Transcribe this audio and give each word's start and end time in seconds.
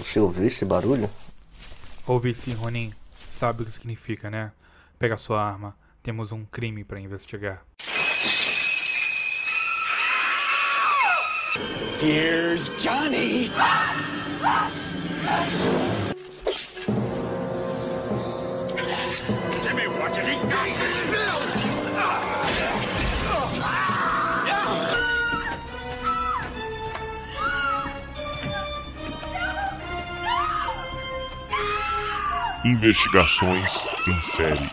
Você 0.00 0.18
ouviu 0.18 0.46
esse 0.46 0.64
barulho? 0.64 1.10
Ouvi 2.06 2.32
sim, 2.32 2.54
Ronin. 2.54 2.90
Sabe 3.30 3.62
o 3.62 3.66
que 3.66 3.72
significa, 3.72 4.30
né? 4.30 4.50
Pega 4.98 5.16
sua 5.18 5.42
arma. 5.42 5.76
Temos 6.02 6.32
um 6.32 6.42
crime 6.46 6.82
para 6.84 6.98
investigar. 6.98 7.62
Here's 12.00 12.70
Johnny. 12.78 13.50
Give 19.62 19.74
me 19.74 19.86
one 19.86 20.10
of 20.10 20.24
these 20.24 20.46
guys. 20.46 22.39
Investigações 32.62 33.74
em 34.06 34.22
série. 34.22 34.70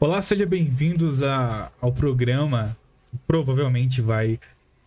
Olá, 0.00 0.20
sejam 0.20 0.48
bem-vindos 0.48 1.22
ao 1.22 1.92
programa 1.92 2.76
que 3.06 3.16
provavelmente 3.18 4.02
vai 4.02 4.40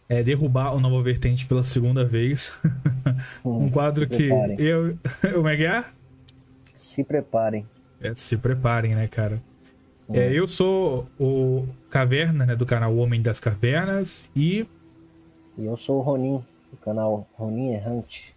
é, 0.09 0.21
derrubar 0.21 0.75
o 0.75 0.81
Nova 0.81 1.01
Vertente 1.01 1.47
pela 1.47 1.63
segunda 1.63 2.03
vez. 2.03 2.51
um 3.45 3.69
quadro 3.69 4.05
que 4.05 4.29
eu. 4.57 4.89
Como 5.33 5.47
é 5.47 5.55
que 5.55 5.65
é? 5.65 5.85
Se 6.75 7.01
preparem. 7.01 7.65
É, 8.01 8.13
se 8.13 8.35
preparem, 8.35 8.93
né, 8.93 9.07
cara? 9.07 9.41
É, 10.11 10.33
eu 10.33 10.45
sou 10.45 11.07
o 11.17 11.65
Caverna, 11.89 12.45
né, 12.45 12.57
do 12.57 12.65
canal 12.65 12.93
Homem 12.97 13.21
das 13.21 13.39
Cavernas, 13.39 14.29
e 14.35 14.67
E 15.57 15.65
eu 15.65 15.77
sou 15.77 15.99
o 15.99 16.01
Ronin, 16.01 16.43
do 16.69 16.77
canal 16.83 17.25
Ronin 17.37 17.71
Errante. 17.71 18.30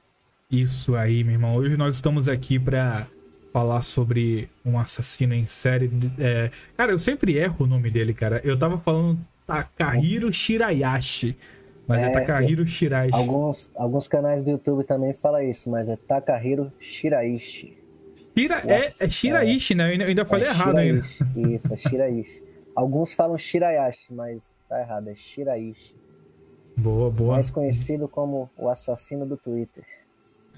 Isso 0.61 0.95
aí, 0.95 1.25
meu 1.25 1.35
irmão. 1.35 1.55
Hoje 1.57 1.77
nós 1.77 1.95
estamos 1.95 2.29
aqui 2.29 2.59
pra 2.59 3.07
falar 3.53 3.83
sobre 3.83 4.49
um 4.65 4.79
assassino 4.79 5.35
em 5.35 5.45
série. 5.45 5.91
é, 6.19 6.51
Cara, 6.77 6.93
eu 6.93 6.99
sempre 6.99 7.37
erro 7.37 7.65
o 7.65 7.67
nome 7.67 7.91
dele, 7.91 8.13
cara. 8.13 8.41
Eu 8.45 8.59
tava 8.59 8.79
falando 8.79 9.19
Takahiro 9.47 10.33
Shirayashi, 10.33 11.37
mas 11.87 12.03
é, 12.03 12.07
É, 12.07 12.11
Takahiro 12.11 12.67
Shiraishi. 12.67 13.17
Alguns, 13.17 13.71
alguns 13.75 14.09
canais 14.09 14.43
do 14.43 14.51
YouTube 14.51 14.85
também 14.85 15.13
falam 15.13 15.43
isso, 15.43 15.71
mas 15.71 15.89
é 15.89 15.97
Takahiro 15.97 16.73
Shiraishi. 16.81 17.77
Shira... 18.37 18.63
É, 18.67 19.05
é 19.05 19.09
Shiraishi, 19.09 19.75
né? 19.75 19.95
Eu 19.97 20.07
ainda, 20.07 20.25
falei 20.25 20.47
é 20.47 20.51
errado 20.51 20.77
ainda. 20.77 21.05
Isso, 21.37 21.73
é 21.73 21.77
Shiraishi. 21.77 22.43
Alguns 22.75 23.13
falam 23.13 23.39
Shirayashi, 23.39 24.13
mas 24.13 24.43
tá 24.69 24.81
errado, 24.81 25.09
é 25.09 25.15
Shiraishi. 25.15 25.95
Boa, 26.77 27.11
boa. 27.11 27.35
Mais 27.35 27.51
conhecido 27.51 28.09
como 28.09 28.51
o 28.59 28.69
assassino 28.69 29.25
do 29.25 29.37
Twitter. 29.37 29.85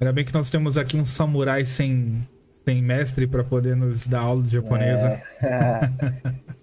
Ainda 0.01 0.13
bem 0.13 0.25
que 0.25 0.33
nós 0.35 0.51
temos 0.51 0.77
aqui 0.77 0.97
um 0.97 1.05
samurai 1.05 1.65
sem, 1.65 2.27
sem 2.51 2.83
mestre 2.83 3.27
pra 3.27 3.43
poder 3.43 3.75
nos 3.77 4.07
dar 4.07 4.21
aula 4.21 4.43
de 4.43 4.53
japonesa. 4.55 5.21
É. 5.43 5.91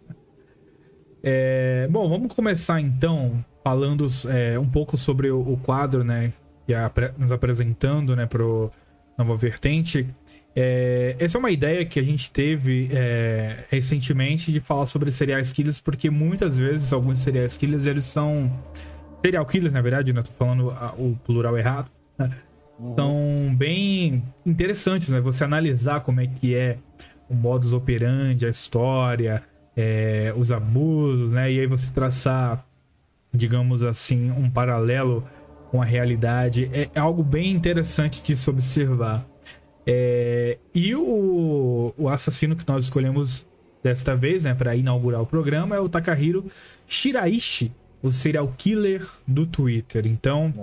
É, 1.26 1.88
bom, 1.90 2.10
vamos 2.10 2.34
começar 2.34 2.82
então 2.82 3.44
falando 3.64 4.06
é, 4.28 4.60
um 4.60 4.68
pouco 4.68 4.98
sobre 4.98 5.32
o, 5.32 5.40
o 5.40 5.58
quadro, 5.58 6.04
né? 6.04 6.34
Que 6.68 6.74
é 6.74 6.80
apre- 6.84 7.14
nos 7.18 7.32
apresentando, 7.32 8.14
né, 8.16 8.26
pro 8.26 8.70
Nova 9.18 9.36
Vertente. 9.38 10.06
É, 10.56 11.16
essa 11.18 11.38
é 11.38 11.40
uma 11.40 11.50
ideia 11.50 11.86
que 11.86 11.98
a 12.00 12.04
gente 12.04 12.30
teve 12.30 12.90
é, 12.92 13.64
recentemente 13.70 14.52
de 14.52 14.60
falar 14.60 14.86
sobre 14.86 15.12
serial 15.14 15.42
killers, 15.44 15.80
porque 15.80 16.10
muitas 16.10 16.58
vezes 16.58 16.92
alguns 16.92 17.20
serial 17.20 17.48
killers 17.58 17.86
eles 17.88 18.04
são 18.04 18.52
serial 19.22 19.46
killers, 19.46 19.72
na 19.74 19.82
verdade, 19.82 20.12
né? 20.12 20.22
Tô 20.22 20.32
falando 20.32 20.72
a- 20.72 20.94
o 20.98 21.18
plural 21.24 21.58
errado. 21.58 21.90
São 22.96 23.56
bem 23.56 24.24
interessantes, 24.46 25.10
né? 25.10 25.20
Você 25.22 25.44
analisar 25.44 26.02
como 26.02 26.20
é 26.22 26.28
que 26.28 26.56
é 26.56 26.78
o 27.30 27.34
modus 27.34 27.74
operandi, 27.74 28.46
a 28.46 28.50
história, 28.50 29.42
é, 29.76 30.34
os 30.36 30.52
abusos, 30.52 31.32
né? 31.32 31.52
E 31.52 31.60
aí 31.60 31.68
você 31.68 31.92
traçar, 31.92 32.66
digamos 33.34 33.84
assim, 33.84 34.32
um 34.32 34.50
paralelo 34.50 35.24
com 35.70 35.82
a 35.82 35.86
realidade. 35.86 36.70
É, 36.74 36.90
é 36.94 37.00
algo 37.00 37.24
bem 37.24 37.52
interessante 37.52 38.22
de 38.22 38.36
se 38.36 38.50
observar. 38.50 39.26
É, 39.86 40.58
e 40.74 40.96
o, 40.96 41.94
o 41.98 42.10
assassino 42.10 42.56
que 42.56 42.68
nós 42.68 42.86
escolhemos 42.86 43.46
desta 43.82 44.16
vez, 44.16 44.44
né, 44.46 44.54
para 44.54 44.76
inaugurar 44.76 45.22
o 45.22 45.26
programa, 45.26 45.76
é 45.76 45.80
o 45.80 45.90
Takahiro 45.90 46.46
Shiraishi, 46.88 47.74
o 48.02 48.10
serial 48.10 48.54
killer 48.58 49.06
do 49.28 49.46
Twitter. 49.46 50.08
Então, 50.08 50.54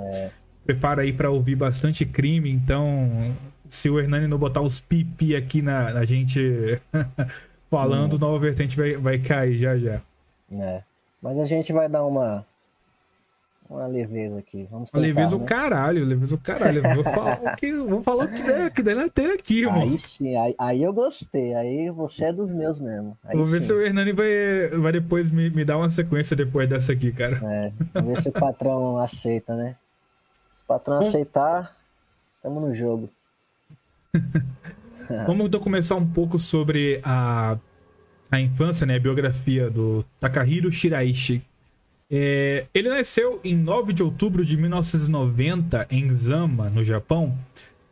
prepara 0.71 1.03
aí 1.03 1.13
para 1.13 1.31
ouvir 1.31 1.57
bastante 1.57 2.07
crime. 2.07 2.51
Então, 2.51 3.35
se 3.69 3.91
o 3.91 3.99
Hernani 3.99 4.27
não 4.27 4.39
botar 4.39 4.61
os 4.61 4.79
pipi 4.79 5.35
aqui 5.35 5.61
na, 5.61 5.93
na 5.93 6.05
gente 6.05 6.81
falando, 7.69 8.19
Nova 8.19 8.39
Vertente 8.39 8.77
vai, 8.77 8.97
vai 8.97 9.19
cair 9.19 9.57
já 9.57 9.77
já. 9.77 10.01
É. 10.53 10.83
Mas 11.21 11.39
a 11.39 11.45
gente 11.45 11.73
vai 11.73 11.89
dar 11.89 12.05
uma 12.05 12.47
uma 13.69 13.87
leveza 13.87 14.41
aqui. 14.41 14.67
Vamos 14.69 14.91
tentar, 14.91 15.07
Leveza 15.07 15.37
o 15.37 15.39
né? 15.39 15.47
caralho, 15.47 16.05
leveza 16.05 16.35
o 16.35 16.39
caralho. 16.39 16.83
Vou 16.83 17.05
falar 17.05 17.41
o 17.41 17.57
que, 17.57 17.73
vou 17.73 18.03
falar 18.03 18.25
o 18.25 18.29
que 18.29 18.43
der, 18.43 18.71
que 18.73 18.83
der 18.83 18.97
na 18.97 19.09
telha 19.09 19.35
aqui, 19.35 19.61
irmão. 19.61 19.83
Aí 19.83 19.97
sim, 19.97 20.35
aí, 20.35 20.55
aí 20.59 20.83
eu 20.83 20.93
gostei. 20.93 21.55
Aí 21.55 21.89
você 21.89 22.27
é 22.27 22.33
dos 22.33 22.51
meus 22.51 22.81
mesmo. 22.81 23.17
Aí 23.25 23.37
Vou 23.37 23.45
ver 23.45 23.61
sim. 23.61 23.69
se 23.69 23.73
o 23.73 23.81
Hernani 23.81 24.13
vai, 24.13 24.69
vai 24.77 24.91
depois 24.91 25.31
me, 25.31 25.51
me 25.51 25.65
dar 25.65 25.77
uma 25.77 25.89
sequência 25.89 26.35
depois 26.37 26.69
dessa 26.69 26.93
aqui, 26.93 27.13
cara. 27.13 27.41
É, 27.45 27.73
vamos 27.95 28.15
ver 28.15 28.23
se 28.23 28.29
o 28.29 28.33
patrão 28.33 28.99
aceita, 28.99 29.55
né? 29.55 29.77
Patrão 30.71 31.01
Bom. 31.01 31.09
aceitar, 31.09 31.77
tamo 32.41 32.61
no 32.61 32.73
jogo. 32.73 33.11
Vamos 35.27 35.47
então 35.47 35.61
começar 35.61 35.97
um 35.97 36.07
pouco 36.07 36.39
sobre 36.39 37.01
a, 37.03 37.59
a 38.31 38.41
infância, 38.41 38.87
né? 38.87 38.95
A 38.95 39.01
biografia 39.01 39.69
do 39.69 40.05
Takahiro 40.21 40.71
Shiraishi. 40.71 41.43
É, 42.09 42.67
ele 42.73 42.89
nasceu 42.89 43.41
em 43.43 43.57
9 43.57 43.93
de 43.93 44.05
outubro 44.05 44.45
de 44.45 44.57
1990 44.57 45.89
em 45.91 46.09
Zama, 46.09 46.71
no 46.71 46.85
Japão. 46.85 47.37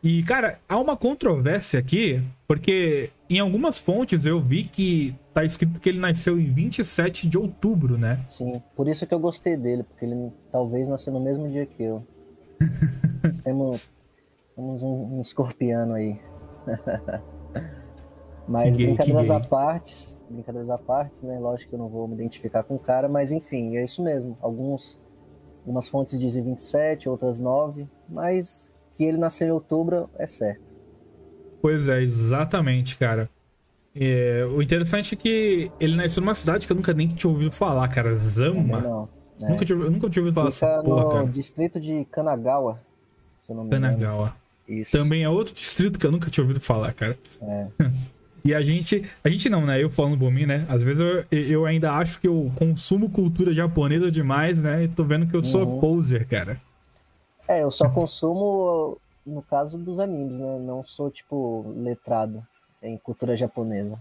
E, 0.00 0.22
cara, 0.22 0.60
há 0.68 0.78
uma 0.78 0.96
controvérsia 0.96 1.80
aqui, 1.80 2.22
porque 2.46 3.10
em 3.28 3.40
algumas 3.40 3.80
fontes 3.80 4.24
eu 4.24 4.38
vi 4.38 4.62
que 4.62 5.16
tá 5.34 5.44
escrito 5.44 5.80
que 5.80 5.88
ele 5.88 5.98
nasceu 5.98 6.38
em 6.38 6.52
27 6.52 7.28
de 7.28 7.36
outubro, 7.36 7.98
né? 7.98 8.24
Sim, 8.28 8.62
por 8.76 8.86
isso 8.86 9.04
que 9.04 9.12
eu 9.12 9.18
gostei 9.18 9.56
dele, 9.56 9.82
porque 9.82 10.04
ele 10.04 10.30
talvez 10.52 10.88
nasceu 10.88 11.12
no 11.12 11.18
mesmo 11.18 11.48
dia 11.50 11.66
que 11.66 11.82
eu. 11.82 12.06
temos 13.44 13.90
temos 14.58 14.82
um, 14.82 15.18
um 15.18 15.20
escorpiano 15.20 15.94
aí. 15.94 16.20
mas 18.48 18.76
gay, 18.76 18.86
brincadeiras 18.86 19.30
à 19.30 19.38
parte, 19.38 20.18
brincadeiras 20.28 20.70
à 20.70 20.76
parte, 20.76 21.24
né? 21.24 21.38
Lógico 21.38 21.70
que 21.70 21.74
eu 21.76 21.78
não 21.78 21.88
vou 21.88 22.08
me 22.08 22.14
identificar 22.14 22.64
com 22.64 22.74
o 22.74 22.78
cara, 22.78 23.08
mas 23.08 23.30
enfim, 23.30 23.76
é 23.76 23.84
isso 23.84 24.02
mesmo. 24.02 24.36
Alguns, 24.40 25.00
algumas 25.60 25.88
fontes 25.88 26.18
dizem 26.18 26.42
27, 26.42 27.08
outras 27.08 27.38
9, 27.38 27.86
mas 28.08 28.68
que 28.96 29.04
ele 29.04 29.16
nasceu 29.16 29.46
em 29.46 29.52
outubro 29.52 30.10
é 30.18 30.26
certo. 30.26 30.66
Pois 31.62 31.88
é, 31.88 32.02
exatamente, 32.02 32.96
cara. 32.96 33.30
É, 33.94 34.44
o 34.44 34.60
interessante 34.60 35.14
é 35.14 35.18
que 35.18 35.70
ele 35.78 35.96
nasceu 35.96 36.20
numa 36.20 36.34
cidade 36.34 36.66
que 36.66 36.72
eu 36.72 36.76
nunca 36.76 36.92
nem 36.92 37.08
tinha 37.08 37.30
ouvido 37.30 37.52
falar, 37.52 37.86
cara. 37.88 38.14
Zama. 38.16 38.80
Não, 38.80 39.08
né? 39.40 39.48
Nunca, 39.50 39.64
eu 39.72 39.90
nunca 39.90 40.10
tinha 40.10 40.22
ouvido 40.22 40.34
falar 40.34 40.50
Fica 40.50 40.66
dessa 40.66 40.82
porra, 40.82 41.04
no 41.04 41.10
cara. 41.10 41.26
distrito 41.26 41.80
de 41.80 42.04
Kanagawa, 42.10 42.80
se 43.46 43.52
eu 43.52 43.56
não 43.56 43.64
me 43.64 43.68
engano. 43.76 43.86
Kanagawa. 43.96 44.36
Isso. 44.68 44.90
Também 44.92 45.22
é 45.24 45.28
outro 45.28 45.54
distrito 45.54 45.98
que 45.98 46.06
eu 46.06 46.12
nunca 46.12 46.28
tinha 46.30 46.44
ouvido 46.44 46.60
falar, 46.60 46.92
cara. 46.92 47.18
É. 47.42 47.66
E 48.44 48.54
a 48.54 48.62
gente. 48.62 49.02
A 49.22 49.28
gente 49.28 49.48
não, 49.50 49.66
né? 49.66 49.82
Eu 49.82 49.90
falando 49.90 50.16
por 50.16 50.30
mim, 50.30 50.46
né? 50.46 50.64
Às 50.70 50.80
vezes 50.82 51.00
eu, 51.00 51.38
eu 51.38 51.66
ainda 51.66 51.92
acho 51.94 52.20
que 52.20 52.28
eu 52.28 52.50
consumo 52.54 53.10
cultura 53.10 53.52
japonesa 53.52 54.10
demais, 54.12 54.62
né? 54.62 54.84
E 54.84 54.88
tô 54.88 55.02
vendo 55.02 55.26
que 55.26 55.34
eu 55.36 55.42
sou 55.44 55.66
Uhum. 55.66 55.80
poser, 55.80 56.24
cara. 56.26 56.58
É, 57.48 57.62
eu 57.64 57.70
só 57.70 57.88
consumo 57.90 58.96
no 59.26 59.42
caso 59.42 59.76
dos 59.76 59.98
animes, 59.98 60.38
né? 60.38 60.58
Não 60.60 60.84
sou, 60.84 61.10
tipo, 61.10 61.74
letrado 61.76 62.40
em 62.80 62.96
cultura 62.96 63.36
japonesa. 63.36 63.98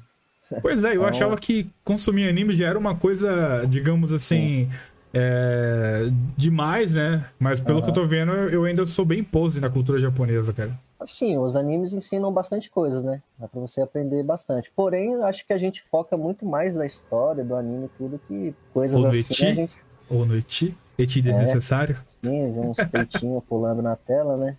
Pois 0.62 0.86
é, 0.86 0.89
eu 0.89 0.94
Então- 0.98 1.07
achava 1.07 1.36
que 1.36 1.68
consumir 1.84 2.30
anime 2.30 2.54
já 2.54 2.68
era 2.68 2.78
uma 2.80 2.95
coisa, 2.95 3.66
digamos 3.68 4.13
assim. 4.13 4.69
É, 5.13 6.09
demais, 6.36 6.95
né? 6.95 7.25
Mas 7.39 7.59
pelo 7.59 7.81
que 7.81 7.89
eu 7.89 7.94
tô 7.94 8.06
vendo, 8.06 8.31
eu 8.31 8.65
ainda 8.65 8.86
sou 8.86 9.06
bem 9.06 9.24
pose 9.24 9.59
na 9.59 9.69
cultura 9.69 10.00
japonesa, 10.00 10.54
cara. 10.54 10.77
Assim, 11.00 11.38
os 11.38 11.56
animes 11.56 11.94
ensinam 11.94 12.31
bastante 12.31 12.69
coisas, 12.69 13.04
né? 13.04 13.21
Dá 13.38 13.48
pra 13.48 13.59
você 13.62 13.81
aprender 13.81 14.24
bastante. 14.24 14.71
Porém, 14.75 15.15
acho 15.24 15.45
que 15.45 15.54
a 15.54 15.57
gente 15.57 15.81
foca 15.83 16.18
muito 16.18 16.45
mais 16.45 16.75
na 16.75 16.86
história 16.86 17.44
do 17.44 17.56
anime 17.56 17.86
e 17.86 17.89
tudo 17.98 18.19
que 18.27 18.54
coisas 18.74 19.00
Ou 19.00 19.07
assim 19.07 19.19
eti. 19.19 19.45
a 19.45 19.54
gente 19.54 19.77
Ou 20.09 20.25
no 20.25 20.36
eti, 20.36 20.75
eti 20.98 21.19
É. 21.19 21.21
desnecessário. 21.21 21.98
sim, 22.10 22.51
vê 22.51 22.60
uns 22.60 22.77
peitinhos 22.86 23.44
pulando 23.48 23.81
na 23.81 23.95
tela, 23.95 24.38
né? 24.38 24.57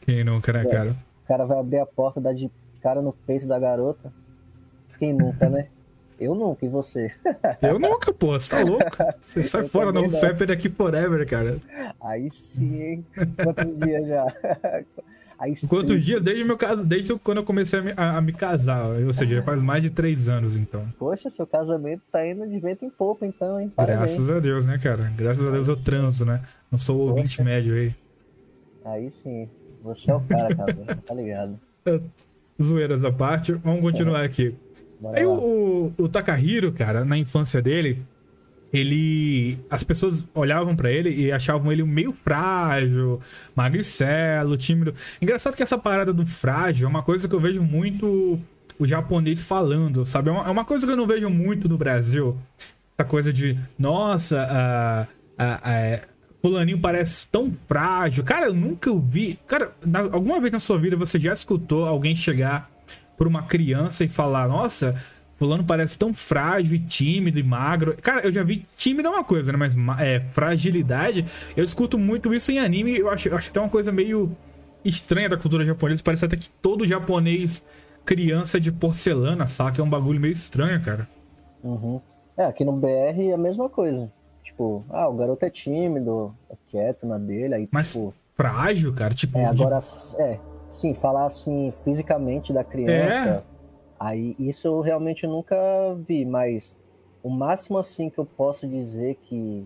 Quem 0.00 0.22
nunca, 0.24 0.52
né, 0.52 0.64
cara? 0.66 0.96
O 1.24 1.28
cara 1.28 1.46
vai 1.46 1.58
abrir 1.58 1.78
a 1.78 1.86
porta, 1.86 2.20
dá 2.20 2.32
de 2.32 2.50
cara 2.82 3.00
no 3.00 3.12
peito 3.12 3.46
da 3.46 3.58
garota. 3.58 4.12
Quem 4.98 5.12
nunca, 5.14 5.48
né? 5.48 5.68
Eu 6.22 6.34
nunca, 6.34 6.64
e 6.64 6.68
você? 6.68 7.10
Eu 7.60 7.78
nunca, 7.78 8.12
pô, 8.12 8.38
você 8.38 8.50
tá 8.50 8.62
louco? 8.62 8.84
Você 9.20 9.42
sai 9.42 9.62
Eu 9.62 9.68
fora, 9.68 9.92
novo 9.92 10.10
não. 10.10 10.18
Fepper 10.20 10.50
aqui 10.50 10.68
forever, 10.68 11.26
cara. 11.28 11.58
Aí 12.00 12.30
sim, 12.30 12.80
hein? 12.82 13.06
Quantos 13.42 13.74
dias 13.78 14.06
já? 14.06 14.26
Quantos 15.68 16.04
dias? 16.04 16.22
Desde, 16.22 16.44
meu 16.44 16.56
caso, 16.56 16.84
desde 16.84 17.18
quando 17.18 17.38
eu 17.38 17.44
comecei 17.44 17.80
a 17.80 17.82
me, 17.82 17.92
a- 17.96 18.16
a 18.18 18.20
me 18.20 18.32
casar. 18.32 18.86
Ou 18.86 19.12
seja, 19.12 19.36
já 19.36 19.42
faz 19.42 19.60
mais 19.64 19.82
de 19.82 19.90
três 19.90 20.28
anos, 20.28 20.56
então. 20.56 20.86
Poxa, 20.98 21.28
seu 21.30 21.46
casamento 21.46 22.02
tá 22.12 22.24
indo 22.24 22.46
de 22.48 22.60
vento 22.60 22.84
em 22.84 22.90
pouco, 22.90 23.24
então, 23.24 23.60
hein? 23.60 23.72
Parabéns. 23.74 23.98
Graças 24.16 24.30
a 24.30 24.38
Deus, 24.38 24.64
né, 24.64 24.78
cara? 24.78 25.12
Graças 25.16 25.44
a 25.44 25.50
Deus 25.50 25.66
eu 25.66 25.76
transo, 25.76 26.24
né? 26.24 26.40
Não 26.70 26.78
sou 26.78 26.96
o 26.96 27.08
ouvinte 27.08 27.42
médio 27.42 27.74
aí. 27.74 27.94
Aí 28.84 29.10
sim. 29.10 29.48
Você 29.82 30.12
é 30.12 30.14
o 30.14 30.20
cara, 30.20 30.54
cara. 30.54 30.74
tá 31.04 31.14
ligado? 31.14 31.58
Zoeiras 32.62 33.04
à 33.04 33.10
parte, 33.10 33.52
vamos 33.54 33.80
continuar 33.80 34.22
aqui. 34.24 34.54
Aí 35.14 35.24
o, 35.26 35.32
o, 35.98 36.04
o 36.04 36.08
Takahiro, 36.08 36.72
cara, 36.72 37.04
na 37.04 37.16
infância 37.18 37.60
dele, 37.62 38.02
ele. 38.72 39.58
As 39.70 39.82
pessoas 39.82 40.26
olhavam 40.34 40.74
pra 40.74 40.90
ele 40.90 41.10
e 41.10 41.30
achavam 41.32 41.70
ele 41.70 41.82
meio 41.84 42.12
frágil, 42.12 43.20
magricelo, 43.54 44.56
tímido. 44.56 44.94
Engraçado 45.20 45.54
que 45.56 45.62
essa 45.62 45.76
parada 45.78 46.12
do 46.12 46.24
frágil 46.26 46.86
é 46.86 46.90
uma 46.90 47.02
coisa 47.02 47.28
que 47.28 47.34
eu 47.34 47.40
vejo 47.40 47.62
muito 47.62 48.38
o 48.78 48.86
japonês 48.86 49.44
falando, 49.44 50.04
sabe? 50.04 50.30
É 50.30 50.32
uma, 50.32 50.60
é 50.62 50.64
coisa 50.64 50.86
que 50.86 50.92
eu 50.92 50.96
não 50.96 51.06
vejo 51.06 51.28
muito 51.28 51.68
no 51.68 51.76
Brasil. 51.76 52.36
Essa 52.98 53.08
coisa 53.08 53.32
de, 53.32 53.58
nossa, 53.78 54.40
a, 54.40 55.02
a, 55.38 55.94
a- 55.96 56.00
Fulaninho 56.40 56.80
parece 56.80 57.24
tão 57.28 57.52
frágil. 57.68 58.24
Cara, 58.24 58.46
eu 58.46 58.52
nunca 58.54 58.90
ouvi. 58.90 59.38
Cara, 59.46 59.70
na- 59.86 60.00
alguma 60.00 60.40
vez 60.40 60.52
na 60.52 60.58
sua 60.58 60.76
vida 60.76 60.96
você 60.96 61.16
já 61.16 61.32
escutou 61.32 61.84
alguém 61.86 62.16
chegar 62.16 62.68
por 63.16 63.26
uma 63.26 63.42
criança 63.42 64.04
e 64.04 64.08
falar: 64.08 64.48
Nossa, 64.48 64.94
Fulano 65.38 65.64
parece 65.64 65.98
tão 65.98 66.12
frágil 66.14 66.74
e 66.76 66.78
tímido 66.78 67.38
e 67.38 67.42
magro. 67.42 67.96
Cara, 68.00 68.20
eu 68.26 68.32
já 68.32 68.42
vi 68.42 68.64
tímido 68.76 69.08
é 69.08 69.10
uma 69.10 69.24
coisa, 69.24 69.50
né? 69.52 69.58
Mas 69.58 69.74
ma- 69.74 70.02
é, 70.02 70.20
fragilidade. 70.20 71.24
Eu 71.56 71.64
escuto 71.64 71.98
muito 71.98 72.32
isso 72.34 72.52
em 72.52 72.58
anime. 72.58 72.96
Eu 72.98 73.10
acho, 73.10 73.28
eu 73.28 73.36
acho 73.36 73.50
até 73.50 73.60
uma 73.60 73.68
coisa 73.68 73.90
meio 73.92 74.30
estranha 74.84 75.28
da 75.28 75.36
cultura 75.36 75.64
japonesa. 75.64 76.02
Parece 76.04 76.24
até 76.24 76.36
que 76.36 76.48
todo 76.48 76.86
japonês 76.86 77.62
criança 78.04 78.58
de 78.58 78.72
porcelana, 78.72 79.46
saca? 79.46 79.80
É 79.80 79.84
um 79.84 79.88
bagulho 79.90 80.20
meio 80.20 80.32
estranho, 80.32 80.80
cara. 80.82 81.08
Uhum. 81.62 82.00
É, 82.36 82.44
aqui 82.44 82.64
no 82.64 82.72
BR 82.72 82.88
é 83.30 83.32
a 83.34 83.38
mesma 83.38 83.68
coisa. 83.68 84.10
Tipo, 84.42 84.84
ah, 84.90 85.08
o 85.08 85.14
garoto 85.14 85.44
é 85.44 85.50
tímido, 85.50 86.34
é 86.50 86.54
quieto 86.66 87.06
na 87.06 87.16
dele, 87.16 87.54
aí, 87.54 87.68
Mas 87.70 87.92
tipo. 87.92 88.12
frágil, 88.34 88.92
cara. 88.92 89.14
Tipo, 89.14 89.38
É, 89.38 89.52
de- 89.54 89.62
agora, 89.62 89.82
é, 90.18 90.38
sim, 90.72 90.94
falar 90.94 91.26
assim 91.26 91.70
fisicamente 91.70 92.52
da 92.52 92.64
criança, 92.64 93.28
É. 93.28 93.42
aí 94.00 94.34
isso 94.38 94.66
eu 94.66 94.80
realmente 94.80 95.26
nunca 95.26 95.56
vi, 96.08 96.24
mas 96.24 96.78
o 97.22 97.30
máximo 97.30 97.78
assim 97.78 98.10
que 98.10 98.18
eu 98.18 98.26
posso 98.26 98.66
dizer 98.66 99.16
que, 99.22 99.64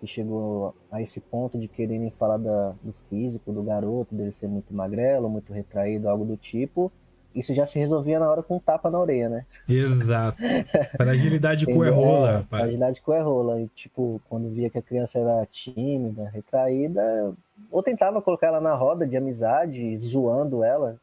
que 0.00 0.06
chegou 0.06 0.74
a 0.90 1.02
esse 1.02 1.20
ponto 1.20 1.58
de 1.58 1.68
quererem 1.68 2.10
falar 2.10 2.38
da- 2.38 2.74
do 2.82 2.92
físico 2.92 3.52
do 3.52 3.62
garoto, 3.62 4.14
dele 4.14 4.32
ser 4.32 4.48
muito 4.48 4.72
magrelo, 4.72 5.28
muito 5.28 5.52
retraído, 5.52 6.08
algo 6.08 6.24
do 6.24 6.36
tipo, 6.36 6.90
isso 7.34 7.52
já 7.54 7.66
se 7.66 7.78
resolvia 7.78 8.18
na 8.18 8.30
hora 8.30 8.42
com 8.42 8.56
um 8.56 8.60
tapa 8.60 8.90
na 8.90 8.98
orelha, 8.98 9.28
né? 9.28 9.46
Exato. 9.68 10.38
Fragilidade 10.96 11.66
com 11.66 11.72
Entendeu? 11.72 11.92
errola, 11.92 12.28
É, 12.28 12.32
rapaz. 12.36 12.62
Fragilidade 12.62 13.02
com 13.02 13.12
errola. 13.12 13.60
E, 13.60 13.68
tipo, 13.68 14.20
quando 14.28 14.48
via 14.50 14.70
que 14.70 14.78
a 14.78 14.82
criança 14.82 15.18
era 15.18 15.46
tímida, 15.46 16.28
retraída, 16.30 17.32
ou 17.70 17.82
tentava 17.82 18.22
colocar 18.22 18.48
ela 18.48 18.60
na 18.60 18.74
roda 18.74 19.06
de 19.06 19.16
amizade, 19.16 19.98
zoando 20.00 20.64
ela. 20.64 20.98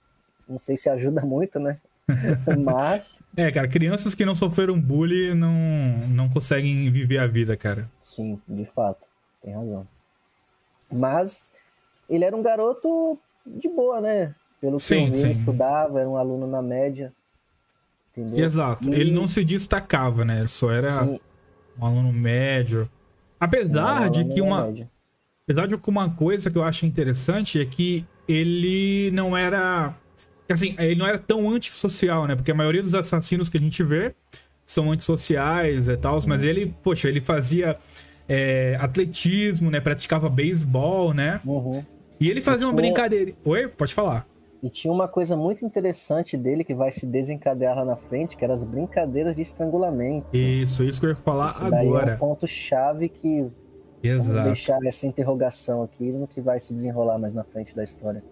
Não 0.48 0.60
sei 0.60 0.78
se 0.78 0.90
ajuda 0.90 1.22
muito, 1.26 1.60
né? 1.60 1.80
Mas, 2.66 3.22
É, 3.36 3.52
cara, 3.52 3.68
crianças 3.68 4.16
que 4.16 4.26
não 4.26 4.34
sofreram 4.36 4.80
bullying 4.80 5.34
não, 5.34 5.52
não 6.08 6.30
conseguem 6.30 6.90
viver 6.92 7.18
a 7.18 7.28
vida, 7.28 7.56
cara. 7.58 7.90
sim, 8.02 8.42
de 8.48 8.66
fato, 8.66 9.06
tem 9.42 9.54
razão. 9.54 9.86
Mas 10.92 11.52
ele 12.10 12.26
era 12.26 12.36
um 12.36 12.44
garoto 12.44 13.20
de 13.46 13.70
boa, 13.70 14.02
né? 14.02 14.36
Pelo 14.62 14.82
que 14.82 14.94
Sim, 14.94 14.96
eu 14.96 15.12
vi, 15.12 15.30
sim. 15.30 15.32
estudava, 15.32 16.00
era 16.00 16.10
um 16.10 16.18
aluno 16.18 16.48
na 16.48 16.62
média. 16.62 17.14
Entendeu? 18.12 18.42
Exato. 18.44 18.90
E- 18.90 18.94
Ele 18.94 19.12
não 19.12 19.28
se 19.28 19.44
destacava, 19.44 20.26
né? 20.26 20.40
Ele 20.40 20.48
só 20.48 20.72
era 20.72 21.04
Sim, 21.04 21.20
um 21.80 21.86
aluno 21.86 22.14
médio. 22.14 22.90
Apesar 23.40 24.10
um 24.10 24.10
de 24.10 24.24
aluno 24.24 24.26
que 24.26 24.42
na 24.42 24.48
uma. 24.48 24.74
Apesar 25.48 25.68
de 25.68 25.76
uma 25.88 26.10
coisa 26.10 26.50
que 26.50 26.58
eu 26.58 26.64
acho 26.64 26.88
interessante 26.88 27.62
é 27.62 27.66
que 27.66 28.04
ele 28.28 29.12
não 29.12 29.38
era. 29.38 29.96
Assim, 30.50 30.76
ele 30.80 30.96
não 30.96 31.06
era 31.06 31.20
tão 31.20 31.50
antissocial, 31.50 32.26
né? 32.26 32.36
Porque 32.36 32.52
a 32.52 32.56
maioria 32.56 32.82
dos 32.82 32.96
assassinos 32.96 33.48
que 33.48 33.58
a 33.58 33.60
gente 33.60 33.84
vê 33.84 34.16
são 34.66 34.92
antissociais 34.92 35.88
e 35.88 35.98
tal, 35.98 36.18
mas 36.28 36.44
ele, 36.44 36.74
poxa, 36.82 37.08
ele 37.08 37.22
fazia 37.22 37.78
é, 38.28 38.76
atletismo, 38.80 39.70
né? 39.70 39.80
Praticava 39.80 40.30
beisebol, 40.30 41.14
né? 41.14 41.40
Uhum. 41.46 41.84
E 42.20 42.28
ele 42.28 42.42
fazia 42.42 42.66
uma 42.66 42.74
brincadeira. 42.74 43.34
Oi? 43.44 43.68
Pode 43.68 43.94
falar. 43.94 44.28
E 44.64 44.70
tinha 44.70 44.92
uma 44.92 45.08
coisa 45.08 45.38
muito 45.38 45.64
interessante 45.64 46.36
dele 46.36 46.64
que 46.64 46.74
vai 46.74 46.92
se 46.92 47.06
desencadear 47.06 47.76
lá 47.76 47.86
na 47.86 47.96
frente, 47.96 48.36
que 48.36 48.44
eram 48.44 48.56
as 48.56 48.64
brincadeiras 48.64 49.36
de 49.36 49.44
estrangulamento. 49.44 50.28
Isso, 50.34 50.84
isso 50.84 51.00
que 51.00 51.06
eu 51.06 51.12
ia 51.12 51.16
falar 51.16 51.50
Isso 51.50 51.70
daí 51.70 51.86
é 51.86 51.88
agora. 51.88 52.16
um 52.16 52.18
ponto-chave 52.18 53.10
que 53.10 53.46
vamos 54.10 54.30
Exato. 54.30 54.46
deixar 54.48 54.80
essa 54.86 55.06
interrogação 55.08 55.84
aqui 55.84 56.12
no 56.12 56.28
que 56.28 56.42
vai 56.42 56.60
se 56.60 56.74
desenrolar 56.74 57.18
mais 57.18 57.34
na 57.34 57.44
frente 57.44 57.76
da 57.76 57.84
história. 57.84 58.24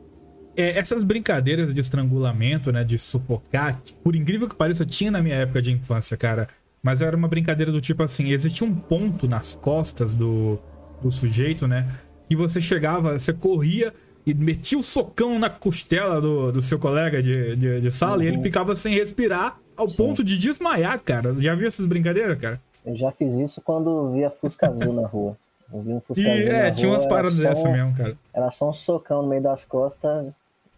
É, 0.55 0.77
essas 0.77 1.03
brincadeiras 1.03 1.73
de 1.73 1.81
estrangulamento, 1.81 2.71
né? 2.71 2.83
De 2.83 2.97
sufocar, 2.97 3.79
por 4.03 4.15
incrível 4.15 4.47
que 4.47 4.55
pareça, 4.55 4.85
tinha 4.85 5.09
na 5.09 5.21
minha 5.21 5.35
época 5.35 5.61
de 5.61 5.71
infância, 5.71 6.15
cara. 6.15 6.47
Mas 6.81 7.01
era 7.01 7.15
uma 7.15 7.27
brincadeira 7.27 7.71
do 7.71 7.81
tipo 7.81 8.03
assim: 8.03 8.29
existia 8.31 8.67
um 8.67 8.75
ponto 8.75 9.27
nas 9.27 9.55
costas 9.55 10.13
do, 10.13 10.59
do 11.01 11.09
sujeito, 11.09 11.67
né? 11.67 11.87
Que 12.29 12.35
você 12.35 12.61
chegava, 12.61 13.17
você 13.17 13.33
corria 13.33 13.93
e 14.25 14.33
metia 14.33 14.77
o 14.77 14.83
socão 14.83 15.37
na 15.39 15.49
costela 15.49 16.21
do, 16.21 16.51
do 16.51 16.61
seu 16.61 16.77
colega 16.79 17.21
de, 17.21 17.55
de, 17.55 17.81
de 17.81 17.91
sala 17.91 18.23
e 18.23 18.27
ele 18.27 18.37
Uhum. 18.37 18.43
ficava 18.43 18.73
sem 18.75 18.93
respirar 18.95 19.59
ao 19.75 19.87
ponto 19.87 20.23
de 20.23 20.37
desmaiar, 20.37 21.01
cara. 21.01 21.35
Já 21.41 21.55
viu 21.55 21.67
essas 21.67 21.85
brincadeiras, 21.85 22.37
cara? 22.37 22.61
Eu 22.85 22.95
já 22.95 23.11
fiz 23.11 23.33
isso 23.35 23.59
quando 23.61 24.11
via 24.11 24.29
Fusca 24.29 24.67
Azul 24.69 24.93
na 24.93 25.07
rua. 25.07 25.35
Eu 25.73 25.81
vi 25.81 25.93
um 25.93 26.01
E 26.15 26.27
é, 26.47 26.69
tinha 26.71 26.87
rua, 26.87 26.95
umas 26.97 27.05
paradas 27.05 27.37
dessa 27.37 27.67
um- 27.67 27.71
mesmo, 27.71 27.95
cara. 27.95 28.15
Era 28.33 28.51
só 28.51 28.69
um 28.69 28.73
socão 28.73 29.23
no 29.23 29.27
meio 29.29 29.41
das 29.41 29.65
costas, 29.65 30.27
a 30.27 30.31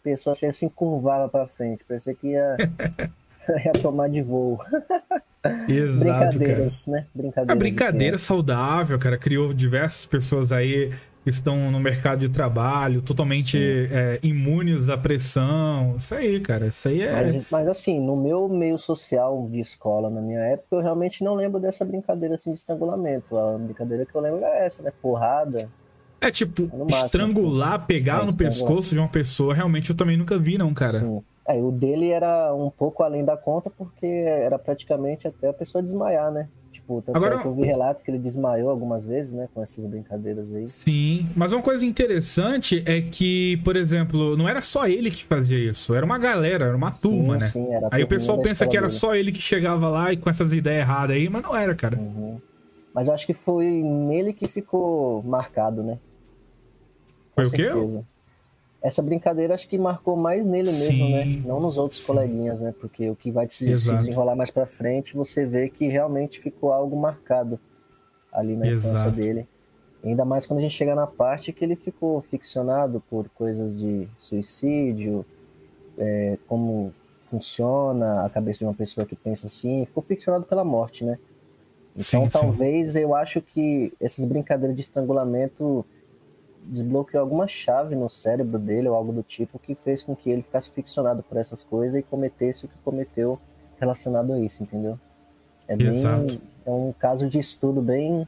pessoa 0.04 0.36
chega 0.36 0.52
assim, 0.52 0.70
curvava 0.70 1.28
pra 1.28 1.46
frente. 1.48 1.84
Parecia 1.88 2.14
que 2.16 2.28
ia, 2.30 2.56
ia 3.66 3.74
tomar 3.82 4.10
de 4.10 4.22
voo. 4.22 4.58
Exato, 5.70 6.06
cara. 6.06 6.28
Brincadeiras, 6.30 6.88
né? 6.88 7.06
Brincadeiras. 7.14 7.50
A 7.50 7.54
de 7.54 7.60
brincadeira 7.60 8.18
saudável, 8.18 8.98
cara, 8.98 9.18
criou 9.18 9.54
diversas 9.54 10.06
pessoas 10.06 10.52
aí 10.52 10.92
estão 11.26 11.72
no 11.72 11.80
mercado 11.80 12.20
de 12.20 12.30
trabalho, 12.30 13.02
totalmente 13.02 13.58
é, 13.92 14.20
imunes 14.22 14.90
à 14.90 14.98
pressão. 14.98 15.96
Isso 15.98 16.14
aí, 16.14 16.40
cara, 16.40 16.68
isso 16.68 16.88
aí 16.88 17.02
é. 17.02 17.12
Mas, 17.12 17.52
mas 17.52 17.68
assim, 17.68 18.00
no 18.00 18.16
meu 18.16 18.48
meio 18.48 18.78
social 18.78 19.48
de 19.52 19.60
escola, 19.60 20.10
na 20.10 20.22
minha 20.22 20.40
época, 20.40 20.76
eu 20.76 20.82
realmente 20.82 21.24
não 21.24 21.34
lembro 21.34 21.60
dessa 21.60 21.84
brincadeira 21.84 22.36
assim 22.36 22.52
de 22.52 22.60
estrangulamento. 22.60 23.38
A 23.38 23.58
brincadeira 23.58 24.06
que 24.06 24.14
eu 24.16 24.22
lembro 24.22 24.44
é 24.44 24.66
essa, 24.66 24.84
né? 24.84 24.92
Porrada. 25.02 25.70
É 26.22 26.32
tipo, 26.32 26.64
no 26.64 26.86
máximo, 26.86 27.06
estrangular, 27.06 27.86
pegar 27.86 28.24
É, 28.24 28.26
no 28.26 28.38
pescoço 28.38 28.94
de 28.94 29.00
uma 29.00 29.10
pessoa, 29.10 29.54
realmente 29.54 29.90
eu 29.90 29.96
também 29.96 30.18
nunca 30.18 30.38
vi, 30.38 30.58
não, 30.58 30.74
cara. 30.74 31.00
Assim. 31.00 31.24
É, 31.48 31.54
o 31.62 31.72
dele 31.72 32.10
era 32.10 32.54
um 32.54 32.72
pouco 32.72 33.04
além 33.04 33.24
da 33.24 33.38
conta, 33.38 33.70
porque 33.70 34.06
era 34.06 34.58
praticamente 34.58 35.28
até 35.28 35.50
a 35.50 35.54
pessoa 35.54 35.84
desmaiar, 35.84 36.32
né? 36.32 36.48
Tipo, 36.86 37.02
tanto 37.02 37.16
Agora- 37.18 37.38
é 37.38 37.42
que 37.42 37.48
eu 37.48 37.54
vi 37.56 37.64
relatos 37.64 38.04
que 38.04 38.12
ele 38.12 38.20
desmaiou 38.20 38.70
algumas 38.70 39.04
vezes, 39.04 39.34
né? 39.34 39.50
Com 39.52 39.64
essas 39.64 39.84
brincadeiras 39.86 40.54
aí. 40.54 40.68
Sim, 40.68 41.28
mas 41.36 41.52
uma 41.52 41.64
coisa 41.64 41.84
interessante 41.84 42.84
é 42.86 43.02
que, 43.02 43.58
por 43.66 43.76
exemplo, 43.76 44.38
não 44.38 44.48
era 44.48 44.62
só 44.62 44.88
ele 44.88 45.10
que 45.10 45.24
fazia 45.24 45.58
isso, 45.58 45.96
era 45.96 46.06
uma 46.06 46.20
galera, 46.20 46.66
era 46.66 46.78
uma 46.78 46.92
turma, 46.92 47.40
sim, 47.40 47.40
né? 47.40 47.50
Sim, 47.50 47.74
era 47.74 47.90
Aí 47.92 48.04
o 48.04 48.08
pessoal 48.08 48.38
pensa 48.40 48.68
que 48.68 48.78
era 48.78 48.86
dele. 48.86 49.00
só 49.00 49.16
ele 49.16 49.32
que 49.32 49.42
chegava 49.42 49.90
lá 49.90 50.14
e 50.14 50.18
com 50.18 50.30
essas 50.30 50.54
ideias 50.54 50.82
erradas 50.82 51.16
aí, 51.16 51.28
mas 51.28 51.42
não 51.42 51.56
era, 51.56 51.74
cara. 51.74 51.98
Uhum. 51.98 52.40
Mas 52.94 53.08
eu 53.08 53.16
acho 53.16 53.26
que 53.26 53.34
foi 53.34 53.66
nele 53.66 54.32
que 54.32 54.48
ficou 54.48 55.24
marcado, 55.24 55.82
né? 55.82 55.98
Com 57.36 57.42
Foi 57.42 57.46
o 57.48 57.52
quê? 57.52 58.04
Essa 58.86 59.02
brincadeira 59.02 59.56
acho 59.56 59.68
que 59.68 59.80
marcou 59.80 60.16
mais 60.16 60.46
nele 60.46 60.68
Sim, 60.68 61.12
mesmo, 61.12 61.42
né? 61.42 61.44
Não 61.44 61.60
nos 61.60 61.76
outros 61.80 62.02
sim. 62.02 62.06
coleguinhas, 62.06 62.62
né? 62.62 62.72
Porque 62.80 63.10
o 63.10 63.16
que 63.16 63.32
vai 63.32 63.48
se, 63.50 63.68
Exato. 63.72 63.98
desenrolar 63.98 64.36
mais 64.36 64.52
pra 64.52 64.68
frente, 64.68 65.16
você 65.16 65.44
vê 65.44 65.70
que 65.70 65.88
realmente 65.88 66.40
ficou 66.40 66.72
algo 66.72 66.96
marcado 66.96 67.60
ali 68.32 68.56
na 68.56 68.68
infância 68.68 68.90
Exato. 68.90 69.12
dele. 69.16 69.48
Ainda 70.04 70.24
mais 70.24 70.46
quando 70.46 70.60
a 70.60 70.62
gente 70.62 70.76
chega 70.76 70.94
na 70.94 71.08
parte 71.08 71.52
que 71.52 71.66
ele 71.66 71.76
ficou 71.76 72.22
ficcionado 72.22 73.02
por 73.10 73.28
coisas 73.30 73.76
de 73.76 74.08
suicídio, 74.20 75.26
é, 75.98 76.38
como 76.48 76.94
funciona 77.22 78.24
a 78.24 78.30
cabeça 78.30 78.60
de 78.60 78.66
uma 78.66 78.74
pessoa 78.76 79.04
que 79.04 79.16
pensa 79.16 79.48
assim, 79.48 79.84
ficou 79.86 80.04
ficcionado 80.04 80.46
pela 80.46 80.64
morte, 80.64 81.04
né? 81.04 81.18
Então 81.96 82.30
sim. 82.30 82.40
talvez 82.40 82.96
eu 82.96 83.16
acho 83.16 83.42
que 83.42 83.92
essas 84.00 84.26
brincadeiras 84.26 84.76
de 84.76 84.84
estrangulamento 84.84 85.84
desbloqueou 86.68 87.22
alguma 87.22 87.48
chave 87.48 87.96
no 87.96 88.10
cérebro 88.10 88.58
dele 88.60 88.88
ou 88.88 88.96
algo 88.96 89.12
do 89.12 89.24
tipo 89.24 89.60
que 89.60 89.76
fez 89.76 90.04
com 90.04 90.16
que 90.16 90.30
ele 90.30 90.42
ficasse 90.42 90.70
ficcionado 90.70 91.24
por 91.24 91.38
essas 91.38 91.64
coisas 91.64 92.00
e 92.00 92.04
cometesse 92.04 92.66
o 92.66 92.68
que 92.68 92.78
cometeu 92.84 93.40
relacionado 93.80 94.34
a 94.34 94.40
isso, 94.40 94.64
entendeu? 94.64 95.00
É, 95.68 95.76
bem, 95.76 95.88
Exato. 95.88 96.40
é 96.66 96.72
um 96.72 96.94
caso 96.98 97.30
de 97.30 97.40
estudo 97.40 97.82
bem, 97.82 98.28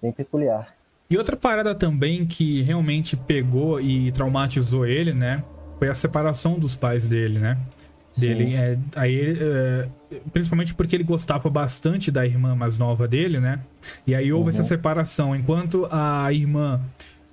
bem 0.00 0.12
peculiar. 0.12 0.74
E 1.08 1.16
outra 1.16 1.36
parada 1.36 1.74
também 1.74 2.26
que 2.26 2.62
realmente 2.62 3.16
pegou 3.16 3.80
e 3.80 4.10
traumatizou 4.12 4.84
ele, 4.84 5.12
né? 5.12 5.42
Foi 5.78 5.88
a 5.88 5.94
separação 5.94 6.58
dos 6.58 6.74
pais 6.74 7.08
dele, 7.08 7.38
né? 7.38 7.58
Dele. 8.16 8.54
É, 8.56 8.78
aí, 8.96 9.36
é, 9.38 9.88
principalmente 10.32 10.74
porque 10.74 10.96
ele 10.96 11.04
gostava 11.04 11.50
bastante 11.50 12.10
da 12.10 12.26
irmã 12.26 12.56
mais 12.56 12.78
nova 12.78 13.06
dele, 13.06 13.38
né? 13.38 13.60
E 14.06 14.14
aí 14.14 14.32
houve 14.32 14.48
essa 14.48 14.64
separação. 14.64 15.36
Enquanto 15.36 15.86
a 15.92 16.32
irmã 16.32 16.80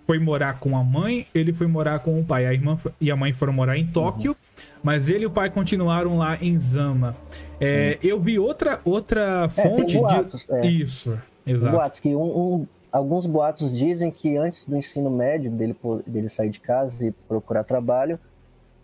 foi 0.05 0.19
morar 0.19 0.59
com 0.59 0.75
a 0.77 0.83
mãe, 0.83 1.25
ele 1.33 1.53
foi 1.53 1.65
morar 1.67 1.99
com 1.99 2.19
o 2.19 2.23
pai. 2.25 2.45
A 2.45 2.53
irmã 2.53 2.77
e 2.99 3.09
a 3.09 3.15
mãe 3.15 3.31
foram 3.33 3.53
morar 3.53 3.77
em 3.77 3.85
Tóquio, 3.87 4.35
mas 4.83 5.09
ele 5.09 5.23
e 5.23 5.27
o 5.27 5.31
pai 5.31 5.49
continuaram 5.49 6.17
lá 6.17 6.37
em 6.41 6.57
Zama. 6.59 7.15
É, 7.59 7.97
Eu 8.03 8.19
vi 8.19 8.37
outra, 8.37 8.79
outra 8.83 9.47
fonte 9.49 9.93
tem 9.93 10.01
boatos, 10.01 10.41
de. 10.45 10.53
é. 10.53 10.65
Isso, 10.67 11.17
exato. 11.45 11.75
Boatos 11.75 11.99
que 11.99 12.15
um, 12.15 12.21
um- 12.23 12.67
alguns 12.91 13.25
boatos 13.25 13.71
dizem 13.75 14.11
que 14.11 14.35
antes 14.37 14.65
do 14.65 14.75
ensino 14.77 15.09
médio 15.09 15.49
dele, 15.49 15.75
dele 16.05 16.29
sair 16.29 16.49
de 16.49 16.59
casa 16.59 17.07
e 17.07 17.11
procurar 17.11 17.63
trabalho, 17.63 18.19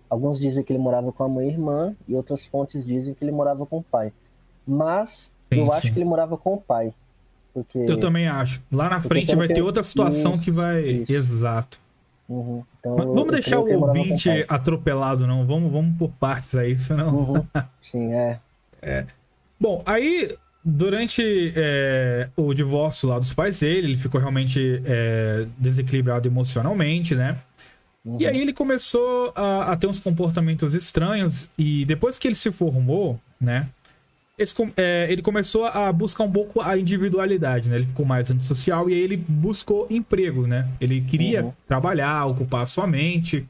alguns 0.09 0.39
dizem 0.39 0.63
que 0.63 0.71
ele 0.71 0.79
morava 0.79 1.11
com 1.11 1.23
a 1.23 1.27
mãe 1.29 1.47
e 1.47 1.51
irmã 1.51 1.95
e 2.07 2.15
outras 2.15 2.45
fontes 2.45 2.85
dizem 2.85 3.13
que 3.13 3.23
ele 3.23 3.31
morava 3.31 3.65
com 3.65 3.77
o 3.79 3.83
pai. 3.83 4.11
Mas 4.65 5.31
Sim, 5.51 5.59
eu 5.61 5.69
sim. 5.69 5.75
acho 5.77 5.93
que 5.93 5.99
ele 5.99 6.05
morava 6.05 6.37
com 6.37 6.53
o 6.53 6.57
pai. 6.61 6.93
Porque 7.63 7.79
Eu 7.91 7.97
também 7.97 8.27
acho. 8.27 8.61
Lá 8.71 8.89
na 8.89 9.01
frente 9.01 9.35
vai 9.35 9.47
ter 9.47 9.59
eu- 9.61 9.65
outra 9.65 9.83
situação 9.83 10.33
Isso, 10.33 10.41
que 10.43 10.51
vai. 10.51 10.81
isso. 10.83 11.11
Exato. 11.11 11.79
Uhum. 12.27 12.63
Então, 12.79 12.91
eu- 12.97 13.05
vamos 13.05 13.25
eu 13.25 13.31
deixar 13.31 13.59
o 13.59 13.81
ouvinte 13.87 14.29
atropelado, 14.47 15.25
não. 15.25 15.45
Vamos, 15.45 15.71
vamos 15.71 15.97
por 15.97 16.09
partes 16.11 16.55
aí, 16.55 16.77
senão. 16.77 17.15
Uhum. 17.15 17.45
Sim, 17.81 18.13
é. 18.13 18.39
Bom, 19.59 19.81
aí 19.85 20.29
durante 20.63 21.53
é, 21.55 22.29
o 22.35 22.53
divórcio 22.53 23.09
lá 23.09 23.17
dos 23.19 23.33
pais 23.33 23.59
dele, 23.59 23.87
ele 23.87 23.97
ficou 23.97 24.19
realmente 24.19 24.81
é, 24.85 25.45
desequilibrado 25.57 26.27
emocionalmente, 26.27 27.15
né? 27.15 27.37
E 28.17 28.25
aí 28.25 28.41
ele 28.41 28.53
começou 28.53 29.31
a, 29.35 29.71
a 29.73 29.75
ter 29.75 29.85
uns 29.87 29.99
comportamentos 29.99 30.73
estranhos 30.73 31.49
e 31.57 31.83
depois 31.85 32.17
que 32.17 32.27
ele 32.27 32.35
se 32.35 32.51
formou, 32.51 33.19
né? 33.39 33.67
Esse 34.39 34.55
é, 34.77 35.07
ele 35.09 35.21
começou 35.21 35.65
a 35.65 35.91
buscar 35.91 36.23
um 36.23 36.31
pouco 36.31 36.61
a 36.61 36.77
individualidade, 36.77 37.69
né? 37.69 37.75
Ele 37.75 37.85
ficou 37.85 38.05
mais 38.05 38.31
antissocial 38.31 38.89
e 38.89 38.93
aí 38.93 38.99
ele 39.01 39.17
buscou 39.17 39.85
emprego, 39.89 40.47
né? 40.47 40.67
Ele 40.79 41.01
queria 41.01 41.43
Uhum. 41.43 41.53
trabalhar, 41.67 42.25
ocupar 42.25 42.63
a 42.63 42.65
sua 42.65 42.87
mente. 42.87 43.45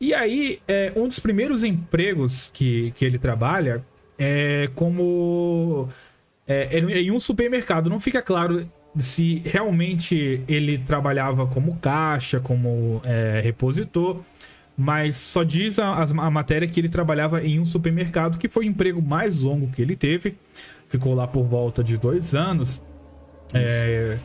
E 0.00 0.12
aí, 0.12 0.58
é, 0.68 0.92
um 0.94 1.08
dos 1.08 1.18
primeiros 1.18 1.64
empregos 1.64 2.50
que, 2.52 2.92
que 2.96 3.04
ele 3.04 3.18
trabalha 3.18 3.82
é 4.18 4.68
como 4.74 5.88
é, 6.46 6.68
ele- 6.70 6.92
em 7.00 7.10
um 7.10 7.18
supermercado. 7.20 7.88
Não 7.88 7.98
fica 7.98 8.20
claro 8.20 8.66
se 8.96 9.42
realmente 9.44 10.40
ele 10.48 10.78
trabalhava 10.78 11.46
como 11.46 11.76
caixa, 11.76 12.40
como 12.40 13.00
é, 13.04 13.40
repositor, 13.42 14.20
mas 14.76 15.16
só 15.16 15.42
diz 15.42 15.78
a, 15.78 16.02
a 16.02 16.30
matéria 16.30 16.68
que 16.68 16.78
ele 16.80 16.88
trabalhava 16.88 17.42
em 17.42 17.58
um 17.58 17.64
supermercado, 17.64 18.38
que 18.38 18.48
foi 18.48 18.66
o 18.66 18.68
emprego 18.68 19.00
mais 19.00 19.40
longo 19.42 19.68
que 19.68 19.80
ele 19.80 19.96
teve. 19.96 20.36
Ficou 20.88 21.14
lá 21.14 21.26
por 21.26 21.44
volta 21.44 21.82
de 21.82 21.96
dois 21.98 22.34
anos. 22.34 22.80
É, 23.54 24.18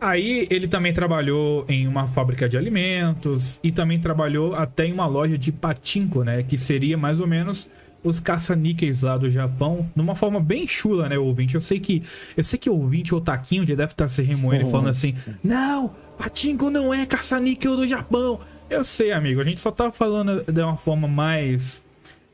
Aí 0.00 0.46
ele 0.50 0.66
também 0.66 0.94
trabalhou 0.94 1.66
em 1.68 1.86
uma 1.86 2.08
fábrica 2.08 2.48
de 2.48 2.56
alimentos 2.56 3.60
e 3.62 3.70
também 3.70 4.00
trabalhou 4.00 4.54
até 4.54 4.86
em 4.86 4.92
uma 4.94 5.06
loja 5.06 5.36
de 5.36 5.52
patinco, 5.52 6.24
né? 6.24 6.42
Que 6.42 6.56
seria 6.56 6.96
mais 6.96 7.20
ou 7.20 7.26
menos 7.26 7.68
os 8.02 8.18
caça-níqueis 8.18 9.02
lá 9.02 9.18
do 9.18 9.28
Japão, 9.28 9.90
numa 9.94 10.14
forma 10.14 10.40
bem 10.40 10.66
chula, 10.66 11.06
né, 11.06 11.18
ouvinte? 11.18 11.54
Eu 11.54 11.60
sei 11.60 11.78
que 11.78 12.02
eu 12.34 12.42
sei 12.42 12.58
que 12.58 12.70
o 12.70 12.78
ouvinte 12.78 13.14
ou 13.14 13.20
taquinho 13.20 13.66
já 13.66 13.74
deve 13.74 13.92
estar 13.92 14.08
se 14.08 14.22
remoendo 14.22 14.66
e 14.66 14.70
falando 14.70 14.88
assim: 14.88 15.14
"Não, 15.44 15.90
patinco 16.16 16.70
não 16.70 16.94
é 16.94 17.04
caça-níquel 17.04 17.76
do 17.76 17.86
Japão". 17.86 18.40
Eu 18.70 18.84
sei, 18.84 19.12
amigo, 19.12 19.40
a 19.40 19.44
gente 19.44 19.60
só 19.60 19.70
tá 19.70 19.90
falando 19.90 20.44
de 20.44 20.62
uma 20.62 20.76
forma 20.76 21.08
mais 21.08 21.82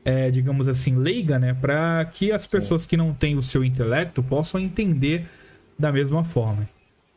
é, 0.07 0.29
digamos 0.29 0.69
assim, 0.69 0.93
leiga, 0.93 1.37
né? 1.37 1.53
Para 1.53 2.05
que 2.05 2.31
as 2.31 2.47
pessoas 2.47 2.85
que 2.85 2.95
não 2.95 3.13
têm 3.13 3.35
o 3.35 3.41
seu 3.41 3.61
intelecto 3.61 4.23
possam 4.23 4.57
entender 4.57 5.27
da 5.77 5.91
mesma 5.91 6.23
forma. 6.23 6.69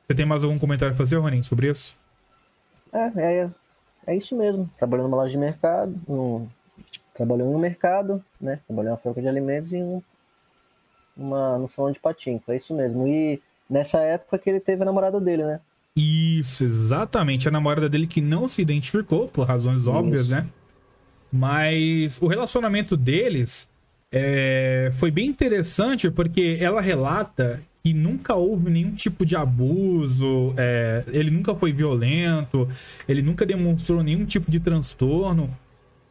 Você 0.02 0.12
tem 0.12 0.26
mais 0.26 0.42
algum 0.42 0.58
comentário 0.58 0.92
a 0.92 0.96
fazer, 0.96 1.16
Ronin, 1.16 1.40
sobre 1.40 1.70
isso? 1.70 1.96
É, 2.92 3.12
é, 3.16 3.50
é 4.08 4.16
isso 4.16 4.36
mesmo. 4.36 4.68
Trabalhou 4.76 5.06
numa 5.06 5.18
loja 5.18 5.30
de 5.30 5.38
mercado, 5.38 5.94
num, 6.08 6.48
trabalhou 7.14 7.52
em 7.52 7.54
um 7.54 7.60
mercado, 7.60 8.24
né? 8.40 8.58
Trabalhou 8.66 8.88
em 8.88 8.92
uma 8.92 8.98
fábrica 8.98 9.22
de 9.22 9.28
alimentos 9.28 9.72
e 9.72 9.76
um, 9.76 10.02
uma, 11.16 11.58
no 11.58 11.68
salão 11.68 11.92
de 11.92 12.00
patinco. 12.00 12.50
É 12.50 12.56
isso 12.56 12.74
mesmo. 12.74 13.06
E 13.06 13.40
nessa 13.68 14.00
época 14.00 14.36
que 14.36 14.50
ele 14.50 14.58
teve 14.58 14.82
a 14.82 14.86
namorada 14.86 15.20
dele, 15.20 15.44
né? 15.44 15.60
Isso, 15.96 16.64
exatamente. 16.64 17.48
A 17.48 17.50
namorada 17.50 17.88
dele 17.88 18.06
que 18.06 18.20
não 18.20 18.46
se 18.46 18.62
identificou, 18.62 19.28
por 19.28 19.46
razões 19.46 19.86
óbvias, 19.86 20.30
né? 20.30 20.46
Mas 21.32 22.20
o 22.20 22.26
relacionamento 22.26 22.96
deles 22.96 23.68
é, 24.12 24.90
foi 24.94 25.10
bem 25.10 25.28
interessante 25.28 26.10
porque 26.10 26.58
ela 26.60 26.80
relata 26.80 27.62
que 27.82 27.94
nunca 27.94 28.34
houve 28.34 28.70
nenhum 28.70 28.94
tipo 28.94 29.24
de 29.24 29.36
abuso, 29.36 30.52
é, 30.56 31.04
ele 31.08 31.30
nunca 31.30 31.54
foi 31.54 31.72
violento, 31.72 32.68
ele 33.08 33.22
nunca 33.22 33.46
demonstrou 33.46 34.02
nenhum 34.02 34.24
tipo 34.26 34.50
de 34.50 34.60
transtorno. 34.60 35.50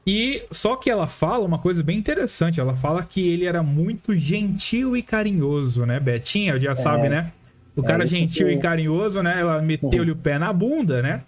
E 0.07 0.43
só 0.49 0.75
que 0.75 0.89
ela 0.89 1.05
fala 1.05 1.45
uma 1.45 1.59
coisa 1.59 1.83
bem 1.83 1.97
interessante. 1.97 2.59
Ela 2.59 2.75
fala 2.75 3.03
que 3.03 3.27
ele 3.27 3.45
era 3.45 3.61
muito 3.61 4.15
gentil 4.15 4.97
e 4.97 5.03
carinhoso, 5.03 5.85
né, 5.85 5.99
Betinha? 5.99 6.59
Já 6.59 6.73
sabe, 6.73 7.09
né? 7.09 7.31
O 7.75 7.83
cara 7.83 8.03
isso 8.03 8.15
gentil 8.15 8.47
que- 8.47 8.53
e 8.53 8.57
carinhoso, 8.57 9.21
né? 9.23 9.39
Ela 9.39 9.61
meteu-lhe 9.61 10.11
o 10.11 10.15
pé 10.15 10.37
na 10.37 10.51
bunda, 10.51 11.01
né? 11.01 11.21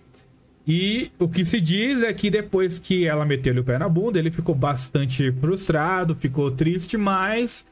E 0.67 1.11
o 1.17 1.27
que 1.27 1.43
se 1.43 1.59
diz 1.59 2.03
é 2.03 2.13
que 2.13 2.29
depois 2.29 2.77
que 2.77 3.05
ela 3.05 3.25
meteu-lhe 3.25 3.59
o 3.59 3.63
pé 3.63 3.77
na 3.79 3.89
bunda, 3.89 4.19
ele 4.19 4.29
ficou 4.31 4.53
bastante 4.53 5.31
frustrado, 5.31 6.13
ficou 6.13 6.51
triste, 6.51 6.97
mas 6.97 7.65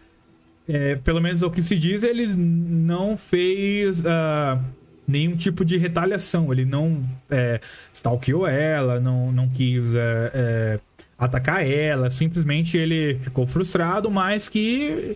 é, 0.68 0.96
pelo 0.96 1.22
menos 1.22 1.42
o 1.44 1.50
que 1.50 1.62
se 1.62 1.78
diz, 1.78 2.04
ele 2.04 2.28
não 2.36 3.16
fez 3.16 4.04
ah, 4.06 4.60
nenhum 5.08 5.36
tipo 5.36 5.64
de 5.64 5.78
retaliação. 5.78 6.52
Ele 6.52 6.66
não 6.66 7.02
é, 7.30 7.60
stalkeou 7.92 8.48
ela, 8.48 9.00
não, 9.00 9.32
não 9.32 9.48
quis 9.50 9.96
é, 9.96 10.32
é, 10.34 10.80
atacar 11.18 11.66
ela. 11.66 12.10
Simplesmente 12.10 12.78
ele 12.78 13.20
ficou 13.20 13.46
frustrado, 13.46 14.10
mas 14.10 14.50
que 14.50 15.16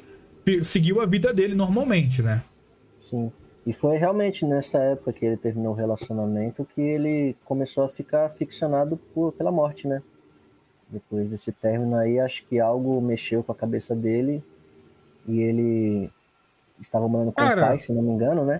seguiu 0.61 1.01
a 1.01 1.05
vida 1.05 1.33
dele 1.33 1.55
normalmente, 1.55 2.21
né? 2.21 2.41
Sim. 3.01 3.31
E 3.65 3.71
foi 3.71 3.95
realmente 3.97 4.45
nessa 4.45 4.77
época 4.79 5.13
que 5.13 5.25
ele 5.25 5.37
terminou 5.37 5.71
o 5.71 5.75
relacionamento 5.75 6.65
que 6.65 6.81
ele 6.81 7.35
começou 7.45 7.85
a 7.85 7.89
ficar 7.89 8.29
ficcionado 8.29 8.97
por, 9.13 9.31
pela 9.31 9.51
morte, 9.51 9.87
né? 9.87 10.01
Depois 10.89 11.29
desse 11.29 11.51
término 11.51 11.95
aí, 11.95 12.19
acho 12.19 12.45
que 12.45 12.59
algo 12.59 12.99
mexeu 13.01 13.41
com 13.41 13.51
a 13.51 13.55
cabeça 13.55 13.95
dele 13.95 14.43
e 15.25 15.39
ele 15.41 16.11
estava 16.79 17.07
morando 17.07 17.31
com 17.31 17.41
Cara. 17.41 17.61
o 17.61 17.65
pai, 17.67 17.79
se 17.79 17.93
não 17.93 18.01
me 18.01 18.09
engano, 18.11 18.43
né? 18.45 18.59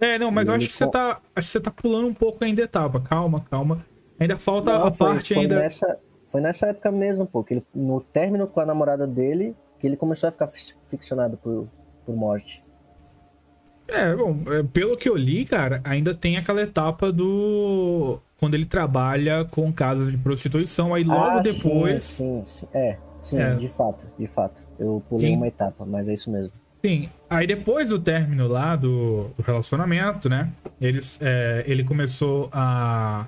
É, 0.00 0.16
não, 0.16 0.30
mas 0.30 0.48
eu 0.48 0.54
Ele 0.54 0.62
acho 0.62 0.68
que 0.68 0.76
você 0.76 0.84
com- 0.84 0.90
tá. 0.92 1.20
Acho 1.34 1.48
que 1.48 1.52
você 1.52 1.60
tá 1.60 1.70
pulando 1.72 2.06
um 2.06 2.14
pouco 2.14 2.44
ainda 2.44 2.62
a 2.62 2.64
etapa. 2.66 3.00
Calma, 3.00 3.40
calma. 3.50 3.84
Ainda 4.20 4.38
falta 4.38 4.72
Não, 4.72 4.86
a 4.86 4.92
foi, 4.92 5.08
parte 5.08 5.34
foi 5.34 5.42
ainda. 5.42 5.58
Nessa, 5.58 5.98
foi 6.26 6.40
nessa 6.40 6.66
época 6.68 6.92
mesmo, 6.92 7.26
pô, 7.26 7.42
que 7.42 7.54
ele, 7.54 7.66
no 7.74 8.00
término 8.00 8.46
com 8.46 8.60
a 8.60 8.66
namorada 8.66 9.08
dele, 9.08 9.56
que 9.80 9.86
ele 9.88 9.96
começou 9.96 10.28
a 10.28 10.32
ficar 10.32 10.46
fi- 10.46 10.74
ficcionado 10.88 11.36
por, 11.36 11.66
por 12.06 12.14
morte. 12.14 12.64
É, 13.88 14.14
bom, 14.14 14.42
é, 14.48 14.62
pelo 14.62 14.96
que 14.96 15.08
eu 15.08 15.16
li, 15.16 15.46
cara, 15.46 15.80
ainda 15.82 16.14
tem 16.14 16.36
aquela 16.36 16.60
etapa 16.62 17.10
do. 17.10 18.20
Quando 18.36 18.54
ele 18.54 18.66
trabalha 18.66 19.46
com 19.46 19.72
casas 19.72 20.10
de 20.10 20.18
prostituição, 20.18 20.94
aí 20.94 21.02
logo 21.02 21.38
Ah, 21.38 21.40
depois. 21.40 22.04
Sim, 22.04 22.44
sim, 22.46 22.60
sim. 22.60 22.68
É, 22.72 22.98
sim, 23.18 23.38
É. 23.38 23.54
de 23.54 23.68
fato, 23.68 24.06
de 24.18 24.26
fato. 24.26 24.60
Eu 24.78 25.02
pulei 25.08 25.34
uma 25.34 25.48
etapa, 25.48 25.84
mas 25.86 26.08
é 26.08 26.12
isso 26.12 26.30
mesmo. 26.30 26.52
Sim, 26.84 27.08
aí 27.28 27.46
depois 27.46 27.88
do 27.88 27.98
término 27.98 28.46
lá 28.46 28.76
do, 28.76 29.30
do 29.36 29.42
relacionamento, 29.42 30.28
né? 30.28 30.52
Eles, 30.80 31.18
é, 31.20 31.64
ele 31.66 31.82
começou 31.82 32.48
a, 32.52 33.26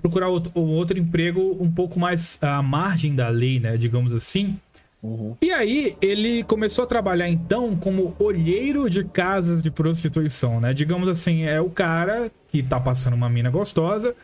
procurar 0.00 0.28
outro, 0.28 0.52
outro 0.54 0.98
emprego 0.98 1.56
um 1.60 1.70
pouco 1.70 1.98
mais 1.98 2.38
à 2.42 2.62
margem 2.62 3.14
da 3.14 3.28
lei, 3.28 3.58
né? 3.58 3.76
Digamos 3.76 4.14
assim. 4.14 4.58
Uhum. 5.02 5.34
E 5.40 5.50
aí 5.50 5.96
ele 6.02 6.42
começou 6.44 6.84
a 6.84 6.86
trabalhar 6.86 7.28
então 7.28 7.74
como 7.76 8.14
olheiro 8.18 8.88
de 8.90 9.02
casas 9.04 9.62
de 9.62 9.70
prostituição, 9.70 10.60
né? 10.60 10.74
Digamos 10.74 11.08
assim, 11.08 11.44
é 11.44 11.60
o 11.60 11.70
cara 11.70 12.30
que 12.50 12.62
tá 12.62 12.78
passando 12.78 13.14
uma 13.14 13.30
mina 13.30 13.48
gostosa. 13.50 14.14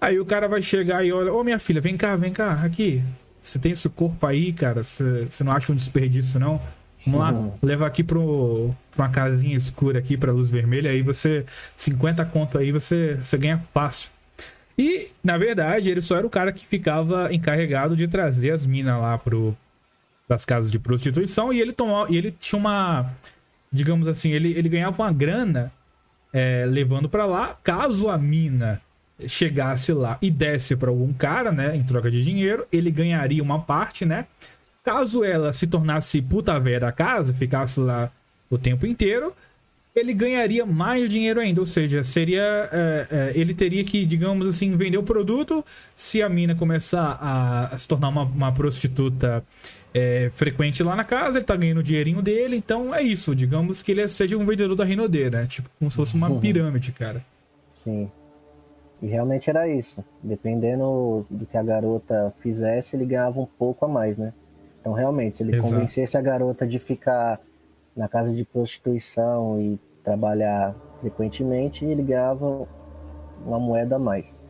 Aí 0.00 0.20
o 0.20 0.24
cara 0.26 0.46
vai 0.46 0.60
chegar 0.62 1.04
e 1.04 1.10
olha, 1.12 1.32
ô 1.32 1.42
minha 1.42 1.58
filha, 1.58 1.80
vem 1.80 1.96
cá, 1.96 2.14
vem 2.14 2.32
cá, 2.32 2.52
aqui. 2.62 3.02
Você 3.40 3.58
tem 3.58 3.72
esse 3.72 3.88
corpo 3.88 4.26
aí, 4.26 4.52
cara? 4.52 4.82
Você 4.82 5.26
você 5.28 5.42
não 5.42 5.52
acha 5.52 5.72
um 5.72 5.74
desperdício, 5.74 6.38
não? 6.38 6.60
Vamos 7.06 7.20
lá, 7.20 7.32
Uhum. 7.32 7.52
levar 7.62 7.86
aqui 7.86 8.02
pro, 8.04 8.70
pra 8.94 9.06
uma 9.06 9.10
casinha 9.10 9.56
escura 9.56 9.98
aqui 9.98 10.16
pra 10.16 10.30
luz 10.32 10.50
vermelha, 10.50 10.90
aí 10.90 11.00
você. 11.00 11.44
50 11.74 12.24
conto 12.26 12.58
aí, 12.58 12.70
você, 12.70 13.16
você 13.20 13.38
ganha 13.38 13.58
fácil. 13.72 14.10
E, 14.76 15.08
na 15.24 15.38
verdade, 15.38 15.90
ele 15.90 16.00
só 16.00 16.16
era 16.18 16.26
o 16.26 16.30
cara 16.30 16.52
que 16.52 16.66
ficava 16.66 17.32
encarregado 17.32 17.96
de 17.96 18.06
trazer 18.06 18.50
as 18.50 18.66
minas 18.66 19.00
lá 19.00 19.16
pro, 19.18 19.56
das 20.28 20.44
casas 20.44 20.70
de 20.70 20.78
prostituição 20.78 21.52
e 21.52 21.60
ele 21.60 21.72
tomou, 21.72 22.06
e 22.08 22.16
ele 22.16 22.30
tinha 22.30 22.58
uma, 22.58 23.10
digamos 23.72 24.06
assim, 24.06 24.30
ele, 24.30 24.52
ele 24.52 24.68
ganhava 24.68 25.02
uma 25.02 25.12
grana 25.12 25.72
é, 26.32 26.66
levando 26.66 27.08
pra 27.08 27.24
lá, 27.24 27.56
caso 27.62 28.08
a 28.08 28.18
mina 28.18 28.80
chegasse 29.26 29.92
lá 29.92 30.18
e 30.20 30.30
desse 30.30 30.76
pra 30.76 30.90
algum 30.90 31.12
cara, 31.12 31.50
né, 31.50 31.74
em 31.74 31.82
troca 31.82 32.10
de 32.10 32.22
dinheiro, 32.22 32.66
ele 32.70 32.90
ganharia 32.90 33.42
uma 33.42 33.60
parte, 33.60 34.04
né? 34.04 34.26
Caso 34.84 35.24
ela 35.24 35.52
se 35.52 35.66
tornasse 35.66 36.20
puta 36.22 36.58
velha 36.60 36.80
da 36.80 36.92
casa, 36.92 37.34
ficasse 37.34 37.80
lá 37.80 38.10
o 38.48 38.56
tempo 38.56 38.86
inteiro, 38.86 39.34
ele 39.94 40.14
ganharia 40.14 40.64
mais 40.64 41.08
dinheiro 41.08 41.40
ainda. 41.40 41.60
Ou 41.60 41.66
seja, 41.66 42.02
seria. 42.02 42.68
É, 42.72 43.06
é, 43.10 43.32
ele 43.34 43.52
teria 43.52 43.84
que, 43.84 44.06
digamos 44.06 44.46
assim, 44.46 44.76
vender 44.76 44.98
o 44.98 45.02
produto. 45.02 45.64
Se 45.94 46.22
a 46.22 46.28
mina 46.28 46.54
começar 46.54 47.18
a, 47.20 47.74
a 47.74 47.78
se 47.78 47.86
tornar 47.86 48.08
uma, 48.08 48.22
uma 48.22 48.52
prostituta 48.52 49.44
é, 49.94 50.28
frequente 50.30 50.82
lá 50.82 50.94
na 50.94 51.04
casa, 51.04 51.38
ele 51.38 51.44
tá 51.44 51.56
ganhando 51.56 51.78
o 51.78 51.82
dinheirinho 51.82 52.20
dele. 52.22 52.56
Então 52.56 52.94
é 52.94 53.02
isso. 53.02 53.34
Digamos 53.34 53.82
que 53.82 53.92
ele 53.92 54.06
seja 54.08 54.36
um 54.36 54.44
vendedor 54.46 54.76
da 54.76 54.84
Rinodeira, 54.84 55.40
né? 55.40 55.46
Tipo, 55.46 55.70
como 55.78 55.90
se 55.90 55.96
fosse 55.96 56.14
uma 56.14 56.28
Uhum. 56.28 56.40
pirâmide, 56.40 56.92
cara. 56.92 57.24
Sim. 57.72 58.10
E 59.00 59.06
realmente 59.06 59.48
era 59.48 59.68
isso. 59.68 60.04
Dependendo 60.22 61.24
do 61.30 61.46
que 61.46 61.56
a 61.56 61.62
garota 61.62 62.32
fizesse, 62.40 62.96
ele 62.96 63.06
ganhava 63.06 63.40
um 63.40 63.46
pouco 63.46 63.84
a 63.84 63.88
mais, 63.88 64.18
né? 64.18 64.32
Então, 64.80 64.92
realmente, 64.92 65.36
se 65.36 65.42
ele 65.42 65.54
Exato. 65.56 65.72
convencesse 65.74 66.16
a 66.16 66.20
garota 66.20 66.66
de 66.66 66.78
ficar 66.78 67.40
na 67.96 68.08
casa 68.08 68.32
de 68.32 68.44
prostituição 68.44 69.60
e 69.60 69.78
trabalhar 70.04 70.74
frequentemente, 71.00 71.84
ele 71.84 72.02
ganhava 72.02 72.66
uma 73.46 73.58
moeda 73.58 73.96
a 73.96 73.98
mais. 73.98 74.40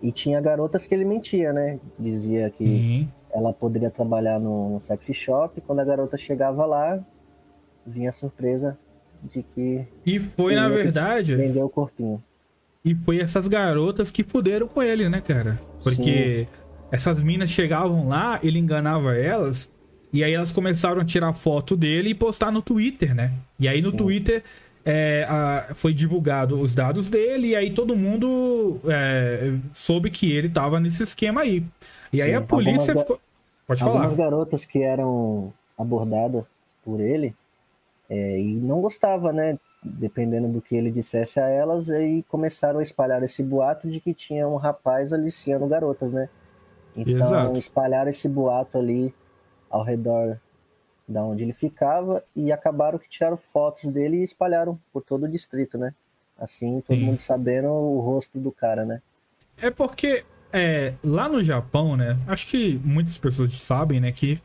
E 0.00 0.10
tinha 0.10 0.40
garotas 0.40 0.86
que 0.86 0.94
ele 0.94 1.04
mentia, 1.04 1.52
né? 1.52 1.78
Dizia 1.98 2.50
que 2.50 2.64
Sim. 2.64 3.08
Ela 3.32 3.52
poderia 3.52 3.90
trabalhar 3.90 4.38
no, 4.38 4.80
sexy 4.80 5.14
shop. 5.14 5.60
Quando 5.62 5.80
a 5.80 5.84
garota 5.84 6.16
chegava 6.16 6.64
lá, 6.66 7.00
vinha 7.86 8.10
a 8.10 8.12
surpresa 8.12 8.78
de 9.22 9.42
que 9.42 9.84
E 10.04 10.18
foi, 10.18 10.54
na 10.54 10.68
Sim, 10.68 10.74
verdade. 10.74 11.36
vendeu 11.36 11.66
o 11.66 11.70
corpinho. 11.70 12.22
E 12.84 12.94
foi 12.94 13.18
essas 13.20 13.46
garotas 13.46 14.10
que 14.10 14.24
fuderam 14.24 14.66
com 14.66 14.82
ele, 14.82 15.08
né, 15.08 15.20
cara? 15.20 15.60
Porque 15.82 16.46
essas 16.90 17.22
minas 17.22 17.48
chegavam 17.50 18.08
lá, 18.08 18.40
ele 18.42 18.58
enganava 18.58 19.16
elas, 19.16 19.68
e 20.12 20.22
aí 20.24 20.32
elas 20.34 20.50
começaram 20.52 21.00
a 21.00 21.04
tirar 21.04 21.32
foto 21.32 21.76
dele 21.76 22.10
e 22.10 22.14
postar 22.14 22.50
no 22.50 22.60
Twitter, 22.60 23.14
né? 23.14 23.32
E 23.58 23.68
aí 23.68 23.80
no 23.80 23.90
Sim. 23.92 23.96
Twitter 23.98 24.42
é, 24.84 25.24
a- 25.28 25.68
foi 25.74 25.94
divulgado 25.94 26.60
os 26.60 26.74
dados 26.74 27.08
dele, 27.08 27.48
e 27.50 27.56
aí 27.56 27.70
todo 27.70 27.94
mundo 27.96 28.80
é, 28.88 29.52
soube 29.72 30.10
que 30.10 30.32
ele 30.32 30.48
tava 30.48 30.80
nesse 30.80 31.04
esquema 31.04 31.42
aí. 31.42 31.62
E 32.12 32.20
aí 32.20 32.30
Sim, 32.30 32.36
a 32.36 32.42
polícia 32.42 32.92
algumas 32.92 33.00
ficou. 33.02 33.20
Pode 33.66 33.82
Algumas 33.82 34.14
falar. 34.14 34.30
garotas 34.30 34.66
que 34.66 34.82
eram 34.82 35.52
abordadas 35.78 36.44
por 36.84 37.00
ele 37.00 37.34
é, 38.10 38.38
e 38.38 38.54
não 38.54 38.80
gostava, 38.80 39.32
né? 39.32 39.58
Dependendo 39.82 40.48
do 40.48 40.60
que 40.60 40.76
ele 40.76 40.90
dissesse 40.90 41.40
a 41.40 41.48
elas, 41.48 41.90
aí 41.90 42.22
começaram 42.24 42.78
a 42.78 42.82
espalhar 42.82 43.22
esse 43.22 43.42
boato 43.42 43.88
de 43.88 44.00
que 44.00 44.12
tinha 44.14 44.46
um 44.46 44.56
rapaz 44.56 45.12
aliciando 45.12 45.66
garotas, 45.66 46.12
né? 46.12 46.28
Então 46.96 47.26
Exato. 47.26 47.58
espalharam 47.58 48.10
esse 48.10 48.28
boato 48.28 48.78
ali 48.78 49.14
ao 49.70 49.82
redor 49.82 50.38
da 51.08 51.22
onde 51.24 51.42
ele 51.42 51.52
ficava 51.52 52.22
e 52.36 52.52
acabaram 52.52 52.98
que 52.98 53.08
tiraram 53.08 53.36
fotos 53.36 53.90
dele 53.90 54.18
e 54.18 54.24
espalharam 54.24 54.78
por 54.92 55.02
todo 55.02 55.24
o 55.24 55.28
distrito, 55.28 55.78
né? 55.78 55.94
Assim, 56.38 56.80
todo 56.80 56.98
Sim. 56.98 57.04
mundo 57.06 57.20
sabendo 57.20 57.68
o 57.68 58.00
rosto 58.00 58.38
do 58.38 58.52
cara, 58.52 58.84
né? 58.84 59.00
É 59.58 59.70
porque 59.70 60.24
é, 60.52 60.94
lá 61.02 61.28
no 61.28 61.42
Japão, 61.42 61.96
né? 61.96 62.16
Acho 62.26 62.46
que 62.46 62.80
muitas 62.84 63.16
pessoas 63.18 63.52
sabem, 63.60 64.00
né? 64.00 64.12
Que 64.12 64.38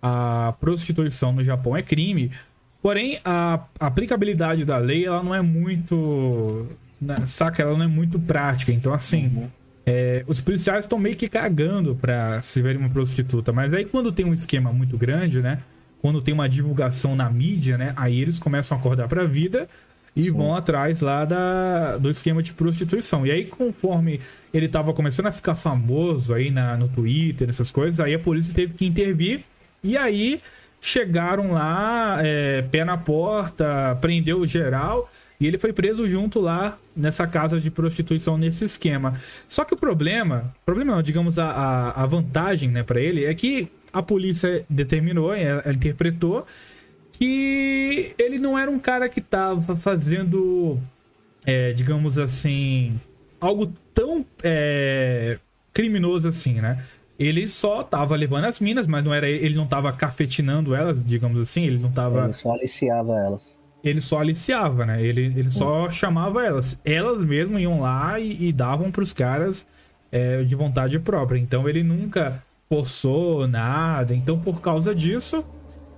a 0.00 0.54
prostituição 0.60 1.32
no 1.32 1.42
Japão 1.42 1.76
é 1.76 1.82
crime. 1.82 2.30
Porém, 2.80 3.18
a 3.24 3.64
aplicabilidade 3.80 4.64
da 4.64 4.78
lei, 4.78 5.06
ela 5.06 5.22
não 5.22 5.34
é 5.34 5.42
muito. 5.42 6.66
né, 7.00 7.26
Saca? 7.26 7.62
Ela 7.62 7.76
não 7.76 7.84
é 7.84 7.88
muito 7.88 8.18
prática. 8.18 8.72
Então, 8.72 8.94
assim. 8.94 9.48
é, 9.84 10.24
os 10.26 10.40
policiais 10.40 10.84
estão 10.84 10.98
meio 10.98 11.16
que 11.16 11.28
cagando 11.28 11.94
pra 11.96 12.40
se 12.42 12.62
verem 12.62 12.78
uma 12.78 12.90
prostituta. 12.90 13.52
Mas 13.52 13.74
aí, 13.74 13.84
quando 13.84 14.12
tem 14.12 14.24
um 14.26 14.34
esquema 14.34 14.72
muito 14.72 14.96
grande, 14.96 15.40
né? 15.42 15.60
Quando 16.00 16.22
tem 16.22 16.32
uma 16.32 16.48
divulgação 16.48 17.16
na 17.16 17.28
mídia, 17.28 17.76
né? 17.76 17.92
Aí 17.96 18.20
eles 18.20 18.38
começam 18.38 18.76
a 18.76 18.80
acordar 18.80 19.08
pra 19.08 19.24
vida 19.24 19.68
e 20.18 20.30
vão 20.30 20.52
atrás 20.52 21.00
lá 21.00 21.24
da, 21.24 21.96
do 21.96 22.10
esquema 22.10 22.42
de 22.42 22.52
prostituição. 22.52 23.24
E 23.24 23.30
aí, 23.30 23.44
conforme 23.44 24.20
ele 24.52 24.66
tava 24.66 24.92
começando 24.92 25.26
a 25.26 25.30
ficar 25.30 25.54
famoso 25.54 26.34
aí 26.34 26.50
na, 26.50 26.76
no 26.76 26.88
Twitter, 26.88 27.48
essas 27.48 27.70
coisas, 27.70 28.00
aí 28.00 28.14
a 28.14 28.18
polícia 28.18 28.52
teve 28.52 28.74
que 28.74 28.84
intervir. 28.84 29.44
E 29.80 29.96
aí 29.96 30.40
chegaram 30.80 31.52
lá, 31.52 32.18
é, 32.20 32.62
pé 32.62 32.84
na 32.84 32.96
porta, 32.98 33.96
prendeu 34.00 34.40
o 34.40 34.46
geral. 34.46 35.08
E 35.40 35.46
ele 35.46 35.56
foi 35.56 35.72
preso 35.72 36.08
junto 36.08 36.40
lá 36.40 36.76
nessa 36.96 37.24
casa 37.24 37.60
de 37.60 37.70
prostituição, 37.70 38.36
nesse 38.36 38.64
esquema. 38.64 39.14
Só 39.46 39.64
que 39.64 39.72
o 39.72 39.76
problema, 39.76 40.52
problema 40.66 40.96
não, 40.96 41.02
digamos, 41.02 41.38
a, 41.38 41.48
a, 41.48 42.02
a 42.02 42.06
vantagem 42.06 42.70
né, 42.70 42.82
para 42.82 43.00
ele 43.00 43.24
é 43.24 43.32
que 43.34 43.68
a 43.92 44.02
polícia 44.02 44.66
determinou, 44.68 45.32
ela, 45.32 45.62
ela 45.64 45.74
interpretou 45.76 46.44
que 47.18 48.14
ele 48.16 48.38
não 48.38 48.56
era 48.56 48.70
um 48.70 48.78
cara 48.78 49.08
que 49.08 49.20
tava 49.20 49.74
fazendo, 49.76 50.78
é, 51.44 51.72
digamos 51.72 52.16
assim, 52.18 53.00
algo 53.40 53.72
tão 53.92 54.24
é, 54.44 55.38
criminoso 55.72 56.28
assim, 56.28 56.60
né? 56.60 56.82
Ele 57.18 57.48
só 57.48 57.82
tava 57.82 58.14
levando 58.14 58.44
as 58.44 58.60
minas, 58.60 58.86
mas 58.86 59.02
não 59.04 59.12
era 59.12 59.28
ele 59.28 59.56
não 59.56 59.66
tava 59.66 59.92
cafetinando 59.92 60.74
elas, 60.74 61.02
digamos 61.02 61.40
assim, 61.40 61.64
ele 61.64 61.78
não 61.78 61.90
tava 61.90 62.22
Ele 62.22 62.32
só 62.32 62.52
aliciava 62.52 63.18
elas. 63.18 63.58
ele 63.82 64.00
só 64.00 64.20
aliciava, 64.20 64.86
né? 64.86 65.02
Ele, 65.02 65.22
ele 65.22 65.50
só 65.50 65.90
chamava 65.90 66.44
elas. 66.46 66.78
Elas 66.84 67.18
mesmo 67.18 67.58
iam 67.58 67.80
lá 67.80 68.20
e, 68.20 68.48
e 68.48 68.52
davam 68.52 68.92
pros 68.92 69.12
caras 69.12 69.66
é, 70.12 70.44
de 70.44 70.54
vontade 70.54 71.00
própria. 71.00 71.38
Então 71.40 71.68
ele 71.68 71.82
nunca 71.82 72.40
forçou 72.68 73.48
nada. 73.48 74.14
Então, 74.14 74.38
por 74.38 74.60
causa 74.60 74.94
disso, 74.94 75.44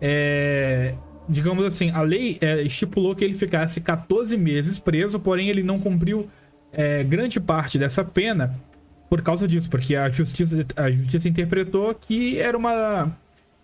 é, 0.00 0.94
digamos 1.30 1.64
assim, 1.64 1.90
a 1.90 2.02
lei 2.02 2.36
é, 2.40 2.60
estipulou 2.62 3.14
que 3.14 3.24
ele 3.24 3.34
ficasse 3.34 3.80
14 3.80 4.36
meses 4.36 4.78
preso, 4.78 5.20
porém 5.20 5.48
ele 5.48 5.62
não 5.62 5.78
cumpriu 5.78 6.28
é, 6.72 7.02
grande 7.04 7.40
parte 7.40 7.78
dessa 7.78 8.04
pena 8.04 8.54
por 9.10 9.22
causa 9.22 9.46
disso, 9.48 9.68
porque 9.68 9.96
a 9.96 10.08
justiça, 10.08 10.64
a 10.76 10.90
justiça 10.90 11.28
interpretou 11.28 11.92
que 11.94 12.38
era 12.38 12.56
uma. 12.56 13.12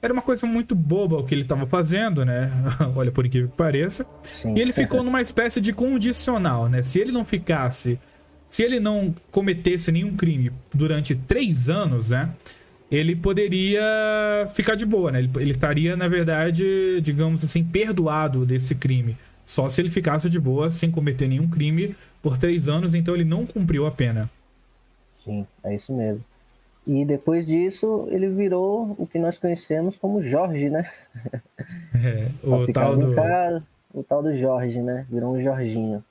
Era 0.02 0.12
uma 0.12 0.22
coisa 0.22 0.46
muito 0.46 0.74
boba 0.74 1.16
o 1.16 1.24
que 1.24 1.34
ele 1.34 1.42
estava 1.42 1.64
fazendo, 1.66 2.24
né? 2.24 2.52
Olha, 2.94 3.10
por 3.10 3.24
incrível 3.24 3.48
que 3.48 3.56
pareça. 3.56 4.04
Sim. 4.22 4.54
E 4.54 4.60
ele 4.60 4.72
ficou 4.72 5.02
numa 5.02 5.22
espécie 5.22 5.60
de 5.60 5.72
condicional, 5.72 6.68
né? 6.68 6.82
Se 6.82 7.00
ele 7.00 7.12
não 7.12 7.24
ficasse. 7.24 7.98
Se 8.46 8.62
ele 8.62 8.78
não 8.78 9.14
cometesse 9.30 9.90
nenhum 9.90 10.14
crime 10.14 10.52
durante 10.72 11.14
três 11.14 11.68
anos, 11.70 12.10
né? 12.10 12.30
Ele 12.90 13.16
poderia 13.16 13.82
ficar 14.54 14.76
de 14.76 14.86
boa, 14.86 15.10
né? 15.10 15.18
Ele, 15.18 15.30
ele 15.38 15.50
estaria, 15.50 15.96
na 15.96 16.06
verdade, 16.06 17.00
digamos 17.00 17.42
assim, 17.42 17.64
perdoado 17.64 18.46
desse 18.46 18.74
crime. 18.74 19.16
Só 19.44 19.68
se 19.68 19.80
ele 19.80 19.88
ficasse 19.88 20.28
de 20.28 20.38
boa, 20.40 20.70
sem 20.70 20.90
cometer 20.90 21.28
nenhum 21.28 21.48
crime 21.48 21.96
por 22.22 22.38
três 22.38 22.68
anos, 22.68 22.94
então 22.94 23.14
ele 23.14 23.24
não 23.24 23.44
cumpriu 23.46 23.86
a 23.86 23.90
pena. 23.90 24.30
Sim, 25.12 25.46
é 25.64 25.74
isso 25.74 25.92
mesmo. 25.92 26.24
E 26.86 27.04
depois 27.04 27.46
disso, 27.46 28.06
ele 28.10 28.28
virou 28.28 28.94
o 28.96 29.06
que 29.06 29.18
nós 29.18 29.36
conhecemos 29.36 29.96
como 29.96 30.22
Jorge, 30.22 30.70
né? 30.70 30.88
É, 31.94 32.28
Só 32.40 32.60
o 32.60 32.72
tal 32.72 32.96
do. 32.96 33.14
casa, 33.14 33.66
o 33.92 34.02
tal 34.02 34.22
do 34.22 34.36
Jorge, 34.36 34.82
né? 34.82 35.06
Virou 35.10 35.34
um 35.34 35.40
Jorginho. 35.40 36.04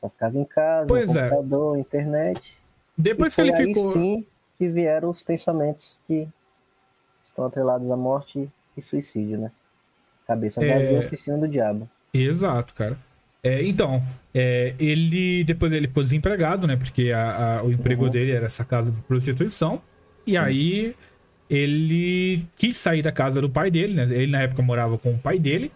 Só 0.00 0.08
ficava 0.08 0.36
em 0.36 0.44
casa, 0.44 0.88
Pois 0.88 1.14
é. 1.14 1.28
computador, 1.28 1.78
internet. 1.78 2.58
Depois 2.98 3.34
que 3.34 3.40
ele 3.40 3.54
ficou. 3.54 3.92
sim 3.92 4.26
que 4.58 4.68
vieram 4.68 5.10
os 5.10 5.22
pensamentos 5.22 5.98
que 6.06 6.28
estão 7.26 7.44
atrelados 7.46 7.90
à 7.90 7.96
morte 7.96 8.48
e 8.76 8.82
suicídio, 8.82 9.38
né? 9.38 9.50
Cabeça 10.26 10.64
É. 10.64 10.68
vazia, 10.78 10.98
oficina 11.00 11.36
do 11.38 11.48
diabo. 11.48 11.88
Exato, 12.12 12.74
cara. 12.74 12.96
É, 13.42 13.62
então, 13.62 14.02
é, 14.32 14.74
ele 14.78 15.44
depois 15.44 15.70
ele 15.72 15.86
ficou 15.88 16.02
desempregado, 16.02 16.66
né? 16.66 16.76
Porque 16.76 17.10
a- 17.12 17.58
a- 17.58 17.62
o 17.62 17.70
emprego 17.70 18.04
Uhum. 18.04 18.10
dele 18.10 18.30
era 18.32 18.46
essa 18.46 18.64
casa 18.64 18.90
de 18.90 19.00
prostituição. 19.02 19.82
E 20.26 20.36
aí 20.36 20.94
ele 21.50 22.46
quis 22.56 22.76
sair 22.76 23.02
da 23.02 23.12
casa 23.12 23.40
do 23.40 23.50
pai 23.50 23.70
dele, 23.70 23.94
né? 23.94 24.02
Ele 24.16 24.32
na 24.32 24.42
época 24.42 24.62
morava 24.62 24.96
com 24.96 25.12
o 25.12 25.18
pai 25.18 25.38
dele. 25.38 25.70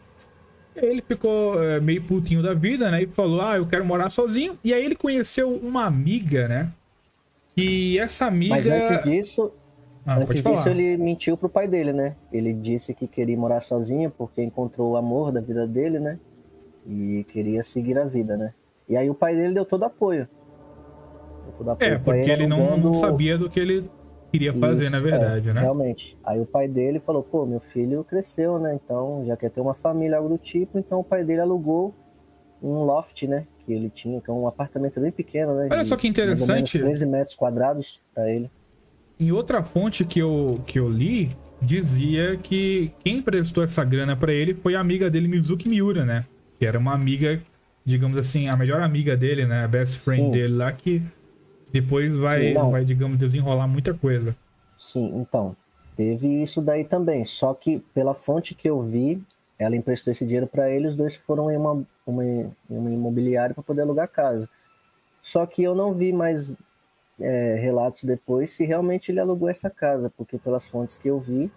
Ele 0.75 1.03
ficou 1.03 1.63
é, 1.63 1.81
meio 1.81 2.03
putinho 2.03 2.43
da 2.43 2.55
vida, 2.55 2.91
né? 2.91 3.03
E 3.03 3.07
falou: 3.07 3.43
Ah, 3.43 3.57
eu 3.57 3.67
quero 3.67 3.85
morar 3.85 4.09
sozinho. 4.11 4.59
E 4.65 4.73
aí 4.73 4.83
ele 4.85 4.95
conheceu 4.97 5.53
uma 5.55 5.85
amiga, 5.85 6.49
né? 6.49 6.71
Que 7.63 7.99
essa 7.99 8.27
amiga. 8.27 8.55
Mas 8.55 8.69
antes 8.71 9.03
disso, 9.05 9.53
Ah, 10.07 10.19
antes 10.19 10.43
disso 10.43 10.69
ele 10.69 10.97
mentiu 10.97 11.37
pro 11.37 11.49
pai 11.49 11.69
dele, 11.69 11.93
né? 11.93 12.17
Ele 12.33 12.53
disse 12.53 12.95
que 12.95 13.07
queria 13.07 13.37
morar 13.37 13.61
sozinho 13.61 14.11
porque 14.11 14.43
encontrou 14.43 14.93
o 14.93 14.97
amor 14.97 15.33
da 15.33 15.41
vida 15.41 15.67
dele, 15.67 15.99
né? 15.99 16.19
E 16.87 17.25
queria 17.29 17.63
seguir 17.63 17.99
a 17.99 18.05
vida, 18.05 18.37
né? 18.37 18.55
E 18.89 18.97
aí 18.97 19.11
o 19.11 19.15
pai 19.15 19.37
dele 19.37 19.53
deu 19.53 19.65
todo 19.67 19.85
apoio. 19.85 20.27
Deu 21.45 21.53
todo 21.59 21.71
apoio 21.73 21.93
É, 21.95 21.99
porque 21.99 22.31
ele 22.31 22.47
não, 22.47 22.59
não 22.59 22.67
alugando- 22.73 22.95
sabia 22.95 23.37
do 23.37 23.51
que 23.51 23.61
ele 23.61 23.91
queria 24.33 24.53
fazer, 24.55 24.85
Isso, 24.85 24.93
na 24.93 25.01
verdade, 25.01 25.51
é, 25.51 25.53
né? 25.53 25.61
Realmente. 25.61 26.17
Aí 26.25 26.41
o 26.41 26.47
pai 26.47 26.67
dele 26.69 27.01
falou, 27.01 27.23
pô, 27.23 27.45
meu 27.45 27.61
filho 27.61 28.05
cresceu, 28.05 28.59
né? 28.59 28.75
Então 28.83 29.23
já 29.27 29.37
quer 29.37 29.51
ter 29.51 29.61
uma 29.61 29.75
família, 29.75 30.17
algo 30.17 30.29
do 30.31 30.39
tipo. 30.39 30.79
Então 30.79 31.01
o 31.01 31.05
pai 31.05 31.23
dele 31.25 31.41
alugou 31.43 31.95
um 32.63 32.85
loft, 32.85 33.23
né? 33.25 33.47
Que 33.69 33.75
ele 33.75 33.91
tinha, 33.91 34.19
que 34.19 34.31
é 34.31 34.33
um 34.33 34.47
apartamento 34.47 34.99
bem 34.99 35.11
pequeno, 35.11 35.55
né? 35.55 35.69
Olha 35.71 35.83
de 35.83 35.89
só 35.89 35.95
que 35.95 36.09
interessante. 36.09 36.79
13 36.79 37.05
metros 37.05 37.37
quadrados 37.37 38.01
pra 38.15 38.27
ele. 38.27 38.51
Em 39.21 39.31
outra 39.31 39.63
fonte 39.63 40.07
que 40.07 40.19
eu, 40.19 40.59
que 40.67 40.79
eu 40.79 40.89
li, 40.89 41.37
dizia 41.61 42.39
que 42.39 42.91
quem 43.05 43.21
prestou 43.21 43.63
essa 43.63 43.85
grana 43.85 44.17
pra 44.17 44.33
ele 44.33 44.55
foi 44.55 44.75
a 44.75 44.81
amiga 44.81 45.11
dele, 45.11 45.29
Mizuki 45.29 45.69
Miura, 45.69 46.03
né? 46.03 46.25
Que 46.59 46.65
era 46.65 46.79
uma 46.79 46.95
amiga, 46.95 47.43
digamos 47.85 48.17
assim, 48.17 48.49
a 48.49 48.57
melhor 48.57 48.81
amiga 48.81 49.15
dele, 49.15 49.45
né? 49.45 49.65
A 49.65 49.69
best 49.69 49.99
friend 49.99 50.25
Sim. 50.25 50.31
dele 50.31 50.55
lá, 50.55 50.73
que 50.73 51.03
depois 51.71 52.17
vai, 52.17 52.55
Sim, 52.55 52.71
vai, 52.71 52.87
digamos, 52.87 53.19
desenrolar 53.19 53.69
muita 53.69 53.93
coisa. 53.93 54.35
Sim, 54.79 55.13
então, 55.17 55.55
teve 55.95 56.27
isso 56.43 56.63
daí 56.63 56.85
também. 56.85 57.23
Só 57.27 57.53
que 57.53 57.83
pela 57.93 58.15
fonte 58.15 58.55
que 58.55 58.71
eu 58.71 58.81
vi, 58.81 59.23
ela 59.59 59.77
emprestou 59.77 60.13
esse 60.13 60.25
dinheiro 60.25 60.47
para 60.47 60.71
ele, 60.71 60.87
os 60.87 60.95
dois 60.95 61.17
foram 61.17 61.51
em 61.51 61.57
uma, 61.57 61.85
uma, 62.07 62.25
em 62.25 62.53
uma 62.69 62.91
imobiliária 62.91 63.55
para 63.55 63.65
poder 63.65 63.83
alugar 63.83 64.05
a 64.05 64.09
casa. 64.09 64.49
Só 65.21 65.45
que 65.45 65.63
eu 65.63 65.75
não 65.75 65.93
vi 65.93 66.13
mais 66.13 66.57
é, 67.21 67.57
relatos 67.57 68.05
depois 68.05 68.51
se 68.51 68.65
realmente 68.65 69.11
ele 69.11 69.21
alugou 69.21 69.49
essa 69.49 69.69
casa, 69.69 70.11
porque 70.17 70.39
pelas 70.39 70.69
fontes 70.69 70.97
que 70.97 71.09
eu 71.09 71.19
vi, 71.19 71.51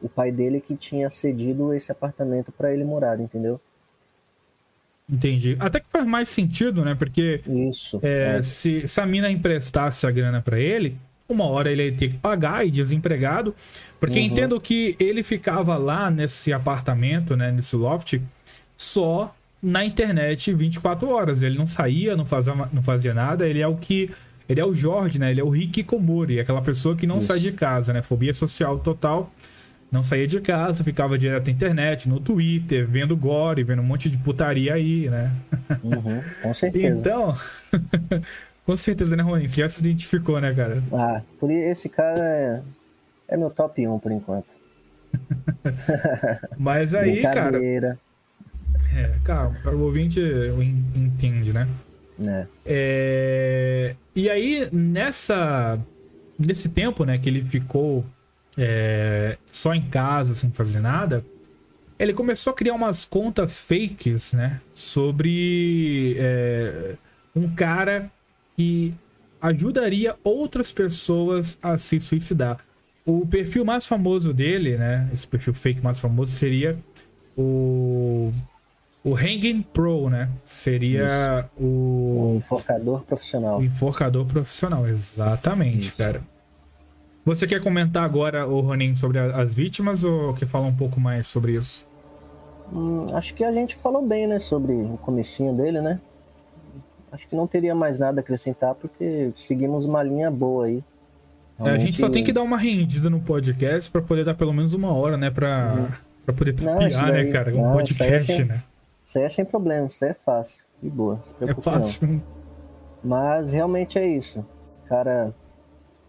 o 0.00 0.08
pai 0.08 0.30
dele 0.30 0.60
que 0.60 0.76
tinha 0.76 1.10
cedido 1.10 1.74
esse 1.74 1.90
apartamento 1.90 2.52
para 2.52 2.72
ele 2.72 2.84
morar, 2.84 3.18
entendeu? 3.20 3.60
Entendi. 5.08 5.56
Até 5.60 5.80
que 5.80 5.88
faz 5.88 6.06
mais 6.06 6.28
sentido, 6.28 6.84
né? 6.84 6.94
Porque 6.94 7.42
Isso. 7.46 8.00
é, 8.02 8.36
é. 8.38 8.42
se, 8.42 8.86
se 8.86 9.00
a 9.00 9.06
mina 9.06 9.30
emprestasse 9.30 10.06
a 10.06 10.10
grana 10.10 10.40
pra 10.40 10.58
ele, 10.58 10.96
uma 11.28 11.44
hora 11.44 11.70
ele 11.70 11.86
ia 11.86 11.92
ter 11.92 12.08
que 12.08 12.18
pagar 12.18 12.66
e 12.66 12.70
desempregado. 12.70 13.54
Porque 13.98 14.18
Uhum. 14.18 14.26
entendo 14.26 14.60
que 14.60 14.96
ele 14.98 15.22
ficava 15.22 15.76
lá 15.76 16.10
nesse 16.10 16.52
apartamento, 16.52 17.36
né? 17.36 17.50
Nesse 17.50 17.76
loft, 17.76 18.20
só 18.76 19.34
na 19.62 19.84
internet 19.84 20.52
24 20.52 21.08
horas. 21.08 21.42
Ele 21.42 21.56
não 21.56 21.66
saía, 21.66 22.16
não 22.16 22.26
fazia, 22.26 22.54
não 22.72 22.82
fazia 22.82 23.14
nada. 23.14 23.46
Ele 23.48 23.60
é 23.60 23.66
o 23.66 23.76
que. 23.76 24.10
Ele 24.48 24.60
é 24.60 24.66
o 24.66 24.74
Jorge, 24.74 25.18
né? 25.20 25.30
Ele 25.30 25.40
é 25.40 25.44
o 25.44 25.48
Rick 25.48 25.84
Komori, 25.84 26.40
aquela 26.40 26.60
pessoa 26.60 26.96
que 26.96 27.06
não 27.06 27.18
Isso. 27.18 27.28
sai 27.28 27.38
de 27.38 27.52
casa, 27.52 27.92
né? 27.92 28.02
Fobia 28.02 28.34
social 28.34 28.78
total. 28.78 29.32
Não 29.90 30.02
saía 30.02 30.26
de 30.26 30.40
casa, 30.40 30.82
ficava 30.82 31.18
direto 31.18 31.46
na 31.46 31.52
internet, 31.52 32.08
no 32.08 32.18
Twitter, 32.18 32.86
vendo 32.86 33.14
gore, 33.14 33.62
vendo 33.62 33.82
um 33.82 33.84
monte 33.84 34.08
de 34.08 34.16
putaria 34.18 34.72
aí, 34.74 35.08
né? 35.10 35.30
Uhum, 35.84 36.22
com 36.42 36.54
certeza. 36.54 36.98
Então, 36.98 37.34
com 38.64 38.76
certeza, 38.76 39.16
né, 39.16 39.22
Ronin? 39.22 39.48
Você 39.48 39.60
já 39.60 39.68
se 39.68 39.80
identificou, 39.80 40.40
né, 40.40 40.54
cara? 40.54 40.82
Ah, 40.92 41.22
por 41.38 41.50
esse 41.50 41.88
cara 41.88 42.24
é, 42.24 42.62
é 43.28 43.36
meu 43.36 43.50
top 43.50 43.86
1 43.86 43.98
por 43.98 44.12
enquanto. 44.12 44.46
Mas 46.58 46.94
aí, 46.94 47.22
cara, 47.22 47.58
é, 48.94 49.14
cara, 49.24 49.50
o 49.76 49.80
ouvinte 49.80 50.20
en- 50.20 50.84
entende, 50.94 51.52
né? 51.52 51.68
né? 52.18 52.46
É, 52.64 53.94
E 54.14 54.28
aí, 54.30 54.68
nessa. 54.72 55.78
Nesse 56.38 56.68
tempo, 56.68 57.04
né, 57.04 57.18
que 57.18 57.28
ele 57.28 57.42
ficou 57.44 58.04
é, 58.58 59.36
só 59.50 59.74
em 59.74 59.82
casa, 59.88 60.34
sem 60.34 60.50
fazer 60.50 60.80
nada, 60.80 61.24
ele 61.98 62.12
começou 62.12 62.52
a 62.52 62.56
criar 62.56 62.74
umas 62.74 63.04
contas 63.04 63.58
fakes, 63.58 64.32
né? 64.32 64.60
Sobre 64.74 66.16
é, 66.18 66.94
um 67.36 67.48
cara 67.54 68.10
que 68.62 68.94
ajudaria 69.40 70.14
outras 70.22 70.70
pessoas 70.70 71.58
a 71.60 71.76
se 71.76 71.98
suicidar. 71.98 72.58
O 73.04 73.26
perfil 73.26 73.64
mais 73.64 73.84
famoso 73.84 74.32
dele, 74.32 74.76
né? 74.78 75.08
Esse 75.12 75.26
perfil 75.26 75.52
fake 75.52 75.80
mais 75.82 75.98
famoso 75.98 76.30
seria 76.30 76.78
o. 77.36 78.32
O 79.04 79.16
Hanging 79.16 79.62
Pro, 79.62 80.08
né? 80.08 80.28
Seria 80.44 81.50
o. 81.58 82.34
Um 82.34 82.36
enforcador 82.36 83.02
profissional. 83.02 83.58
O 83.58 83.64
enforcador 83.64 84.24
profissional, 84.26 84.86
exatamente, 84.86 85.88
Isso. 85.88 85.96
cara. 85.96 86.22
Você 87.24 87.46
quer 87.46 87.60
comentar 87.60 88.04
agora, 88.04 88.46
o 88.46 88.60
Ronin, 88.60 88.94
sobre 88.94 89.18
as 89.18 89.54
vítimas 89.54 90.02
ou 90.04 90.34
quer 90.34 90.46
falar 90.46 90.66
um 90.66 90.74
pouco 90.74 91.00
mais 91.00 91.26
sobre 91.28 91.52
isso? 91.52 91.86
Hum, 92.72 93.06
acho 93.14 93.32
que 93.34 93.44
a 93.44 93.52
gente 93.52 93.76
falou 93.76 94.04
bem, 94.04 94.26
né, 94.26 94.40
sobre 94.40 94.72
o 94.72 94.98
comecinho 94.98 95.54
dele, 95.54 95.80
né? 95.80 96.00
Acho 97.12 97.28
que 97.28 97.36
não 97.36 97.46
teria 97.46 97.74
mais 97.74 97.98
nada 97.98 98.20
a 98.20 98.22
acrescentar 98.22 98.74
porque 98.74 99.30
seguimos 99.36 99.84
uma 99.84 100.02
linha 100.02 100.30
boa 100.30 100.66
aí. 100.66 100.82
É, 101.60 101.70
a 101.70 101.78
gente 101.78 102.00
só 102.00 102.08
tem 102.08 102.24
que 102.24 102.32
dar 102.32 102.42
uma 102.42 102.56
rendida 102.56 103.08
no 103.10 103.20
podcast 103.20 103.90
pra 103.90 104.00
poder 104.02 104.24
dar 104.24 104.34
pelo 104.34 104.52
menos 104.52 104.72
uma 104.74 104.92
hora, 104.92 105.16
né? 105.16 105.30
Pra, 105.30 105.88
pra 106.24 106.34
poder 106.34 106.54
tapear, 106.54 106.88
isso 106.88 107.02
né, 107.02 107.24
cara? 107.26 107.54
Um 107.54 107.62
não, 107.62 107.80
isso 107.80 107.92
é 107.92 107.96
podcast, 108.06 108.32
sem- 108.32 108.44
né? 108.46 108.62
Isso 109.04 109.18
aí 109.18 109.24
é 109.24 109.28
sem 109.28 109.44
problema, 109.44 109.86
isso 109.88 110.04
aí 110.04 110.10
é 110.12 110.14
fácil. 110.14 110.64
De 110.82 110.88
boa, 110.90 111.20
se 111.22 111.32
É 111.32 111.34
preocupe 111.44 111.66
não. 111.66 111.74
fácil. 111.74 112.22
Mas 113.04 113.52
realmente 113.52 113.98
é 113.98 114.06
isso. 114.06 114.40
O 114.84 114.88
cara 114.88 115.34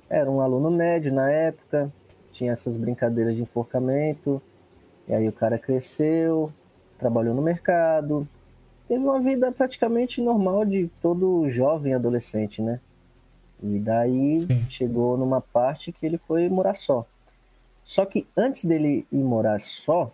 era 0.10 0.30
um 0.32 0.40
aluno 0.42 0.72
médio 0.72 1.14
na 1.14 1.30
época, 1.30 1.92
tinha 2.32 2.52
essas 2.54 2.78
brincadeiras 2.78 3.36
de 3.36 3.42
enforcamento, 3.42 4.42
e 5.08 5.14
aí 5.14 5.28
o 5.28 5.32
cara 5.34 5.58
cresceu, 5.60 6.52
trabalhou 6.98 7.34
no 7.36 7.42
mercado, 7.42 8.28
teve 8.88 9.04
uma 9.04 9.20
vida 9.20 9.52
praticamente 9.52 10.22
normal 10.22 10.66
de 10.66 10.90
todo 11.02 11.50
jovem 11.50 11.94
adolescente, 11.94 12.62
né? 12.62 12.80
E 13.62 13.80
daí 13.80 14.40
Sim. 14.42 14.66
chegou 14.70 15.18
numa 15.18 15.40
parte 15.40 15.92
que 15.92 16.06
ele 16.06 16.18
foi 16.18 16.50
morar 16.50 16.76
só. 16.76 17.06
Só 17.84 18.06
que 18.06 18.28
antes 18.36 18.66
dele 18.66 19.06
ir 19.12 19.24
morar 19.24 19.62
só, 19.62 20.12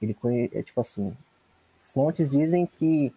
ele 0.00 0.14
conhe... 0.14 0.50
é 0.52 0.62
tipo 0.62 0.80
assim, 0.80 1.16
fontes 1.80 2.30
dizem 2.30 2.66
que 2.66 3.12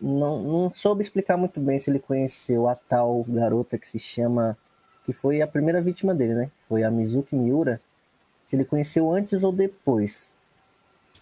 não, 0.00 0.42
não 0.42 0.72
soube 0.74 1.02
explicar 1.02 1.36
muito 1.36 1.60
bem 1.60 1.78
se 1.78 1.90
ele 1.90 1.98
conheceu 1.98 2.68
a 2.68 2.74
tal 2.74 3.24
garota 3.28 3.78
que 3.78 3.88
se 3.88 3.98
chama. 3.98 4.56
que 5.04 5.12
foi 5.12 5.42
a 5.42 5.46
primeira 5.46 5.80
vítima 5.80 6.14
dele, 6.14 6.34
né? 6.34 6.50
Foi 6.68 6.82
a 6.82 6.90
Mizuki 6.90 7.36
Miura. 7.36 7.80
Se 8.42 8.56
ele 8.56 8.64
conheceu 8.64 9.12
antes 9.12 9.42
ou 9.42 9.52
depois. 9.52 10.32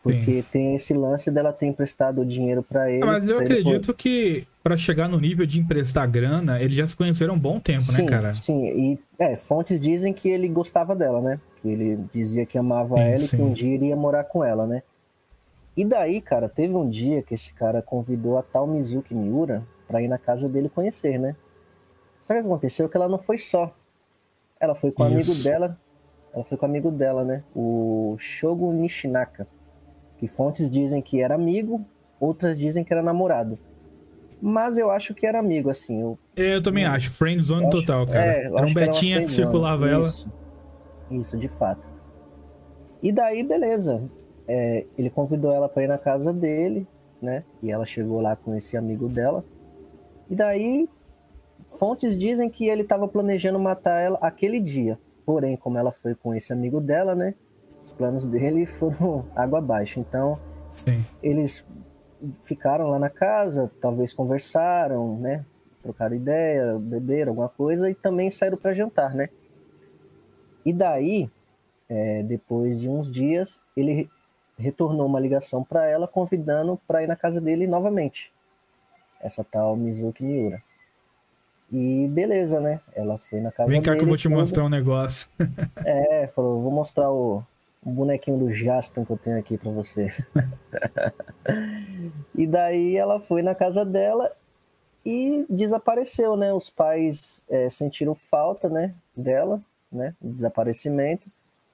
Porque 0.02 0.44
tem 0.50 0.76
esse 0.76 0.94
lance 0.94 1.30
dela 1.30 1.52
ter 1.52 1.66
emprestado 1.66 2.20
o 2.20 2.24
dinheiro 2.24 2.62
pra 2.62 2.90
ele. 2.90 3.04
Mas 3.04 3.28
eu 3.28 3.36
pra 3.36 3.44
ele 3.44 3.60
acredito 3.60 3.92
que 3.92 4.46
pra 4.62 4.76
chegar 4.76 5.08
no 5.08 5.18
nível 5.18 5.44
de 5.44 5.60
emprestar 5.60 6.08
grana, 6.08 6.60
eles 6.60 6.76
já 6.76 6.86
se 6.86 6.96
conheceram 6.96 7.34
um 7.34 7.38
bom 7.38 7.58
tempo, 7.58 7.82
sim, 7.82 8.02
né, 8.02 8.08
cara? 8.08 8.34
Sim, 8.34 8.66
e 8.66 8.98
é, 9.18 9.34
fontes 9.36 9.80
dizem 9.80 10.12
que 10.12 10.28
ele 10.28 10.48
gostava 10.48 10.94
dela, 10.94 11.20
né? 11.20 11.40
Que 11.56 11.68
ele 11.68 11.98
dizia 12.14 12.46
que 12.46 12.56
amava 12.56 12.96
Sim, 12.96 13.02
ela 13.02 13.14
e 13.14 13.18
sim. 13.18 13.36
que 13.36 13.42
um 13.42 13.52
dia 13.52 13.74
iria 13.74 13.96
morar 13.96 14.24
com 14.24 14.44
ela, 14.44 14.66
né? 14.66 14.82
E 15.76 15.84
daí, 15.84 16.20
cara, 16.20 16.48
teve 16.48 16.74
um 16.74 16.88
dia 16.88 17.22
que 17.22 17.34
esse 17.34 17.52
cara 17.54 17.82
convidou 17.82 18.38
a 18.38 18.42
tal 18.42 18.66
Mizuki 18.66 19.14
Miura 19.14 19.64
pra 19.86 20.02
ir 20.02 20.08
na 20.08 20.18
casa 20.18 20.48
dele 20.48 20.68
conhecer, 20.68 21.18
né? 21.18 21.34
Só 22.20 22.34
que 22.34 22.40
o 22.40 22.42
que 22.42 22.48
aconteceu 22.48 22.88
que 22.88 22.96
ela 22.96 23.08
não 23.08 23.18
foi 23.18 23.38
só. 23.38 23.74
Ela 24.60 24.74
foi 24.74 24.90
com 24.90 25.02
o 25.02 25.06
amigo 25.06 25.20
Isso. 25.20 25.44
dela. 25.44 25.78
Ela 26.32 26.44
foi 26.44 26.58
com 26.58 26.66
o 26.66 26.68
amigo 26.68 26.90
dela, 26.90 27.24
né? 27.24 27.42
O 27.54 28.16
Shogo 28.18 28.72
Nishinaka. 28.72 29.46
Que 30.18 30.26
fontes 30.28 30.70
dizem 30.70 31.00
que 31.00 31.20
era 31.20 31.34
amigo, 31.34 31.84
outras 32.20 32.58
dizem 32.58 32.84
que 32.84 32.92
era 32.92 33.02
namorado. 33.02 33.58
Mas 34.40 34.78
eu 34.78 34.90
acho 34.90 35.14
que 35.14 35.26
era 35.26 35.38
amigo, 35.38 35.68
assim. 35.70 36.00
Eu 36.00 36.18
É, 36.36 36.54
Eu 36.56 36.62
também 36.62 36.84
acho. 36.84 37.10
Friend 37.10 37.40
zone 37.42 37.62
eu 37.62 37.68
acho- 37.68 37.80
total, 37.80 38.06
cara. 38.06 38.24
é, 38.26 38.46
eu 38.46 38.56
era 38.58 38.66
um 38.66 38.68
que 38.68 38.74
Betinha 38.74 39.16
que 39.20 39.26
friendzone. 39.26 39.28
circulava 39.28 39.88
ela. 39.88 40.06
Isso. 40.06 40.30
Isso, 41.10 41.36
de 41.36 41.48
fato. 41.48 41.86
E 43.02 43.10
daí, 43.12 43.42
beleza. 43.42 44.02
É, 44.46 44.86
ele 44.96 45.10
convidou 45.10 45.52
ela 45.52 45.68
para 45.68 45.82
ir 45.84 45.88
na 45.88 45.98
casa 45.98 46.32
dele, 46.32 46.86
né? 47.20 47.44
E 47.62 47.70
ela 47.70 47.84
chegou 47.84 48.20
lá 48.20 48.34
com 48.36 48.54
esse 48.54 48.76
amigo 48.76 49.08
dela. 49.08 49.44
E 50.30 50.34
daí, 50.34 50.88
fontes 51.66 52.16
dizem 52.18 52.48
que 52.48 52.66
ele 52.68 52.82
estava 52.82 53.06
planejando 53.08 53.58
matar 53.58 54.00
ela 54.00 54.18
aquele 54.20 54.58
dia. 54.60 54.98
Porém, 55.26 55.56
como 55.56 55.76
ela 55.78 55.90
foi 55.92 56.14
com 56.14 56.34
esse 56.34 56.52
amigo 56.52 56.80
dela, 56.80 57.14
né? 57.14 57.34
Os 57.84 57.92
planos 57.92 58.24
dele 58.24 58.66
foram 58.66 59.26
água 59.34 59.58
abaixo. 59.58 59.98
Então, 60.00 60.38
Sim. 60.70 61.04
eles 61.22 61.64
ficaram 62.42 62.88
lá 62.88 62.98
na 62.98 63.08
casa, 63.10 63.70
talvez 63.80 64.12
conversaram, 64.12 65.16
né? 65.18 65.44
Trocaram 65.82 66.16
ideia, 66.16 66.76
beberam 66.78 67.30
alguma 67.30 67.48
coisa 67.48 67.88
e 67.88 67.94
também 67.94 68.30
saíram 68.30 68.58
para 68.58 68.74
jantar, 68.74 69.14
né? 69.14 69.28
E 70.64 70.72
daí, 70.72 71.30
é, 71.88 72.22
depois 72.24 72.78
de 72.78 72.88
uns 72.88 73.10
dias, 73.10 73.60
ele 73.76 73.92
re- 73.92 74.10
retornou 74.58 75.06
uma 75.06 75.20
ligação 75.20 75.62
para 75.62 75.86
ela 75.86 76.06
convidando 76.08 76.78
para 76.86 77.02
ir 77.02 77.06
na 77.06 77.16
casa 77.16 77.40
dele 77.40 77.66
novamente. 77.66 78.32
Essa 79.20 79.42
tal 79.44 79.76
Mizuki 79.76 80.22
Miura. 80.24 80.62
E 81.70 82.08
beleza, 82.08 82.60
né? 82.60 82.80
Ela 82.94 83.18
foi 83.18 83.40
na 83.40 83.52
casa 83.52 83.70
Vem 83.70 83.80
cá 83.80 83.92
dele. 83.92 83.98
que 83.98 84.04
eu 84.04 84.08
vou 84.08 84.16
te 84.16 84.28
mostrar 84.28 84.64
um 84.64 84.68
negócio. 84.68 85.28
É, 85.84 86.26
falou, 86.28 86.60
vou 86.60 86.72
mostrar 86.72 87.10
o, 87.10 87.42
o 87.84 87.90
bonequinho 87.90 88.38
do 88.38 88.52
Jasper 88.52 89.04
que 89.04 89.12
eu 89.12 89.16
tenho 89.16 89.38
aqui 89.38 89.56
pra 89.56 89.70
você. 89.70 90.12
e 92.34 92.46
daí 92.46 92.96
ela 92.96 93.20
foi 93.20 93.42
na 93.42 93.54
casa 93.54 93.84
dela 93.84 94.32
e 95.04 95.46
desapareceu, 95.48 96.36
né? 96.36 96.52
Os 96.52 96.68
pais 96.68 97.42
é, 97.48 97.70
sentiram 97.70 98.14
falta, 98.14 98.68
né, 98.68 98.94
dela 99.16 99.60
né, 99.90 100.14
o 100.20 100.28
desaparecimento, 100.28 101.28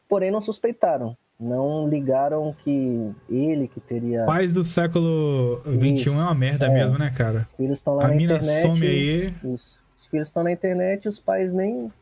porém 0.09 0.31
não 0.31 0.41
suspeitaram, 0.41 1.17
não 1.39 1.89
ligaram 1.89 2.55
que 2.59 3.13
ele 3.29 3.69
que 3.69 3.81
teria. 3.81 4.25
Pais 4.25 4.53
do 4.53 4.63
século 4.63 5.61
XXI 5.65 6.11
é 6.11 6.13
uma 6.13 6.35
merda 6.35 6.67
é. 6.67 6.71
mesmo, 6.71 6.99
né, 6.99 7.11
cara? 7.11 7.41
Os 7.41 7.57
filhos 7.57 7.79
estão 7.79 7.97
lá 7.97 8.05
A 8.05 8.09
na 8.09 8.15
mina 8.15 8.37
internet. 8.37 8.63
some 8.63 8.87
aí. 8.87 9.27
Isso. 9.45 9.83
Os 9.97 10.07
filhos 10.07 10.29
estão 10.29 10.43
na 10.43 10.53
internet 10.53 11.05
e 11.05 11.09
os 11.09 11.19
pais 11.19 11.53
nem, 11.53 11.93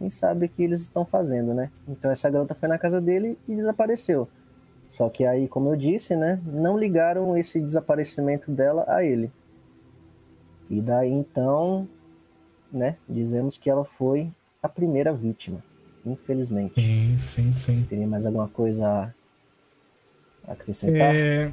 nem 0.00 0.08
sabem 0.08 0.48
o 0.48 0.50
que 0.50 0.62
eles 0.62 0.80
estão 0.80 1.04
fazendo, 1.04 1.52
né? 1.52 1.70
Então 1.86 2.10
essa 2.10 2.30
garota 2.30 2.54
foi 2.54 2.68
na 2.68 2.78
casa 2.78 3.00
dele 3.00 3.38
e 3.46 3.54
desapareceu. 3.54 4.26
Só 4.88 5.08
que 5.10 5.24
aí, 5.24 5.46
como 5.46 5.68
eu 5.68 5.76
disse, 5.76 6.16
né? 6.16 6.40
Não 6.44 6.78
ligaram 6.78 7.36
esse 7.36 7.60
desaparecimento 7.60 8.50
dela 8.50 8.84
a 8.88 9.04
ele. 9.04 9.30
E 10.70 10.80
daí 10.80 11.10
então, 11.10 11.86
né? 12.72 12.96
Dizemos 13.06 13.58
que 13.58 13.68
ela 13.68 13.84
foi 13.84 14.32
a 14.62 14.68
primeira 14.68 15.12
vítima, 15.12 15.62
infelizmente. 16.04 16.80
Sim, 16.80 17.18
sim, 17.18 17.52
sim. 17.52 17.86
Teria 17.88 18.06
mais 18.06 18.24
alguma 18.24 18.48
coisa 18.48 19.14
a 20.48 20.52
acrescentar? 20.52 21.14
É... 21.14 21.52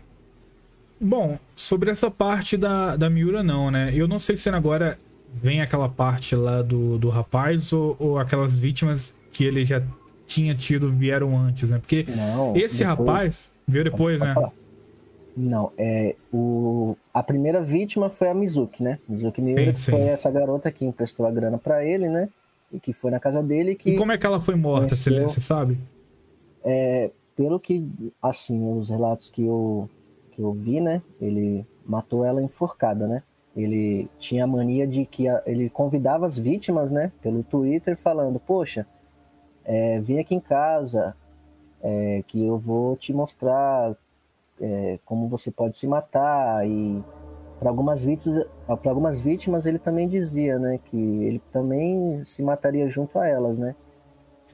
Bom, 1.00 1.38
sobre 1.54 1.92
essa 1.92 2.10
parte 2.10 2.58
da, 2.58 2.96
da 2.96 3.10
Miura, 3.10 3.44
não, 3.44 3.70
né? 3.70 3.92
Eu 3.94 4.08
não 4.08 4.18
sei 4.18 4.36
se 4.36 4.50
agora 4.50 4.98
vem 5.34 5.62
aquela 5.62 5.90
parte 5.90 6.36
lá 6.36 6.62
do, 6.62 6.98
do 6.98 7.10
rapaz 7.10 7.72
ou, 7.74 7.96
ou 8.00 8.18
aquelas 8.18 8.58
vítimas 8.58 9.14
que 9.32 9.44
ele 9.44 9.64
já 9.66 9.82
tinha 10.26 10.54
tido 10.56 10.92
vieram 10.92 11.38
antes, 11.38 11.70
né? 11.70 11.78
Porque 11.80 12.06
Não. 12.16 12.56
esse 12.56 12.80
depois- 12.80 12.98
rapaz 13.00 13.52
veio 13.68 13.84
depois, 13.86 14.22
né? 14.22 14.34
falar. 14.34 14.52
Não, 15.36 15.72
é 15.78 16.16
o 16.34 16.96
a 17.14 17.22
primeira 17.22 17.62
vítima 17.62 18.10
foi 18.10 18.28
a 18.28 18.34
Mizuki, 18.34 18.82
né? 18.82 18.98
Mizuki 19.08 19.40
Miura, 19.42 19.72
que 19.72 19.78
sim. 19.80 19.92
foi 19.92 20.02
essa 20.02 20.32
garota 20.32 20.72
que 20.72 20.84
emprestou 20.84 21.26
a 21.28 21.32
grana 21.32 21.58
pra 21.60 21.86
ele, 21.86 22.10
né? 22.10 22.28
E 22.74 22.80
que 22.80 22.92
foi 22.92 23.12
na 23.12 23.20
casa 23.20 23.42
dele 23.44 23.76
que 23.76 23.92
E 23.92 23.96
como 23.98 24.12
é 24.12 24.18
que 24.18 24.26
ela 24.26 24.42
foi 24.42 24.56
morta, 24.56 24.88
conheceu- 24.90 25.30
você 25.30 25.40
sabe? 25.40 25.78
pelo 27.36 27.60
que 27.60 27.88
assim, 28.22 28.62
os 28.80 28.90
relatos 28.90 29.30
que 29.30 29.44
eu 29.46 29.88
que 30.32 30.42
eu 30.42 30.52
vi, 30.54 30.80
né? 30.82 31.02
Ele 31.22 31.66
matou 31.86 32.26
ela 32.26 32.42
enforcada, 32.42 33.08
né? 33.08 33.24
Ele 33.58 34.08
tinha 34.20 34.44
a 34.44 34.48
mania 34.48 34.86
de 34.88 35.06
que 35.06 35.28
a- 35.28 35.42
ele 35.46 35.70
convidava 35.70 36.26
as 36.26 36.38
vítimas, 36.38 36.92
né, 36.92 37.12
pelo 37.22 37.44
Twitter 37.44 37.98
falando: 37.98 38.40
"Poxa, 38.40 38.86
é, 39.66 40.00
vem 40.00 40.20
aqui 40.20 40.36
em 40.36 40.40
casa, 40.40 41.16
é, 41.82 42.24
que 42.28 42.46
eu 42.46 42.58
vou 42.58 42.96
te 42.96 43.12
mostrar 43.14 43.96
é, 44.60 44.98
como 45.06 45.28
você 45.28 45.52
pode 45.52 45.78
se 45.78 45.86
matar 45.86 46.68
e 46.68 47.04
para 47.60 47.70
algumas 47.70 48.04
vítimas, 48.04 48.46
algumas 48.68 49.20
vítimas 49.22 49.66
ele 49.68 49.78
também 49.80 50.08
dizia, 50.08 50.58
né, 50.58 50.80
que 50.86 50.98
ele 50.98 51.40
também 51.52 52.24
se 52.26 52.42
mataria 52.42 52.88
junto 52.88 53.20
a 53.20 53.28
elas, 53.28 53.58
né? 53.60 53.76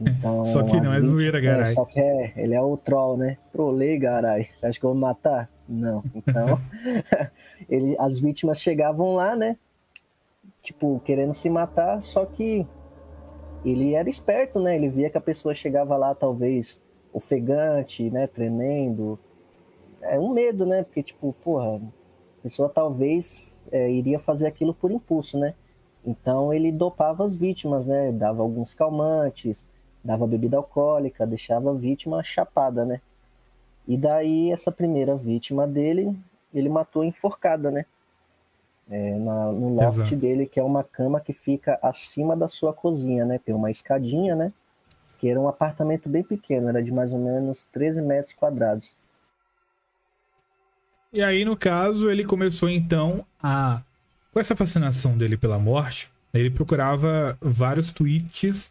Então, 0.02 0.44
Só 0.44 0.64
que 0.64 0.74
não, 0.76 0.92
é 0.92 0.96
vítimas- 0.96 1.08
zoeira, 1.12 1.40
garai. 1.40 1.66
só 1.74 1.86
que 1.86 2.00
é, 2.00 2.34
ele 2.36 2.56
é 2.56 2.62
o 2.62 2.76
troll, 2.76 3.16
né? 3.16 3.38
Trolei, 3.52 3.98
garai. 4.00 4.50
Você 4.60 4.66
acha 4.66 4.80
que 4.80 4.86
eu 4.86 4.90
vou 4.90 4.96
me 4.96 5.02
matar? 5.02 5.50
Não. 5.70 6.04
Então, 6.16 6.60
ele, 7.70 7.96
as 8.00 8.20
vítimas 8.20 8.62
chegavam 8.62 9.16
lá, 9.16 9.36
né? 9.36 9.58
Tipo, 10.62 11.02
querendo 11.04 11.34
se 11.34 11.50
matar, 11.50 12.02
só 12.02 12.26
que 12.26 12.66
ele 13.66 13.94
era 13.94 14.10
esperto, 14.10 14.60
né? 14.60 14.76
Ele 14.76 14.90
via 14.90 15.10
que 15.10 15.18
a 15.18 15.22
pessoa 15.22 15.56
chegava 15.56 15.96
lá, 15.98 16.14
talvez 16.14 16.82
ofegante, 17.12 18.10
né? 18.10 18.28
Tremendo. 18.28 19.20
É 20.02 20.20
um 20.20 20.30
medo, 20.30 20.66
né? 20.66 20.84
Porque, 20.84 21.04
tipo, 21.04 21.34
porra, 21.44 21.78
a 21.78 22.44
pessoa 22.44 22.70
talvez 22.70 23.46
é, 23.72 23.90
iria 23.92 24.20
fazer 24.20 24.48
aquilo 24.48 24.74
por 24.74 24.92
impulso, 24.92 25.38
né? 25.38 25.54
Então 26.06 26.54
ele 26.54 26.72
dopava 26.72 27.24
as 27.24 27.36
vítimas, 27.36 27.86
né? 27.86 28.12
Dava 28.12 28.42
alguns 28.42 28.74
calmantes, 28.74 29.66
dava 30.04 30.28
bebida 30.28 30.58
alcoólica, 30.58 31.26
deixava 31.26 31.72
a 31.72 31.74
vítima 31.74 32.22
chapada, 32.24 32.84
né? 32.84 33.00
E 33.88 33.98
daí 33.98 34.52
essa 34.52 34.72
primeira 34.72 35.16
vítima 35.16 35.66
dele, 35.68 36.16
ele 36.54 36.70
matou 36.70 37.04
enforcada, 37.04 37.72
né? 37.72 37.86
É, 38.90 39.18
na- 39.18 39.52
no 39.52 39.76
loft 39.76 39.98
Exato. 40.00 40.16
dele, 40.16 40.46
que 40.46 40.60
é 40.60 40.64
uma 40.64 40.84
cama 40.84 41.20
que 41.22 41.34
fica 41.34 41.80
acima 41.82 42.36
da 42.36 42.48
sua 42.50 42.74
cozinha, 42.74 43.26
né? 43.26 43.40
Tem 43.40 43.56
uma 43.56 43.72
escadinha, 43.72 44.36
né? 44.36 44.52
Que 45.20 45.30
era 45.30 45.40
um 45.40 45.48
apartamento 45.48 46.10
bem 46.10 46.24
pequeno, 46.24 46.70
era 46.70 46.84
de 46.84 46.92
mais 46.92 47.14
ou 47.14 47.20
menos 47.20 47.66
13 47.72 48.02
metros 48.02 48.34
quadrados. 48.34 48.92
E 51.12 51.22
aí, 51.22 51.46
no 51.46 51.56
caso, 51.56 52.10
ele 52.10 52.26
começou 52.26 52.70
então 52.70 53.26
a. 53.42 53.82
Com 54.32 54.40
essa 54.40 54.56
fascinação 54.56 55.16
dele 55.16 55.38
pela 55.38 55.60
morte, 55.60 56.12
ele 56.34 56.50
procurava 56.50 57.38
vários 57.40 57.92
tweets, 57.92 58.70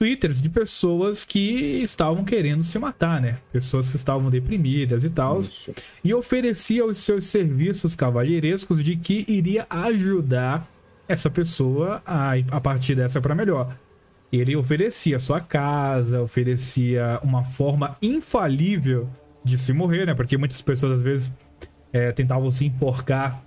twitters 0.00 0.40
de 0.40 0.48
pessoas 0.48 1.26
que 1.26 1.82
estavam 1.82 2.24
querendo 2.24 2.64
se 2.64 2.78
matar, 2.78 3.20
né? 3.20 3.36
Pessoas 3.52 3.90
que 3.90 3.96
estavam 3.96 4.30
deprimidas 4.30 5.04
e 5.04 5.10
tal. 5.10 5.40
E 6.02 6.14
oferecia 6.14 6.86
os 6.86 6.96
seus 6.96 7.24
serviços 7.26 7.94
cavalheirescos 7.94 8.82
de 8.82 8.96
que 8.96 9.26
iria 9.28 9.66
ajudar 9.68 10.66
essa 11.06 11.28
pessoa 11.28 12.02
a, 12.06 12.30
a 12.50 12.60
partir 12.62 12.94
dessa 12.94 13.20
para 13.20 13.34
melhor. 13.34 13.76
Ele 14.32 14.56
oferecia 14.56 15.18
sua 15.18 15.38
casa, 15.38 16.22
oferecia 16.22 17.20
uma 17.22 17.44
forma 17.44 17.94
infalível 18.00 19.06
de 19.44 19.58
se 19.58 19.74
morrer, 19.74 20.06
né? 20.06 20.14
Porque 20.14 20.38
muitas 20.38 20.62
pessoas 20.62 20.92
às 20.98 21.02
vezes 21.02 21.30
é, 21.92 22.10
tentavam 22.10 22.50
se 22.50 22.64
enforcar 22.64 23.44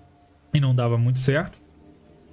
e 0.54 0.60
não 0.60 0.76
dava 0.76 1.00
muito 1.00 1.18
certo. 1.18 1.63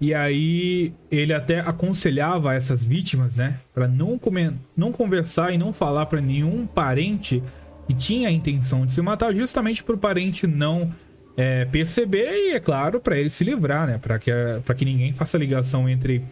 E 0.00 0.14
aí 0.14 0.94
ele 1.10 1.32
até 1.34 1.60
aconselhava 1.60 2.54
essas 2.54 2.84
vítimas, 2.84 3.36
né, 3.36 3.58
Pra 3.74 3.86
não 3.86 4.18
comen- 4.18 4.58
não 4.76 4.90
conversar 4.92 5.52
e 5.52 5.58
não 5.58 5.72
falar 5.72 6.06
pra 6.06 6.20
nenhum 6.20 6.66
parente 6.66 7.42
que 7.86 7.92
tinha 7.94 8.28
a 8.28 8.32
intenção 8.32 8.86
de 8.86 8.92
se 8.92 9.02
matar, 9.02 9.34
justamente 9.34 9.82
pro 9.84 9.98
parente 9.98 10.46
não 10.46 10.90
é, 11.36 11.64
perceber 11.66 12.30
e 12.32 12.52
é 12.54 12.60
claro 12.60 12.98
pra 13.00 13.16
ele 13.18 13.28
se 13.30 13.44
livrar, 13.44 13.86
né, 13.86 13.98
Pra 13.98 14.18
que 14.18 14.30
para 14.64 14.74
que 14.74 14.84
ninguém 14.84 15.12
faça 15.12 15.36
ligação 15.36 15.88
entre 15.88 16.22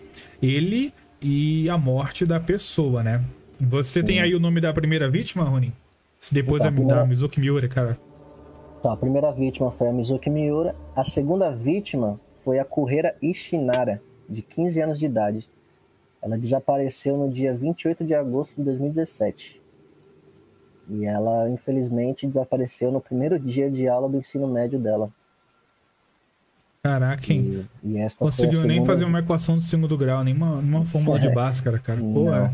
ele 0.42 0.92
e 1.20 1.68
a 1.68 1.76
morte 1.76 2.24
da 2.24 2.38
pessoa, 2.40 3.02
né? 3.02 3.22
Você 3.60 4.02
tem 4.02 4.20
aí 4.20 4.34
o 4.34 4.40
nome 4.40 4.60
da 4.60 4.72
primeira 4.72 5.10
vítima, 5.10 5.42
Rony? 5.44 5.72
Depois 6.32 6.62
Então, 6.62 6.64
da, 6.64 6.68
a 6.70 6.72
primeira- 6.76 7.00
da 7.02 7.06
Mizuki 7.06 7.40
Miura, 7.40 7.68
cara. 7.68 7.98
Então, 8.78 8.92
a 8.92 8.96
primeira 8.96 9.30
vítima 9.32 9.70
foi 9.72 9.88
a 9.88 9.92
Mizuki 9.92 10.30
Miura. 10.30 10.74
A 10.94 11.04
segunda 11.04 11.50
vítima 11.50 12.20
foi 12.38 12.58
a 12.58 12.64
Kurera 12.64 13.16
Ishinara, 13.20 14.02
de 14.28 14.42
15 14.42 14.80
anos 14.80 14.98
de 14.98 15.06
idade. 15.06 15.48
Ela 16.20 16.36
desapareceu 16.36 17.16
no 17.16 17.30
dia 17.30 17.54
28 17.54 18.04
de 18.04 18.14
agosto 18.14 18.56
de 18.56 18.64
2017. 18.64 19.60
E 20.90 21.04
ela, 21.04 21.48
infelizmente, 21.48 22.26
desapareceu 22.26 22.90
no 22.90 23.00
primeiro 23.00 23.38
dia 23.38 23.70
de 23.70 23.86
aula 23.86 24.08
do 24.08 24.16
ensino 24.16 24.48
médio 24.48 24.78
dela. 24.78 25.10
Caraca, 26.82 27.32
hein? 27.32 27.68
E, 27.82 27.98
e 27.98 28.08
Conseguiu 28.16 28.60
foi 28.60 28.64
a 28.64 28.66
nem 28.66 28.76
segunda 28.76 28.92
fazer 28.92 29.04
uma 29.04 29.18
equação 29.18 29.56
do 29.56 29.62
segundo 29.62 29.96
grau, 29.96 30.24
nem 30.24 30.34
uma, 30.34 30.84
fórmula 30.84 31.18
de 31.18 31.28
É. 31.28 31.32
Bhaskara, 31.32 31.78
cara. 31.78 32.00
Pô, 32.00 32.32
é. 32.32 32.52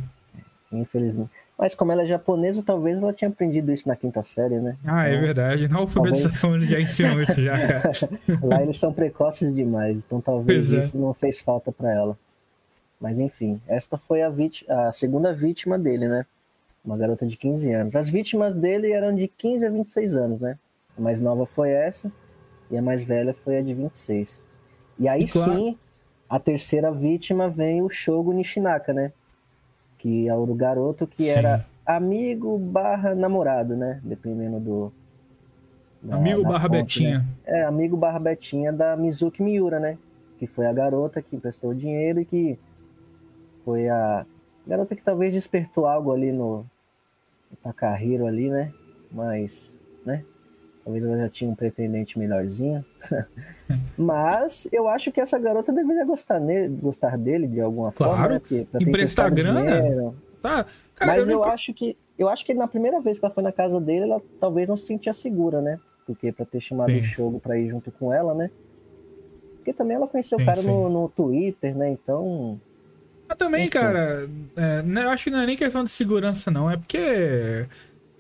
Infelizmente. 0.73 1.31
Mas 1.57 1.75
como 1.75 1.93
ela 1.93 2.03
é 2.03 2.07
japonesa, 2.07 2.63
talvez 2.65 3.01
ela 3.01 3.13
tinha 3.13 3.29
aprendido 3.29 3.73
isso 3.73 3.87
na 3.89 3.95
quinta 3.95 4.23
série, 4.25 4.57
né? 4.59 4.77
Ah, 4.85 5.07
é 5.07 5.13
Então, 5.13 5.23
verdade. 5.25 5.69
Na 5.71 5.79
alfabetização 5.79 6.57
eles 6.57 6.69
já 6.69 6.81
ensinam 6.81 7.21
isso 7.23 7.41
já, 7.41 7.57
cara. 7.57 7.91
Lá 8.43 8.61
eles 8.63 8.79
são 8.79 8.93
precoces 8.93 9.55
demais, 9.55 9.99
então 9.99 10.21
talvez 10.21 10.69
Pois 10.71 10.75
é. 10.75 10.81
isso 10.85 10.99
não 10.99 11.15
fez 11.15 11.41
falta 11.41 11.71
pra 11.71 11.93
ela. 11.93 12.19
Mas 13.01 13.21
enfim, 13.21 13.61
esta 13.69 13.97
foi 13.97 14.23
a, 14.23 14.31
vit- 14.31 14.65
a 14.69 14.91
segunda 14.93 15.33
vítima 15.33 15.79
dele, 15.79 16.09
né? 16.09 16.27
Uma 16.85 16.97
garota 16.97 17.25
de 17.27 17.37
15 17.37 17.73
anos. 17.73 17.95
As 17.97 18.11
vítimas 18.11 18.57
dele 18.57 18.91
eram 18.93 19.15
de 19.15 19.29
15 19.29 19.67
a 19.67 19.71
26 19.71 20.17
anos, 20.17 20.41
né? 20.41 20.59
A 20.99 21.01
mais 21.01 21.21
nova 21.21 21.47
foi 21.47 21.71
essa 21.71 22.11
e 22.71 22.77
a 22.77 22.83
mais 22.83 23.05
velha 23.05 23.33
foi 23.33 23.59
a 23.59 23.63
de 23.63 23.73
26. 23.75 24.43
E 24.99 25.09
aí 25.09 25.23
E 25.23 25.29
claro- 25.29 25.53
sim, 25.55 25.79
a 26.29 26.39
terceira 26.41 26.91
vítima 26.91 27.49
vem 27.49 27.81
o 27.81 27.89
Shogo 27.89 28.33
Nishinaka, 28.33 28.93
né? 28.93 29.13
Que 30.05 30.29
é 30.29 30.35
o 30.35 30.45
garoto 30.55 31.07
que 31.07 31.23
Sim. 31.23 31.31
era 31.39 31.65
amigo 31.87 32.59
barra 32.59 33.15
namorado, 33.15 33.75
né? 33.75 34.03
Dependendo 34.05 34.61
do... 34.61 34.93
da- 36.03 36.17
Amigo 36.17 36.43
da 36.43 36.49
barra 36.51 36.69
fonte, 36.69 37.03
né? 37.05 37.11
Betinha. 37.13 37.27
É, 37.47 37.65
amigo 37.65 37.97
barra 37.97 38.19
Betinha 38.19 38.71
da 38.71 38.95
Mizuki 38.99 39.43
Miura, 39.43 39.81
né? 39.81 39.97
Que 40.39 40.47
foi 40.47 40.67
a 40.67 40.73
garota 40.75 41.23
que 41.23 41.37
emprestou 41.37 41.71
o 41.71 41.75
dinheiro 41.75 42.21
e 42.21 42.27
que 42.27 42.59
foi 43.65 43.89
a 43.89 44.27
garota 44.67 44.95
que 44.95 45.03
talvez 45.03 45.33
despertou 45.33 45.87
algo 45.87 46.13
ali 46.13 46.31
no, 46.33 46.67
no 47.51 47.57
Takahiro 47.63 48.27
ali, 48.27 48.51
né? 48.51 48.75
Mas, 49.11 49.75
né? 50.05 50.23
Talvez 50.85 51.05
ela 51.05 51.17
já 51.17 51.29
tinha 51.31 51.51
um 51.51 51.55
pretendente 51.55 52.19
melhorzinho. 52.19 52.85
Mas 53.97 54.69
eu 54.71 54.87
acho 54.87 55.11
que 55.11 55.21
essa 55.21 55.39
garota 55.39 55.73
deveria 55.73 56.05
gostar, 56.05 56.39
nele, 56.39 56.69
gostar 56.77 57.17
dele 57.17 57.47
de 57.49 57.61
alguma 57.61 57.91
forma. 57.91 58.15
Claro. 58.15 58.43
Né? 58.51 58.67
Emprestar 58.81 59.31
grana? 59.31 59.63
dinheiro. 59.63 60.15
Tá. 60.43 60.67
Cara, 60.95 61.13
Mas 61.13 61.29
eu 61.29 61.39
eu 61.39 61.45
acho 61.45 61.73
que 61.73 61.97
eu 62.19 62.29
acho 62.29 62.45
que 62.45 62.53
na 62.53 62.69
primeira 62.69 63.01
vez 63.01 63.19
que 63.19 63.25
ela 63.25 63.33
foi 63.33 63.43
na 63.43 63.51
casa 63.51 63.81
dele, 63.81 64.05
ela 64.05 64.23
talvez 64.39 64.69
não 64.69 64.77
se 64.77 64.87
sentia 64.87 65.15
segura, 65.15 65.63
né? 65.63 65.81
Porque 66.07 66.31
pra 66.31 66.45
ter 66.45 66.61
chamado 66.61 66.93
Sim. 66.93 66.99
o 66.99 67.03
Shogo 67.03 67.41
pra 67.41 67.59
ir 67.59 67.71
junto 67.71 67.91
com 67.91 68.13
ela, 68.13 68.35
né? 68.35 68.51
Porque 69.57 69.73
também 69.73 69.97
ela 69.97 70.07
conheceu 70.07 70.37
Sim, 70.39 70.45
o 70.45 70.47
cara 70.47 70.63
no, 70.63 70.91
no 70.91 71.09
Twitter, 71.09 71.75
né? 71.75 71.91
Então, 71.91 72.61
Mas 73.27 73.39
também, 73.39 73.63
Enfim. 73.63 73.71
cara, 73.71 74.29
é, 74.55 74.83
né, 74.83 75.05
eu 75.05 75.11
acho 75.11 75.25
que 75.25 75.31
não 75.31 75.41
é 75.41 75.47
nem 75.47 75.57
questão 75.57 75.83
de 75.83 75.91
segurança, 75.91 76.51
não. 76.51 76.71
É 76.71 76.77
porque 76.77 77.67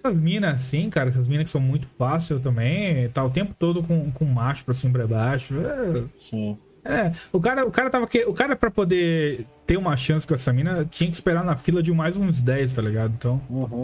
essas 0.04 0.18
minas 0.18 0.54
assim, 0.54 0.90
cara, 0.90 1.08
essas 1.08 1.26
minas 1.26 1.44
que 1.44 1.50
são 1.50 1.60
muito 1.60 1.88
fáceis 1.98 2.40
também, 2.40 3.08
tá 3.08 3.24
o 3.24 3.30
tempo 3.30 3.54
todo 3.58 3.82
com, 3.82 4.10
com 4.12 4.24
macho 4.26 4.64
pra 4.64 4.74
cima 4.74 4.90
e 4.90 4.92
pra 4.92 5.06
baixo. 5.06 5.54
É, 5.58 6.04
Sim. 6.16 6.58
é, 6.84 7.10
o 7.32 7.40
cara, 7.40 7.66
o 7.66 7.70
cara 7.70 7.88
tava 7.88 8.06
que, 8.06 8.24
o 8.24 8.34
cara 8.34 8.54
pra 8.54 8.70
poder 8.70 9.46
ter 9.66 9.78
uma 9.78 9.96
chance 9.96 10.26
com 10.26 10.34
essa 10.34 10.52
mina 10.52 10.84
tinha 10.84 11.08
que 11.08 11.14
esperar 11.14 11.42
na 11.42 11.56
fila 11.56 11.82
de 11.82 11.90
mais 11.92 12.16
uns 12.18 12.42
10, 12.42 12.72
tá 12.72 12.82
ligado? 12.82 13.14
Então, 13.14 13.40
Uhum. 13.48 13.80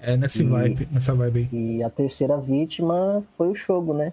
é 0.00 0.16
nesse 0.16 0.42
E- 0.42 0.46
vibe, 0.46 0.88
nessa 0.90 1.14
vibe 1.14 1.48
aí. 1.52 1.76
E 1.76 1.82
a 1.84 1.88
terceira 1.90 2.36
vítima 2.38 3.22
foi 3.36 3.48
o 3.48 3.54
Shogo, 3.54 3.94
né? 3.94 4.12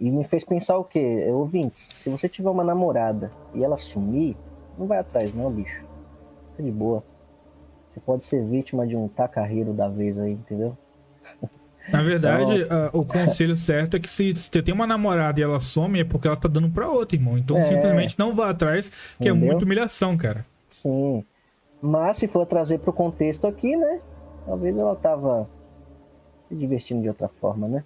E 0.00 0.10
me 0.10 0.24
fez 0.24 0.44
pensar 0.44 0.78
o 0.78 0.84
quê? 0.84 1.26
Ouvintes, 1.28 1.90
se 1.98 2.08
você 2.10 2.28
tiver 2.28 2.50
uma 2.50 2.64
namorada 2.64 3.30
e 3.54 3.62
ela 3.62 3.76
sumir, 3.76 4.36
não 4.76 4.86
vai 4.86 4.98
atrás 4.98 5.32
não, 5.32 5.48
bicho. 5.50 5.84
Fica 6.52 6.62
de 6.64 6.70
boa. 6.72 7.04
Você 7.88 8.00
pode 8.00 8.24
ser 8.26 8.44
vítima 8.44 8.86
de 8.86 8.94
um 8.96 9.08
tacarreiro 9.08 9.72
da 9.72 9.88
vez 9.88 10.18
aí, 10.18 10.32
entendeu? 10.32 10.76
Na 11.90 12.02
verdade, 12.02 12.66
ah, 12.68 12.90
o 12.92 13.02
conselho 13.04 13.56
certo 13.56 13.96
é 13.96 14.00
que 14.00 14.08
se 14.10 14.34
você 14.36 14.62
tem 14.62 14.74
uma 14.74 14.86
namorada 14.86 15.40
e 15.40 15.42
ela 15.42 15.58
some, 15.58 15.98
é 15.98 16.04
porque 16.04 16.28
ela 16.28 16.36
tá 16.36 16.46
dando 16.48 16.68
pra 16.68 16.88
outra, 16.88 17.16
irmão. 17.16 17.38
Então 17.38 17.56
É. 17.56 17.60
simplesmente 17.60 18.18
não 18.18 18.34
vá 18.34 18.50
atrás, 18.50 18.88
que 19.18 19.26
é 19.28 19.30
Entendeu? 19.30 19.36
muita 19.36 19.64
humilhação, 19.64 20.16
cara. 20.16 20.44
Sim. 20.70 21.24
Mas 21.80 22.18
se 22.18 22.28
for 22.28 22.44
trazer 22.44 22.78
pro 22.80 22.92
contexto 22.92 23.46
aqui, 23.46 23.74
né? 23.76 24.00
Talvez 24.44 24.76
ela 24.76 24.94
tava 24.96 25.48
se 26.48 26.54
divertindo 26.54 27.00
de 27.02 27.08
outra 27.08 27.28
forma, 27.28 27.68
né? 27.68 27.84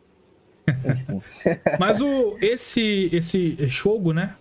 Enfim. 0.85 1.21
Mas 1.79 2.01
o 2.01 2.37
esse 2.41 3.09
esse 3.13 3.69
Shogo, 3.69 4.13
né? 4.13 4.35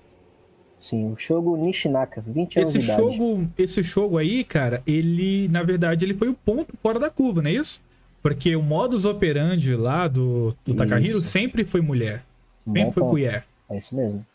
Sim, 0.79 1.11
o 1.11 1.17
Shogo 1.17 1.55
Nishinaka, 1.57 2.21
20 2.25 2.57
anos 2.57 2.75
Esse 2.75 2.79
jogo, 2.79 3.47
esse 3.57 3.83
jogo 3.83 4.17
aí, 4.17 4.43
cara, 4.43 4.81
ele 4.87 5.47
na 5.49 5.61
verdade 5.61 6.03
ele 6.05 6.13
foi 6.15 6.29
o 6.29 6.33
ponto 6.33 6.75
fora 6.81 6.97
da 6.99 7.09
curva, 7.09 7.41
não 7.43 7.49
é 7.49 7.53
isso? 7.53 7.79
Porque 8.21 8.55
o 8.55 8.61
modus 8.61 9.05
operandi 9.05 9.75
lá 9.75 10.07
do, 10.07 10.55
do 10.65 10.75
Takahiro 10.75 11.19
Isso. 11.19 11.29
sempre 11.29 11.65
foi 11.65 11.81
mulher. 11.81 12.23
Sempre 12.65 12.83
Bom 12.83 12.91
foi 12.91 13.01
ponto. 13.03 13.11
mulher. 13.11 13.45
É 13.69 13.77
isso 13.77 13.95
mesmo. 13.95 14.25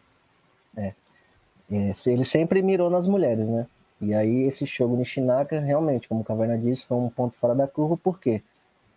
É. 0.77 0.92
É, 1.70 1.92
Ele 2.07 2.25
sempre 2.25 2.62
mirou 2.62 2.90
nas 2.90 3.07
mulheres, 3.07 3.49
né? 3.49 3.66
E 4.01 4.12
aí 4.12 4.42
esse 4.42 4.66
Shogo 4.66 4.96
Nishinaka, 4.96 5.59
realmente, 5.61 6.09
como 6.09 6.20
o 6.20 6.25
Caverna 6.25 6.59
disse, 6.59 6.85
foi 6.85 6.99
um 6.99 7.09
ponto 7.09 7.37
fora 7.37 7.55
da 7.55 7.66
curva, 7.66 7.96
por 7.96 8.18
quê? 8.18 8.42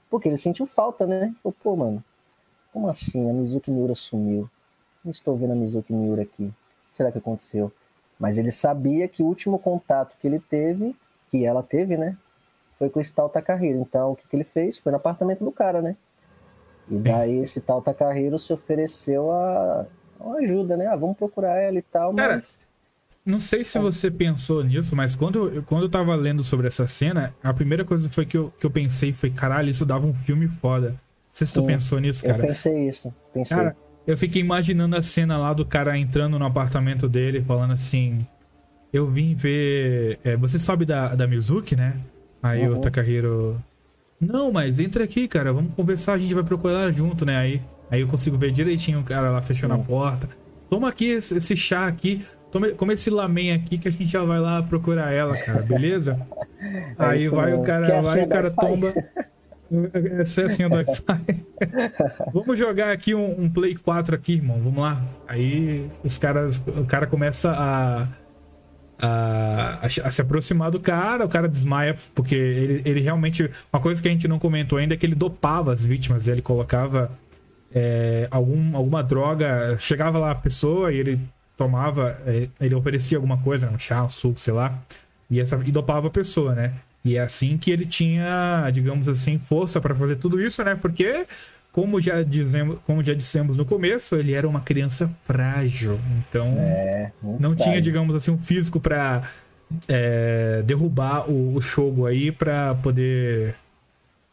Porque 0.09 0.27
ele 0.27 0.37
sentiu 0.37 0.65
falta, 0.65 1.05
né? 1.05 1.33
Falou, 1.41 1.55
pô, 1.63 1.75
mano, 1.75 2.03
como 2.73 2.87
assim? 2.87 3.29
A 3.29 3.33
Mizuki 3.33 3.71
Miura 3.71 3.95
sumiu. 3.95 4.49
Não 5.03 5.11
estou 5.11 5.37
vendo 5.37 5.53
a 5.53 5.55
Mizuki 5.55 5.93
Miura 5.93 6.23
aqui. 6.23 6.43
O 6.43 6.91
que 6.91 6.97
será 6.97 7.11
que 7.11 7.17
aconteceu? 7.17 7.71
Mas 8.19 8.37
ele 8.37 8.51
sabia 8.51 9.07
que 9.07 9.23
o 9.23 9.25
último 9.25 9.57
contato 9.57 10.15
que 10.19 10.27
ele 10.27 10.39
teve, 10.39 10.95
que 11.29 11.45
ela 11.45 11.63
teve, 11.63 11.95
né? 11.95 12.17
Foi 12.79 12.89
com 12.89 13.01
esse 13.01 13.13
tal 13.13 13.29
Takahiro. 13.29 13.79
Então, 13.81 14.13
o 14.13 14.17
que, 14.17 14.27
que 14.27 14.35
ele 14.37 14.45
fez? 14.45 14.79
Foi 14.79 14.91
no 14.91 14.97
apartamento 14.97 15.45
do 15.45 15.51
cara, 15.51 15.81
né? 15.81 15.97
E 16.89 16.97
Sim. 16.97 16.99
daí 16.99 17.37
esse 17.39 17.61
tal 17.61 17.81
Takahiro 17.81 18.39
se 18.39 18.53
ofereceu 18.53 19.31
a, 19.31 19.85
a 20.19 20.33
ajuda, 20.41 20.77
né? 20.77 20.87
Ah, 20.87 20.95
vamos 20.95 21.17
procurar 21.17 21.57
ela 21.57 21.77
e 21.79 21.83
tal, 21.83 22.13
Cara, 22.15 22.41
mas. 22.41 22.61
Não 23.25 23.39
sei 23.39 23.63
se 23.63 23.79
você 23.79 24.11
pensou 24.11 24.63
nisso, 24.63 24.95
mas 24.95 25.15
quando, 25.15 25.49
eu- 25.55 25.63
quando 25.63 25.83
eu 25.85 25.89
tava 25.89 26.15
lendo 26.15 26.43
sobre 26.43 26.67
essa 26.67 26.87
cena, 26.87 27.35
a 27.43 27.53
primeira 27.53 27.85
coisa 27.85 28.09
foi 28.09 28.25
que 28.25 28.37
eu, 28.37 28.51
que 28.59 28.65
eu 28.65 28.71
pensei 28.71 29.13
foi, 29.13 29.29
caralho, 29.31 29.69
isso 29.69 29.85
dava 29.85 30.07
um 30.07 30.13
filme 30.13 30.47
foda. 30.47 30.91
Não 30.91 30.97
sei 31.31 31.47
se 31.47 31.53
tu 31.53 31.61
Sim, 31.61 31.63
pensou 31.63 31.99
nisso, 31.99 32.23
Eu 32.23 32.33
cara. 32.33 32.47
pensei 32.47 32.87
isso. 32.87 33.13
Pensei. 33.33 33.73
Cara, 33.73 33.75
eu 34.07 34.17
fiquei 34.17 34.41
imaginando 34.41 34.95
a 34.95 35.01
cena 35.01 35.37
lá 35.37 35.53
do 35.53 35.65
cara 35.65 35.97
entrando 35.97 36.39
no 36.39 36.45
apartamento 36.45 37.09
dele, 37.09 37.43
falando 37.43 37.73
assim: 37.73 38.25
Eu 38.93 39.07
vim 39.11 39.35
ver. 39.35 40.19
é, 40.23 40.37
você 40.37 40.59
sabe 40.59 40.85
da, 40.85 41.15
da 41.15 41.27
Mizuki, 41.27 41.75
né? 41.75 41.99
Aí 42.41 42.67
o 42.67 42.73
Uhum. 42.75 42.81
Takahiro. 42.81 43.61
Não, 44.19 44.51
mas 44.51 44.79
entra 44.79 45.03
aqui, 45.03 45.27
cara, 45.27 45.53
vamos 45.53 45.73
conversar, 45.75 46.13
a 46.13 46.17
gente 46.17 46.33
vai 46.33 46.43
procurar 46.43 46.81
ela 46.81 46.91
junto, 46.93 47.25
né? 47.25 47.37
Aí, 47.37 47.61
aí 47.89 48.01
eu 48.01 48.07
consigo 48.07 48.37
ver 48.37 48.51
direitinho 48.51 48.99
o 48.99 49.03
cara 49.03 49.29
lá 49.29 49.41
fechando 49.41 49.75
Sim. 49.75 49.81
a 49.81 49.83
porta. 49.83 50.29
Toma 50.69 50.89
aqui 50.89 51.07
esse, 51.07 51.37
esse 51.37 51.55
chá 51.55 51.87
aqui, 51.87 52.25
toma, 52.51 52.69
come 52.69 52.93
esse 52.93 53.09
lamen 53.09 53.53
aqui 53.53 53.77
que 53.77 53.87
a 53.87 53.91
gente 53.91 54.05
já 54.05 54.23
vai 54.23 54.39
lá 54.39 54.61
procurar 54.61 55.11
ela, 55.11 55.37
cara, 55.37 55.61
beleza? 55.61 56.19
aí 56.99 57.21
É 57.21 57.25
isso 57.25 57.35
vai 57.35 57.53
o 57.53 57.61
mesmo. 57.61 57.65
cara, 57.65 57.85
Quer 57.85 57.95
a 57.97 58.01
vai 58.01 58.23
o 58.23 58.27
cara 58.27 58.51
tomba. 58.51 58.93
Essa 60.19 60.41
é 60.41 60.45
a 60.45 60.49
senha 60.49 60.67
do 60.67 60.75
Wi-Fi. 60.75 61.45
Vamos 62.33 62.57
jogar 62.57 62.91
aqui 62.91 63.13
um, 63.13 63.43
um 63.43 63.49
Play 63.49 63.75
4 63.75 64.15
aqui, 64.15 64.33
irmão. 64.33 64.59
Vamos 64.59 64.79
lá. 64.81 65.01
Aí 65.27 65.87
os 66.03 66.17
caras. 66.17 66.57
O 66.67 66.85
cara 66.85 67.05
começa 67.07 67.51
a. 67.51 68.07
A, 69.01 69.79
a 69.81 70.11
se 70.11 70.21
aproximar 70.21 70.71
do 70.71 70.79
cara, 70.79 71.25
o 71.25 71.29
cara 71.29 71.47
desmaia, 71.47 71.95
porque 72.13 72.35
ele, 72.35 72.81
ele 72.83 72.99
realmente. 72.99 73.49
Uma 73.71 73.81
coisa 73.81 74.01
que 74.01 74.07
a 74.07 74.11
gente 74.11 74.27
não 74.27 74.37
comentou 74.37 74.77
ainda 74.77 74.93
é 74.93 74.97
que 74.97 75.05
ele 75.05 75.15
dopava 75.15 75.71
as 75.71 75.85
vítimas, 75.85 76.27
ele 76.27 76.41
colocava 76.41 77.09
é, 77.73 78.27
algum, 78.29 78.75
alguma 78.75 79.01
droga, 79.03 79.77
chegava 79.79 80.17
lá 80.17 80.31
a 80.31 80.35
pessoa 80.35 80.91
e 80.91 80.97
ele 80.97 81.19
tomava, 81.55 82.17
é, 82.25 82.47
ele 82.59 82.75
oferecia 82.75 83.17
alguma 83.17 83.37
coisa, 83.37 83.69
um 83.69 83.77
chá, 83.77 84.03
um 84.03 84.09
suco, 84.09 84.39
sei 84.39 84.53
lá, 84.53 84.79
e, 85.29 85.39
essa, 85.39 85.59
e 85.65 85.71
dopava 85.71 86.07
a 86.07 86.11
pessoa, 86.11 86.55
né? 86.55 86.73
E 87.03 87.15
é 87.15 87.21
assim 87.21 87.57
que 87.57 87.71
ele 87.71 87.85
tinha, 87.85 88.69
digamos 88.71 89.07
assim, 89.07 89.37
força 89.37 89.79
para 89.79 89.95
fazer 89.95 90.17
tudo 90.17 90.41
isso, 90.41 90.63
né? 90.63 90.75
Porque, 90.75 91.25
como 91.71 91.99
já, 92.01 92.23
dizemos, 92.23 92.79
como 92.85 93.03
já 93.03 93.13
dissemos 93.13 93.55
no 93.57 93.65
começo, 93.65 94.15
ele 94.15 94.33
era 94.33 94.47
uma 94.47 94.61
criança 94.61 95.09
frágil. 95.23 95.99
Então, 96.19 96.55
É, 96.57 97.11
não 97.39 97.55
tinha, 97.55 97.65
frágil. 97.67 97.81
digamos 97.81 98.15
assim, 98.15 98.31
um 98.31 98.37
físico 98.37 98.79
pra 98.79 99.23
é, 99.87 100.61
derrubar 100.63 101.29
o, 101.29 101.55
o 101.55 101.61
Shogo 101.61 102.05
aí 102.05 102.31
pra 102.31 102.75
poder 102.75 103.55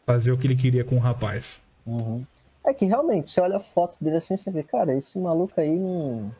fazer 0.05 0.31
o 0.31 0.37
que 0.37 0.47
ele 0.47 0.55
queria 0.55 0.83
com 0.83 0.95
o 0.95 0.99
rapaz. 0.99 1.59
Uhum. 1.85 2.23
É 2.65 2.73
que 2.73 2.85
realmente, 2.85 3.31
você 3.31 3.39
olha 3.39 3.57
a 3.57 3.61
foto 3.61 3.95
dele 4.01 4.17
assim, 4.17 4.35
você 4.35 4.51
vê, 4.51 4.63
cara, 4.63 4.93
esse 4.95 5.17
maluco 5.17 5.59
aí 5.59 5.77
não. 5.77 6.31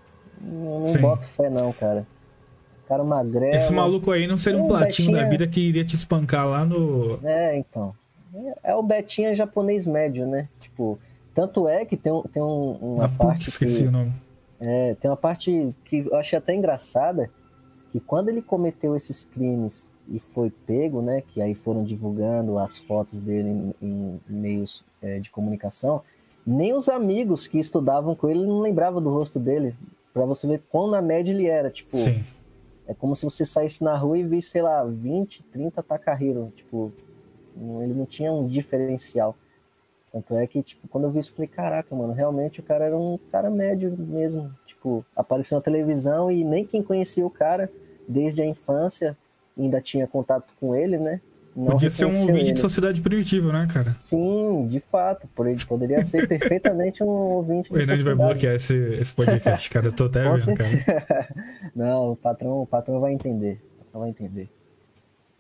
Não, 0.42 0.82
não 0.82 1.02
bota 1.02 1.26
fé, 1.28 1.50
não, 1.50 1.72
cara. 1.74 2.06
Cara 2.88 3.04
magrelo. 3.04 3.56
Esse 3.56 3.72
maluco 3.74 4.12
aí 4.12 4.28
não 4.28 4.38
seria 4.38 4.60
um 4.62 4.66
É, 4.66 4.68
platinho 4.68 5.12
da 5.12 5.24
vida 5.24 5.48
que 5.48 5.60
iria 5.60 5.84
te 5.86 5.96
espancar 5.96 6.48
lá 6.48 6.66
no. 6.66 7.20
É, 7.24 7.58
então. 7.58 7.94
É, 8.34 8.72
é 8.72 8.76
o 8.76 8.84
Betinha 8.84 9.36
japonês 9.36 9.86
médio, 9.86 10.26
né? 10.28 10.48
Tipo, 10.60 11.00
tanto 11.34 11.68
é 11.68 11.86
que 11.86 11.96
tem, 11.98 12.12
um- 12.12 12.24
tem 12.24 12.42
um, 12.42 12.72
uma 12.96 13.08
PUC, 13.10 13.18
parte 13.18 13.50
esqueci 13.50 13.84
que, 13.84 13.90
o 13.90 13.92
nome. 13.92 14.12
é, 14.60 14.96
tem 14.96 15.10
uma 15.10 15.18
parte 15.18 15.74
que 15.86 16.00
eu 16.00 16.16
achei 16.16 16.38
até 16.38 16.54
engraçada, 16.54 17.30
que 17.92 18.00
quando 18.00 18.30
ele 18.30 18.42
cometeu 18.42 18.96
esses 18.96 19.24
crimes 19.26 19.90
e 20.10 20.20
foi 20.20 20.50
pego, 20.50 21.02
né? 21.02 21.22
Que 21.28 21.42
aí 21.42 21.54
foram 21.54 21.84
divulgando 21.84 22.58
as 22.60 22.78
fotos 22.78 23.20
dele 23.20 23.50
em, 23.50 23.74
em 23.82 24.20
meios 24.28 24.86
é, 25.02 25.20
de 25.20 25.30
comunicação, 25.30 26.02
nem 26.46 26.74
os 26.74 26.88
amigos 26.90 27.48
que 27.48 27.60
estudavam 27.60 28.16
com 28.16 28.30
ele 28.30 28.46
não 28.46 28.60
lembravam 28.60 29.02
do 29.02 29.10
rosto 29.10 29.38
dele. 29.40 29.76
Pra 30.14 30.26
você 30.26 30.48
ver 30.48 30.64
quão 30.70 30.88
na 30.90 31.02
média 31.02 31.32
ele 31.32 31.46
era, 31.46 31.70
tipo, 31.70 31.96
Sim. 31.96 32.24
é 32.88 32.94
como 32.94 33.16
se 33.16 33.24
você 33.26 33.46
saísse 33.46 33.84
na 33.84 33.96
rua 33.98 34.18
e 34.18 34.24
visse, 34.24 34.50
sei 34.52 34.62
lá, 34.62 34.84
20, 34.84 35.44
30 35.44 35.84
Takahiro. 35.84 36.52
Tipo, 36.56 36.92
ele 37.82 37.94
não 37.94 38.06
tinha 38.06 38.32
um 38.32 38.48
diferencial. 38.48 39.36
Tanto 40.12 40.36
é 40.36 40.48
que, 40.48 40.64
tipo, 40.64 40.88
quando 40.88 41.04
eu 41.06 41.12
vi 41.12 41.20
isso, 41.20 41.32
eu 41.32 41.36
falei, 41.36 41.48
caraca, 41.50 41.94
mano, 41.96 42.14
realmente 42.14 42.60
o 42.60 42.64
cara 42.64 42.86
era 42.86 42.98
um 42.98 43.20
cara 43.32 43.50
médio 43.50 43.96
mesmo. 43.98 44.52
Tipo, 44.66 45.06
apareceu 45.16 45.58
na 45.58 45.62
televisão 45.62 46.32
e 46.32 46.44
nem 46.44 46.66
quem 46.66 46.82
conhecia 46.82 47.26
o 47.26 47.30
cara 47.30 47.70
desde 48.08 48.42
a 48.42 48.46
infância 48.46 49.18
ainda 49.58 49.82
tinha 49.82 50.08
contato 50.08 50.54
com 50.60 50.76
ele, 50.76 50.98
né? 50.98 51.20
Não 51.56 51.72
Podia 51.72 51.90
ser 51.90 52.06
um 52.06 52.22
ouvinte 52.22 52.44
de 52.44 52.50
ele. 52.52 52.58
sociedade 52.58 53.02
primitiva, 53.02 53.52
né, 53.52 53.68
cara? 53.74 53.90
Sim, 53.92 54.68
de 54.68 54.80
fato. 54.80 55.28
por- 55.36 55.48
ele 55.48 55.58
Poderia 55.66 56.06
ser 56.06 56.28
perfeitamente 56.28 57.04
um 57.04 57.08
ouvinte 57.08 57.70
O 57.74 57.76
de 57.76 57.82
Hernani 57.82 58.04
vai 58.04 58.14
bloquear 58.16 58.54
esse, 58.54 58.76
esse 58.76 59.14
podcast, 59.14 59.68
cara. 59.72 59.88
Eu 59.88 59.92
tô 59.96 60.06
até 60.06 60.22
vendo, 60.24 60.54
cara. 60.56 61.28
Não, 61.76 62.12
o 62.12 62.16
patrão, 62.16 62.62
o 62.62 62.66
patrão 62.68 63.00
vai 63.00 63.12
entender. 63.12 63.60
O 63.80 63.84
patrão 63.86 64.02
vai 64.02 64.10
entender. 64.12 64.48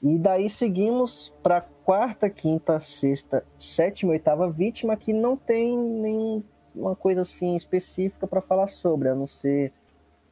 E 0.01 0.17
daí 0.17 0.49
seguimos 0.49 1.31
para 1.43 1.63
quarta, 1.87 2.29
quinta, 2.29 2.81
sexta, 2.81 3.45
sétima, 3.57 4.11
oitava 4.11 4.49
vítima 4.49 4.97
que 4.97 5.13
não 5.13 5.37
tem 5.37 5.77
nenhuma 5.77 6.93
coisa 6.97 7.21
assim 7.21 7.55
específica 7.55 8.27
para 8.27 8.41
falar 8.41 8.67
sobre, 8.67 9.07
a 9.07 9.15
não 9.15 9.25
ser 9.25 9.71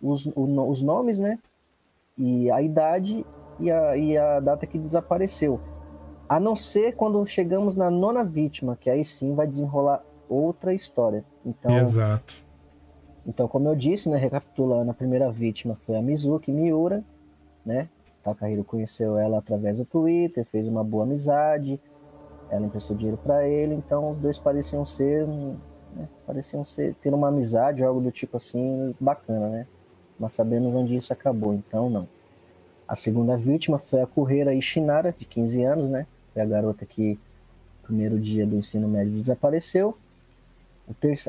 os, 0.01 0.25
o 0.35 0.69
os 0.69 0.81
nomes, 0.81 1.17
né? 1.17 1.39
E 2.17 2.51
a 2.51 2.61
idade 2.61 3.25
e 3.57 3.71
a, 3.71 3.95
e 3.95 4.17
a 4.17 4.41
data 4.41 4.67
que 4.67 4.77
desapareceu. 4.77 5.61
A 6.27 6.41
não 6.41 6.57
ser 6.57 6.93
quando 6.93 7.25
chegamos 7.25 7.73
na 7.73 7.89
nona 7.89 8.21
vítima, 8.21 8.75
que 8.75 8.89
aí 8.89 9.05
sim 9.05 9.33
vai 9.33 9.47
desenrolar 9.47 10.03
outra 10.27 10.73
história. 10.73 11.23
Então, 11.45 11.71
Exato. 11.77 12.43
então, 13.25 13.47
como 13.47 13.69
eu 13.69 13.75
disse, 13.77 14.09
né, 14.09 14.17
recapitulando, 14.17 14.91
a 14.91 14.93
primeira 14.93 15.31
vítima 15.31 15.73
foi 15.73 15.95
a 15.95 16.01
Mizuki 16.01 16.51
Miura, 16.51 17.01
né? 17.65 17.87
Takahiro 18.25 18.63
conheceu 18.63 19.19
ela 19.19 19.37
através 19.37 19.77
do 19.77 19.85
Twitter, 19.85 20.43
fez 20.43 20.67
uma 20.67 20.83
boa 20.83 21.03
amizade, 21.03 21.79
ela 22.49 22.65
emprestou 22.65 22.97
dinheiro 22.97 23.19
para 23.23 23.47
ele, 23.47 23.75
então 23.75 24.11
os 24.11 24.17
dois 24.17 24.39
pareciam 24.39 24.83
ser, 24.83 25.27
né, 25.27 26.07
pareciam 26.25 26.65
ser 26.65 26.95
ter 26.95 27.13
uma 27.13 27.27
amizade, 27.27 27.83
algo 27.83 28.01
do 28.01 28.11
tipo 28.11 28.37
assim, 28.37 28.95
bacana, 28.99 29.47
né? 29.49 29.67
Mas 30.19 30.33
sabemos 30.33 30.73
onde 30.73 30.95
isso 30.95 31.13
acabou, 31.13 31.53
então 31.53 31.87
não. 31.87 32.07
A 32.87 32.95
segunda 32.95 33.37
vítima 33.37 33.77
foi 33.77 34.01
a 34.01 34.07
Kurreira 34.07 34.55
Ishinara, 34.55 35.13
de 35.15 35.25
15 35.25 35.63
anos, 35.63 35.89
né? 35.89 36.07
Foi 36.33 36.41
a 36.41 36.45
garota 36.45 36.85
que, 36.85 37.19
primeiro 37.83 38.19
dia 38.19 38.45
do 38.45 38.55
ensino 38.55 38.87
médio, 38.87 39.13
desapareceu. 39.13 39.95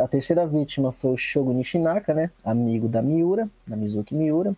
A 0.02 0.08
terceira 0.08 0.46
vítima 0.46 0.92
foi 0.92 1.12
o 1.12 1.16
Shogo 1.16 1.52
Nishinaka, 1.52 2.14
né? 2.14 2.30
Amigo 2.44 2.88
da 2.88 3.02
Miura, 3.02 3.48
da 3.66 3.74
Mizuki 3.74 4.14
Miura, 4.14 4.54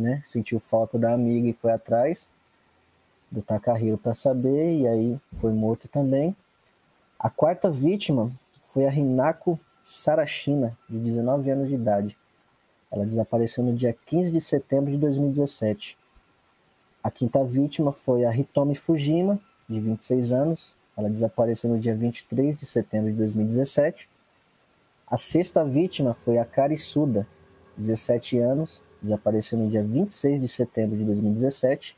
né? 0.00 0.22
sentiu 0.28 0.58
falta 0.58 0.98
da 0.98 1.12
amiga 1.12 1.48
e 1.48 1.52
foi 1.52 1.72
atrás 1.72 2.28
do 3.30 3.40
Takahiro 3.40 3.96
para 3.96 4.14
saber, 4.14 4.78
e 4.78 4.86
aí 4.86 5.20
foi 5.34 5.52
morto 5.52 5.88
também. 5.88 6.36
A 7.18 7.30
quarta 7.30 7.70
vítima 7.70 8.30
foi 8.68 8.86
a 8.86 8.92
Hinako 8.92 9.58
Sarashina, 9.84 10.76
de 10.88 10.98
19 10.98 11.50
anos 11.50 11.68
de 11.68 11.74
idade. 11.74 12.16
Ela 12.90 13.06
desapareceu 13.06 13.64
no 13.64 13.74
dia 13.74 13.96
15 14.06 14.30
de 14.30 14.40
setembro 14.40 14.90
de 14.90 14.98
2017. 14.98 15.96
A 17.02 17.10
quinta 17.10 17.42
vítima 17.42 17.90
foi 17.90 18.24
a 18.24 18.36
Hitomi 18.36 18.74
Fujima, 18.74 19.40
de 19.68 19.80
26 19.80 20.32
anos. 20.32 20.76
Ela 20.96 21.08
desapareceu 21.08 21.70
no 21.70 21.78
dia 21.78 21.94
23 21.94 22.56
de 22.56 22.66
setembro 22.66 23.10
de 23.10 23.16
2017. 23.16 24.08
A 25.06 25.16
sexta 25.16 25.64
vítima 25.64 26.14
foi 26.14 26.38
a 26.38 26.44
Kari 26.44 26.76
Suda, 26.76 27.26
17 27.76 28.38
anos. 28.38 28.82
Desapareceu 29.02 29.58
no 29.58 29.68
dia 29.68 29.82
26 29.82 30.40
de 30.40 30.48
setembro 30.48 30.96
de 30.96 31.04
2017. 31.04 31.96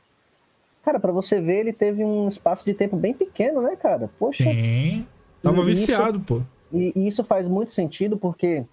Cara, 0.84 0.98
pra 1.00 1.12
você 1.12 1.40
ver, 1.40 1.60
ele 1.60 1.72
teve 1.72 2.04
um 2.04 2.28
espaço 2.28 2.64
de 2.64 2.74
tempo 2.74 2.96
bem 2.96 3.12
pequeno, 3.14 3.60
né, 3.62 3.76
cara? 3.76 4.10
Poxa, 4.18 4.44
Sim. 4.44 5.06
Tava 5.42 5.58
E 5.58 5.70
isso- 5.72 5.80
viciado, 5.86 6.20
pô. 6.20 6.40
e, 6.72 6.92
e 6.96 7.06
isso 7.06 7.22
faz 7.22 7.46
muito 7.46 7.72
sentido 7.72 8.16
porque 8.16 8.64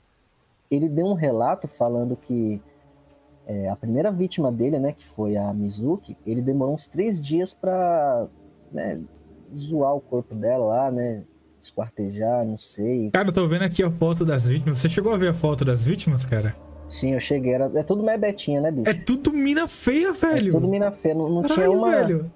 ele 0.69 0.88
deu 0.88 1.05
um 1.05 1.13
relato 1.13 1.67
falando 1.67 2.15
que 2.15 2.61
é, 3.45 3.67
a 3.69 3.75
primeira 3.75 4.09
vítima 4.11 4.49
dele, 4.51 4.79
né, 4.79 4.93
que 4.93 5.05
foi 5.05 5.36
a 5.36 5.53
Mizuki, 5.53 6.15
ele 6.25 6.41
demorou 6.41 6.73
uns 6.75 6.88
três 6.88 7.21
dias 7.21 7.53
pra 7.53 8.27
né, 8.71 8.99
zoar 9.57 9.93
o 9.95 9.99
corpo 9.99 10.34
dela 10.34 10.63
lá, 10.65 10.91
né, 10.91 11.23
esquartejar, 11.61 12.45
não 12.45 12.57
sei. 12.57 13.09
Cara, 13.11 13.29
eu 13.29 13.34
tô 13.34 13.45
vendo 13.47 13.63
aqui 13.63 13.84
a 13.84 13.91
foto 13.91 14.23
das 14.23 14.47
vítimas. 14.47 14.77
Você 14.77 14.88
chegou 14.88 15.13
a 15.13 15.17
ver 15.17 15.29
a 15.29 15.34
foto 15.34 15.65
das 15.65 15.84
vítimas, 15.86 16.23
cara? 16.25 16.55
Sim, 16.91 17.13
eu 17.13 17.19
cheguei, 17.19 17.53
era, 17.53 17.71
é 17.73 17.83
tudo 17.83 18.03
mebetinha, 18.03 18.59
né, 18.61 18.69
bicho? 18.69 18.87
É 18.89 18.93
tudo 18.93 19.31
mina 19.33 19.67
feia, 19.67 20.09
É 20.09 20.11
velho. 20.11 20.51
tudo 20.51 20.67
mina 20.67 20.91
feia, 20.91 21.15
não, 21.15 21.29
não 21.29 21.41
tinha 21.43 21.55
Caralho, 21.55 21.73
uma... 21.77 21.89
velho. 21.89 22.31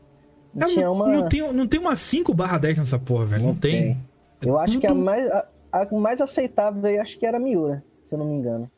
Não 0.54 0.60
Cara, 0.62 0.72
tinha 0.74 0.90
uma... 0.92 1.08
não 1.10 1.28
tem, 1.28 1.54
não 1.54 1.68
tem 1.68 1.80
uma 1.80 1.96
5 1.96 2.34
barra 2.34 2.58
10 2.58 2.78
nessa 2.78 2.98
porra, 2.98 3.26
velho. 3.26 3.42
Não, 3.44 3.50
Não 3.50 3.56
tem. 3.60 3.98
tem. 4.40 4.50
Eu 4.50 4.58
acho 4.58 4.80
que 4.80 4.88
a 4.88 4.92
tudo- 4.92 5.02
mais, 5.04 5.30
a, 5.30 5.46
a 5.74 5.86
mais 6.00 6.22
aceitável 6.22 6.86
aí, 6.86 6.98
acho 6.98 7.20
que 7.20 7.26
era 7.26 7.36
a 7.36 7.40
Miura, 7.40 7.84
se 8.06 8.16
eu 8.16 8.20
não 8.20 8.26
me 8.26 8.34
engano. 8.36 8.72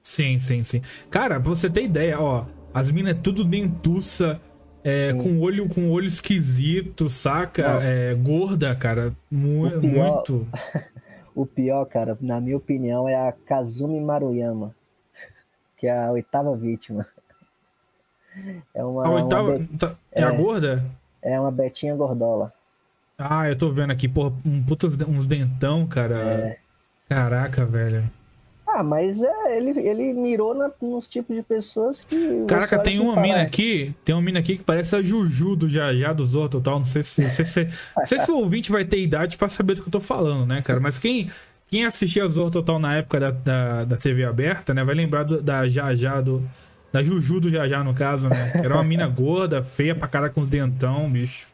Sim, 0.00 0.38
sim, 0.38 0.62
sim. 0.62 0.80
Cara, 1.10 1.40
pra 1.40 1.48
você 1.50 1.68
ter 1.68 1.82
ideia, 1.82 2.20
ó, 2.20 2.44
as 2.72 2.90
minas 2.92 3.12
é 3.12 3.18
tudo 3.20 3.44
dentuça, 3.44 4.40
é, 4.84 5.12
com 5.14 5.40
olho 5.40 5.68
com 5.68 5.90
olho 5.90 6.06
esquisito, 6.06 7.08
saca? 7.08 7.80
É, 7.82 8.14
gorda, 8.14 8.74
cara. 8.74 9.12
Mu- 9.30 9.68
pior- 9.80 10.14
muito. 10.14 10.46
O 11.40 11.46
pior, 11.46 11.86
cara, 11.86 12.18
na 12.20 12.38
minha 12.38 12.56
opinião, 12.58 13.08
é 13.08 13.14
a 13.14 13.32
Kazumi 13.32 13.98
Maruyama, 13.98 14.74
que 15.74 15.86
é 15.86 15.98
a 16.04 16.10
oitava 16.12 16.54
vítima. 16.54 17.06
É 18.74 18.84
uma, 18.84 19.06
A 19.06 19.08
uma 19.10 19.22
oitava. 19.22 19.58
be- 19.58 19.78
tá- 19.78 19.94
é. 20.12 20.22
a 20.22 20.30
gorda? 20.32 20.84
é 21.22 21.40
uma 21.40 21.50
Betinha 21.50 21.96
Gordola. 21.96 22.52
Ah, 23.16 23.48
eu 23.48 23.56
tô 23.56 23.70
vendo 23.70 23.90
aqui, 23.90 24.06
porra, 24.06 24.34
um 24.44 24.62
uns 25.08 25.26
dentão, 25.26 25.86
cara. 25.86 26.14
É. 26.18 26.58
Caraca, 27.08 27.64
velho. 27.64 28.04
Ah, 28.80 28.82
mas 28.82 29.22
é, 29.22 29.56
ele, 29.56 29.78
ele 29.80 30.12
mirou 30.14 30.54
na- 30.54 30.70
nos 30.80 31.06
tipos 31.08 31.36
de 31.36 31.42
pessoas 31.42 32.02
que. 32.02 32.44
Caraca, 32.48 32.78
tem 32.78 32.98
uma 32.98 33.20
mina 33.20 33.38
"É, 33.38 33.42
aqui, 33.42 33.94
tem 34.04 34.14
uma 34.14 34.22
mina 34.22 34.38
aqui 34.40 34.56
que 34.56 34.64
parece 34.64 34.96
a 34.96 35.02
Juju 35.02 35.54
do 35.56 35.68
Jajá 35.68 36.12
do 36.12 36.24
Zorro 36.24 36.48
Total. 36.48 36.78
Não 36.78 36.84
sei 36.86 37.02
se, 37.02 37.22
não 37.22 37.30
sei 37.30 37.44
se, 37.44 37.68
não 37.96 38.06
sei 38.06 38.18
se 38.18 38.30
o 38.30 38.36
ouvinte 38.38 38.72
vai 38.72 38.84
ter 38.84 39.00
idade 39.00 39.36
pra 39.36 39.48
saber 39.48 39.74
do 39.74 39.82
que 39.82 39.88
eu 39.88 39.92
tô 39.92 40.00
falando, 40.00 40.46
né, 40.46 40.62
cara? 40.62 40.80
Mas 40.80 40.98
quem, 40.98 41.30
quem 41.66 41.84
assistia 41.84 42.26
Zorro 42.26 42.50
Total 42.50 42.78
na 42.78 42.96
época 42.96 43.20
da, 43.20 43.30
da, 43.30 43.84
da 43.84 43.96
TV 43.96 44.24
aberta, 44.24 44.72
né, 44.72 44.82
vai 44.82 44.94
lembrar 44.94 45.24
do- 45.24 45.42
da 45.42 45.68
Jajá 45.68 46.20
do. 46.20 46.42
Da 46.92 47.02
Juju 47.02 47.38
do 47.40 47.50
Jajá, 47.50 47.84
no 47.84 47.94
caso, 47.94 48.28
né? 48.28 48.50
Era 48.54 48.74
uma 48.74 48.82
mina 48.82 49.06
gorda, 49.08 49.62
feia 49.62 49.94
pra 49.94 50.08
caralho 50.08 50.32
com 50.32 50.40
os 50.40 50.50
dentão, 50.50 51.08
bicho. 51.08 51.46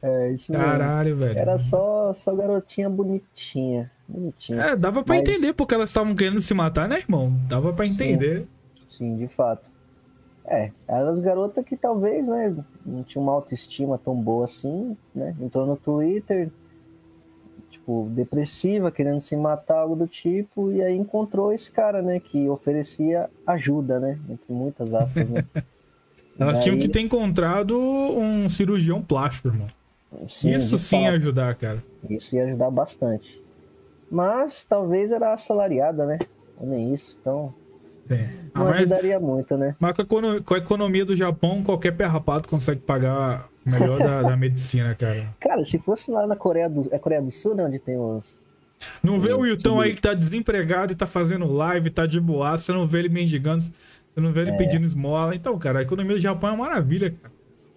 É, 0.00 0.30
isso 0.32 0.50
mesmo. 0.52 0.64
Caralho, 0.64 1.16
velho. 1.16 1.38
Era 1.38 1.58
só, 1.58 2.12
só 2.14 2.34
garotinha 2.34 2.88
bonitinha. 2.88 3.90
Bonitinha. 4.08 4.62
É, 4.62 4.76
dava 4.76 5.02
pra 5.02 5.16
Mas- 5.16 5.28
entender 5.28 5.52
porque 5.52 5.74
elas 5.74 5.90
estavam 5.90 6.14
querendo 6.14 6.40
se 6.40 6.54
matar, 6.54 6.88
né, 6.88 6.98
irmão? 6.98 7.32
Dava 7.48 7.72
pra 7.72 7.86
entender. 7.86 8.46
Sim, 8.88 9.16
de 9.16 9.28
fato. 9.28 9.68
É, 10.46 10.70
eram 10.88 11.10
as 11.10 11.20
garotas 11.20 11.62
que 11.64 11.76
talvez, 11.76 12.26
né, 12.26 12.56
não 12.86 13.02
tinham 13.02 13.22
uma 13.22 13.32
autoestima 13.32 13.98
tão 13.98 14.14
boa 14.16 14.46
assim, 14.46 14.96
né? 15.14 15.36
Entrou 15.42 15.66
no 15.66 15.76
Twitter, 15.76 16.48
tipo, 17.70 18.08
depressiva, 18.12 18.90
querendo 18.90 19.20
se 19.20 19.36
matar, 19.36 19.80
algo 19.80 19.94
do 19.94 20.06
tipo, 20.06 20.72
e 20.72 20.82
aí 20.82 20.96
encontrou 20.96 21.52
esse 21.52 21.70
cara, 21.70 22.00
né, 22.00 22.18
que 22.18 22.48
oferecia 22.48 23.28
ajuda, 23.46 24.00
né? 24.00 24.18
Entre 24.30 24.50
muitas 24.54 24.94
aspas, 24.94 25.28
né? 25.28 25.44
Elas 26.40 26.54
Daí- 26.58 26.62
tinham 26.64 26.78
que 26.78 26.88
ter 26.88 27.00
encontrado 27.00 27.78
um 27.78 28.48
cirurgião 28.48 29.02
plástico, 29.02 29.48
irmão. 29.48 29.66
Sim, 30.28 30.54
Isso 30.54 30.78
sim 30.78 31.02
ia 31.02 31.10
ajudar, 31.10 31.54
cara. 31.56 31.84
Isso 32.08 32.34
ia 32.34 32.44
ajudar 32.44 32.70
bastante. 32.70 33.42
Mas 34.10 34.64
talvez 34.64 35.12
era 35.12 35.32
assalariada, 35.32 36.06
né? 36.06 36.18
Nem 36.60 36.94
isso, 36.94 37.16
então 37.20 37.46
Sim. 38.08 38.26
Ah, 38.54 38.60
não 38.60 38.64
mas, 38.66 38.76
ajudaria 38.90 39.20
muito, 39.20 39.56
né? 39.56 39.76
mas 39.78 39.94
com, 39.96 40.54
a 40.54 40.58
economia 40.58 41.04
do 41.04 41.14
Japão, 41.14 41.62
qualquer 41.62 41.92
pé 41.92 42.06
rapado 42.06 42.48
consegue 42.48 42.80
pagar 42.80 43.46
o 43.66 43.70
melhor 43.70 43.98
da, 43.98 44.22
da 44.22 44.36
medicina, 44.36 44.94
cara. 44.94 45.28
Cara, 45.38 45.64
se 45.64 45.78
fosse 45.78 46.10
lá 46.10 46.26
na 46.26 46.34
Coreia 46.34 46.68
do, 46.68 46.88
é 46.90 46.98
Coreia 46.98 47.20
do 47.20 47.30
Sul, 47.30 47.54
né, 47.54 47.64
onde 47.64 47.78
tem 47.78 47.98
os 47.98 48.40
Não 49.02 49.20
vê 49.20 49.32
o 49.32 49.40
Wilton 49.40 49.80
aí 49.80 49.94
que 49.94 50.00
tá 50.00 50.14
desempregado 50.14 50.92
e 50.92 50.96
tá 50.96 51.06
fazendo 51.06 51.52
live, 51.52 51.90
tá 51.90 52.06
de 52.06 52.18
boa, 52.20 52.56
você 52.56 52.72
não 52.72 52.86
vê 52.86 53.00
ele 53.00 53.08
mendigando, 53.10 53.62
você 53.62 54.20
não 54.20 54.32
vê 54.32 54.40
ele 54.40 54.52
É. 54.52 54.56
pedindo 54.56 54.86
esmola. 54.86 55.34
Então, 55.34 55.56
cara, 55.58 55.80
a 55.80 55.82
economia 55.82 56.14
do 56.14 56.20
Japão 56.20 56.50
é 56.50 56.52
uma 56.54 56.64
maravilha, 56.66 57.10
cara. 57.10 57.32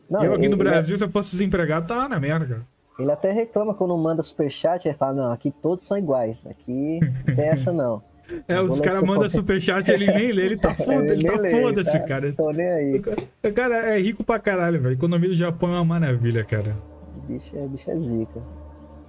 Não, 0.09 0.23
eu 0.23 0.33
aqui 0.33 0.47
no 0.47 0.55
ele- 0.55 0.63
Brasil, 0.63 0.97
se 0.97 1.03
eu 1.03 1.09
fosse 1.09 1.31
desempregado, 1.31 1.87
tá 1.87 2.07
na 2.07 2.19
merda, 2.19 2.45
cara. 2.45 2.67
Ele 3.01 3.11
até 3.11 3.31
reclama 3.31 3.73
quando 3.73 3.97
manda 3.97 4.21
superchat, 4.23 4.87
ele 4.87 4.95
fala, 4.97 5.13
não, 5.13 5.31
aqui 5.31 5.51
todos 5.51 5.85
são 5.85 5.97
iguais, 5.97 6.45
aqui 6.47 6.99
não 7.27 7.35
tem 7.35 7.45
essa 7.47 7.71
não. 7.71 8.01
É, 8.47 8.59
Eu 8.59 8.65
os 8.65 8.79
caras 8.79 9.01
mandam 9.01 9.29
superchat, 9.29 9.89
ele 9.91 10.07
nem 10.09 10.31
lê, 10.31 10.45
ele 10.45 10.55
tá 10.57 10.73
foda, 10.77 11.11
ele 11.11 11.23
nem 11.23 11.25
tá 11.25 11.49
foda-se, 11.49 11.99
tá? 11.99 12.05
cara. 12.05 12.31
Tô 12.31 12.49
nem 12.51 12.65
aí, 12.65 13.01
O 13.43 13.51
cara 13.53 13.93
é 13.93 13.99
rico 13.99 14.23
pra 14.23 14.39
caralho, 14.39 14.79
velho. 14.79 14.91
A 14.91 14.93
economia 14.93 15.27
do 15.27 15.35
Japão 15.35 15.69
é 15.69 15.73
uma 15.73 15.83
maravilha, 15.83 16.41
cara. 16.45 16.77
bicho 17.27 17.57
é, 17.57 17.67
bicho 17.67 17.91
é 17.91 17.99
zica. 17.99 18.41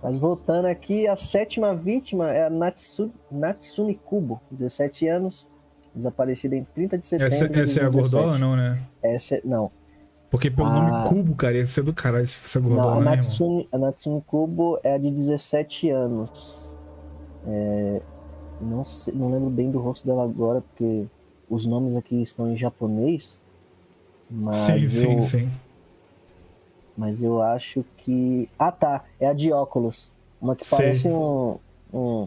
Mas 0.02 0.16
voltando 0.16 0.64
aqui, 0.66 1.06
a 1.06 1.14
sétima 1.14 1.72
vítima 1.72 2.32
é 2.32 2.46
a 2.46 2.50
Natsu, 2.50 3.12
Natsumi 3.30 3.94
Kubo, 3.94 4.40
17 4.50 5.06
anos, 5.06 5.46
desaparecida 5.94 6.56
em 6.56 6.64
30 6.74 6.98
de 6.98 7.06
setembro 7.06 7.32
Essa, 7.32 7.44
essa 7.44 7.80
é 7.80 7.84
a 7.84 7.88
2017. 7.90 8.00
gordola, 8.12 8.38
não, 8.38 8.56
né? 8.56 8.80
Essa, 9.00 9.36
é- 9.36 9.42
não, 9.44 9.70
Porque 10.32 10.50
pelo 10.50 10.66
Ah. 10.70 10.80
nome 10.80 11.08
Cubo, 11.08 11.34
cara, 11.36 11.58
ia 11.58 11.66
ser 11.66 11.84
do 11.84 11.92
caralho 11.92 12.26
se 12.26 12.38
fosse 12.38 12.56
a 12.56 12.60
não 12.62 12.88
a, 12.88 12.98
né? 13.00 13.04
Natsumi, 13.16 13.68
a 13.70 13.76
Natsumi 13.76 14.22
Kubo 14.26 14.80
é 14.82 14.94
a 14.94 14.98
de 14.98 15.10
17 15.10 15.90
anos. 15.90 16.58
É, 17.46 18.00
não, 18.58 18.82
sei- 18.82 19.12
não 19.14 19.30
lembro 19.30 19.50
bem 19.50 19.70
do 19.70 19.78
rosto 19.78 20.06
dela 20.06 20.24
agora, 20.24 20.62
porque 20.62 21.04
os 21.50 21.66
nomes 21.66 21.94
aqui 21.96 22.22
estão 22.22 22.50
em 22.50 22.56
japonês. 22.56 23.42
Mas 24.30 24.54
Sim, 24.56 24.86
sim, 24.88 25.12
eu, 25.16 25.20
sim. 25.20 25.50
Mas 26.96 27.22
eu 27.22 27.42
acho 27.42 27.84
que. 27.98 28.48
Ah 28.58 28.72
tá, 28.72 29.04
é 29.20 29.26
a 29.28 29.34
de 29.34 29.52
óculos. 29.52 30.14
Uma 30.40 30.56
que 30.56 30.64
parece 30.68 31.08
um. 31.08 31.58
um... 31.92 32.26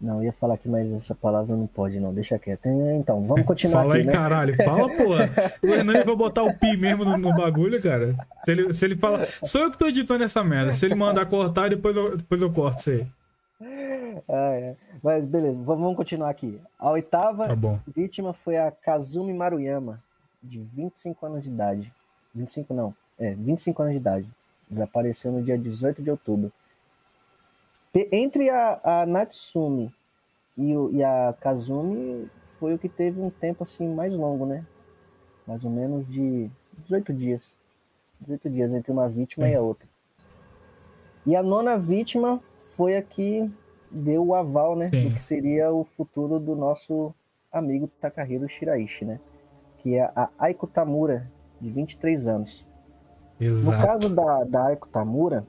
Não, 0.00 0.18
eu 0.18 0.24
ia 0.24 0.32
falar 0.32 0.54
aqui, 0.54 0.68
mas 0.68 0.92
essa 0.92 1.14
palavra 1.14 1.56
não 1.56 1.66
pode, 1.66 1.98
não. 1.98 2.12
Deixa 2.12 2.38
quieto. 2.38 2.66
Então, 2.66 3.22
vamos 3.22 3.44
continuar 3.46 3.82
Fala 3.82 3.94
aqui, 3.94 4.00
aí, 4.00 4.06
né? 4.06 4.12
caralho. 4.12 4.56
Fala, 4.56 4.88
porra. 4.90 5.30
O 5.62 5.66
Renan 5.66 6.04
vai 6.04 6.16
botar 6.16 6.42
o 6.42 6.52
pi 6.52 6.76
mesmo 6.76 7.04
no, 7.04 7.16
no 7.16 7.34
bagulho, 7.34 7.82
cara. 7.82 8.14
Se 8.44 8.50
ele, 8.50 8.72
se 8.72 8.84
ele 8.84 8.96
fala. 8.96 9.24
Sou 9.24 9.62
eu 9.62 9.70
que 9.70 9.78
tô 9.78 9.86
editando 9.86 10.22
essa 10.22 10.44
merda. 10.44 10.72
Se 10.72 10.84
ele 10.84 10.94
mandar 10.94 11.26
cortar, 11.26 11.70
depois 11.70 11.96
eu, 11.96 12.16
depois 12.16 12.42
eu 12.42 12.52
corto 12.52 12.80
isso 12.80 12.90
aí. 12.90 13.06
Ah, 14.28 14.52
é. 14.52 14.76
Mas 15.02 15.24
beleza, 15.24 15.58
vamos 15.62 15.96
continuar 15.96 16.30
aqui. 16.30 16.60
A 16.78 16.90
oitava 16.90 17.48
Tá 17.48 17.80
vítima 17.94 18.32
foi 18.32 18.56
a 18.56 18.70
Kazumi 18.70 19.32
Maruyama, 19.32 20.02
de 20.42 20.58
25 20.58 21.26
anos 21.26 21.42
de 21.42 21.50
idade. 21.50 21.92
25 22.34 22.74
não, 22.74 22.94
é, 23.18 23.34
25 23.34 23.82
anos 23.82 23.94
de 23.94 24.00
idade. 24.00 24.28
Desapareceu 24.68 25.32
no 25.32 25.42
dia 25.42 25.56
18 25.56 26.02
de 26.02 26.10
outubro. 26.10 26.52
Entre 28.12 28.50
a, 28.50 28.80
a 29.02 29.06
Natsumi 29.06 29.92
e, 30.56 30.76
o- 30.76 30.90
e 30.92 31.02
a 31.02 31.34
Kazumi 31.40 32.28
foi 32.58 32.74
o 32.74 32.78
que 32.78 32.88
teve 32.88 33.20
um 33.20 33.30
tempo 33.30 33.62
assim 33.62 33.88
mais 33.88 34.14
longo, 34.14 34.44
né? 34.46 34.64
Mais 35.46 35.64
ou 35.64 35.70
menos 35.70 36.06
de 36.08 36.50
18 36.78 37.12
dias. 37.12 37.56
18 38.20 38.48
dias 38.50 38.72
entre 38.72 38.90
uma 38.92 39.08
vítima 39.08 39.48
e 39.48 39.54
a 39.54 39.60
outra. 39.60 39.86
E 41.26 41.36
a 41.36 41.42
nona 41.42 41.76
vítima 41.78 42.40
foi 42.64 42.96
a 42.96 43.02
que 43.02 43.50
deu 43.90 44.26
o 44.26 44.34
aval, 44.34 44.74
né? 44.76 44.86
Sim. 44.86 45.08
Do 45.08 45.14
que 45.14 45.22
seria 45.22 45.70
o 45.72 45.84
futuro 45.84 46.38
do 46.38 46.54
nosso 46.56 47.14
amigo 47.52 47.88
Takahiro 48.00 48.48
Shiraishi, 48.48 49.04
né? 49.04 49.20
que 49.78 49.94
é 49.94 50.02
a 50.16 50.30
Aiko 50.38 50.66
Tamura, 50.66 51.30
de 51.60 51.70
23 51.70 52.26
anos. 52.26 52.66
No 53.38 53.46
Exato. 53.46 53.86
caso 53.86 54.08
da, 54.14 54.42
da 54.44 54.66
Aiko 54.68 54.88
Tamura, 54.88 55.46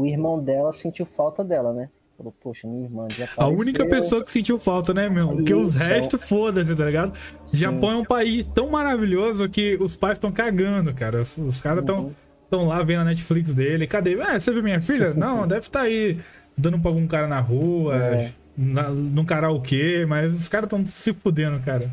o 0.00 0.06
irmão 0.06 0.38
dela 0.42 0.72
sentiu 0.72 1.04
falta 1.06 1.42
dela, 1.44 1.72
né? 1.72 1.88
Falou, 2.16 2.34
poxa, 2.40 2.68
minha 2.68 2.84
irmã 2.84 3.06
já 3.10 3.26
A 3.36 3.48
única 3.48 3.86
pessoa 3.86 4.22
que 4.22 4.30
sentiu 4.30 4.58
falta, 4.58 4.92
né, 4.92 5.08
meu? 5.08 5.28
Porque 5.28 5.54
os 5.54 5.70
Isso. 5.70 5.78
restos, 5.78 6.28
foda-se, 6.28 6.76
tá 6.76 6.84
ligado? 6.84 7.12
Japão 7.52 7.92
é 7.92 7.96
um 7.96 8.04
país 8.04 8.44
tão 8.44 8.68
maravilhoso 8.70 9.48
que 9.48 9.76
os 9.80 9.96
pais 9.96 10.12
estão 10.18 10.30
cagando, 10.30 10.92
cara. 10.92 11.20
Os, 11.22 11.38
os 11.38 11.60
caras 11.62 11.80
estão 11.80 12.04
Uhum. 12.04 12.10
tão 12.50 12.66
lá 12.66 12.82
vendo 12.82 13.00
a 13.00 13.04
Netflix 13.04 13.54
dele. 13.54 13.86
Cadê? 13.86 14.20
Ah, 14.20 14.38
você 14.38 14.52
viu 14.52 14.62
minha 14.62 14.80
filha? 14.82 15.14
Não, 15.16 15.46
deve 15.48 15.60
estar 15.62 15.80
aí 15.80 16.18
dando 16.58 16.78
pra 16.78 16.90
algum 16.90 17.06
cara 17.06 17.26
na 17.26 17.40
rua, 17.40 17.96
É. 17.96 18.32
na, 18.54 18.90
num 18.90 19.24
karaokê, 19.24 20.04
mas 20.06 20.34
os 20.34 20.46
caras 20.46 20.66
estão 20.66 20.84
se 20.84 21.14
fudendo, 21.14 21.58
cara. 21.60 21.90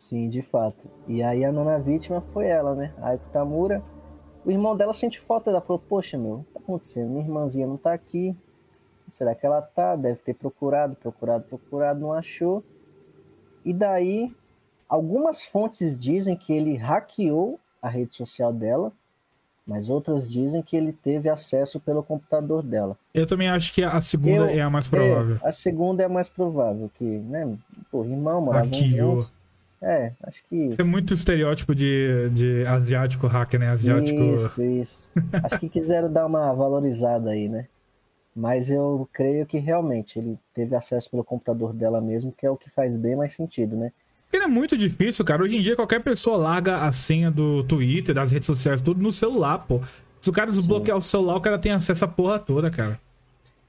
Sim, 0.00 0.28
de 0.28 0.42
fato. 0.42 0.88
E 1.06 1.22
aí 1.22 1.44
a 1.44 1.52
nona 1.52 1.78
vítima 1.78 2.20
foi 2.32 2.46
ela, 2.46 2.74
né? 2.74 2.92
A 3.00 3.10
Aiko 3.10 3.28
Tamura. 3.32 3.80
O 4.44 4.50
irmão 4.50 4.76
dela 4.76 4.92
sentiu 4.94 5.22
falta 5.22 5.50
dela. 5.52 5.60
Falou, 5.60 5.78
poxa, 5.88 6.16
meu, 6.18 6.44
tá 6.52 6.57
acontecendo? 6.72 7.08
Minha 7.10 7.24
irmãzinha 7.24 7.66
não 7.66 7.76
tá 7.76 7.92
aqui. 7.92 8.36
Será 9.12 9.34
que 9.34 9.44
ela 9.46 9.62
tá? 9.62 9.96
Deve 9.96 10.20
ter 10.20 10.34
procurado, 10.34 10.94
procurado, 10.94 11.44
procurado, 11.44 12.00
não 12.00 12.12
achou. 12.12 12.62
E 13.64 13.72
daí, 13.72 14.34
algumas 14.88 15.42
fontes 15.44 15.98
dizem 15.98 16.36
que 16.36 16.52
ele 16.52 16.76
hackeou 16.76 17.58
a 17.80 17.88
rede 17.88 18.14
social 18.14 18.52
dela, 18.52 18.92
mas 19.66 19.88
outras 19.88 20.30
dizem 20.30 20.62
que 20.62 20.76
ele 20.76 20.92
teve 20.92 21.28
acesso 21.28 21.80
pelo 21.80 22.02
computador 22.02 22.62
dela. 22.62 22.96
Eu 23.14 23.26
também 23.26 23.48
acho 23.48 23.72
que 23.74 23.82
a 23.82 24.00
segunda 24.00 24.50
Eu- 24.52 24.58
é 24.58 24.60
a 24.60 24.70
mais 24.70 24.88
provável. 24.88 25.38
É, 25.42 25.48
a 25.48 25.52
segunda 25.52 26.02
é 26.02 26.06
a 26.06 26.08
mais 26.08 26.28
provável, 26.28 26.90
que, 26.94 27.04
né? 27.04 27.56
Pô, 27.90 28.04
irmão, 28.04 28.40
morava 28.42 28.66
Hackeou. 28.66 29.26
É, 29.80 30.12
acho 30.24 30.42
que. 30.44 30.56
Isso 30.66 30.80
é 30.80 30.84
muito 30.84 31.14
estereótipo 31.14 31.74
de, 31.74 32.28
de 32.30 32.66
asiático 32.66 33.26
hacker, 33.26 33.60
né? 33.60 33.68
Asiático. 33.68 34.20
Isso, 34.20 34.62
isso. 34.62 35.10
Acho 35.44 35.60
que 35.60 35.68
quiseram 35.68 36.12
dar 36.12 36.26
uma 36.26 36.52
valorizada 36.52 37.30
aí, 37.30 37.48
né? 37.48 37.66
Mas 38.34 38.70
eu 38.70 39.08
creio 39.12 39.46
que 39.46 39.58
realmente 39.58 40.18
ele 40.18 40.38
teve 40.54 40.74
acesso 40.74 41.10
pelo 41.10 41.24
computador 41.24 41.72
dela 41.72 42.00
mesmo, 42.00 42.32
que 42.32 42.46
é 42.46 42.50
o 42.50 42.56
que 42.56 42.70
faz 42.70 42.96
bem 42.96 43.16
mais 43.16 43.32
sentido, 43.32 43.76
né? 43.76 43.92
Porque 44.30 44.44
é 44.44 44.46
muito 44.46 44.76
difícil, 44.76 45.24
cara. 45.24 45.42
Hoje 45.42 45.56
em 45.56 45.60
dia 45.60 45.74
qualquer 45.74 46.02
pessoa 46.02 46.36
larga 46.36 46.82
a 46.82 46.92
senha 46.92 47.30
do 47.30 47.64
Twitter, 47.64 48.14
das 48.14 48.30
redes 48.30 48.46
sociais, 48.46 48.80
tudo 48.80 49.02
no 49.02 49.10
celular, 49.10 49.58
pô. 49.58 49.80
Se 50.20 50.28
o 50.28 50.32
cara 50.32 50.50
desbloquear 50.50 50.96
o 50.96 51.02
celular, 51.02 51.36
o 51.36 51.40
cara 51.40 51.58
tem 51.58 51.72
acesso 51.72 52.04
à 52.04 52.08
porra 52.08 52.38
toda, 52.38 52.70
cara. 52.70 53.00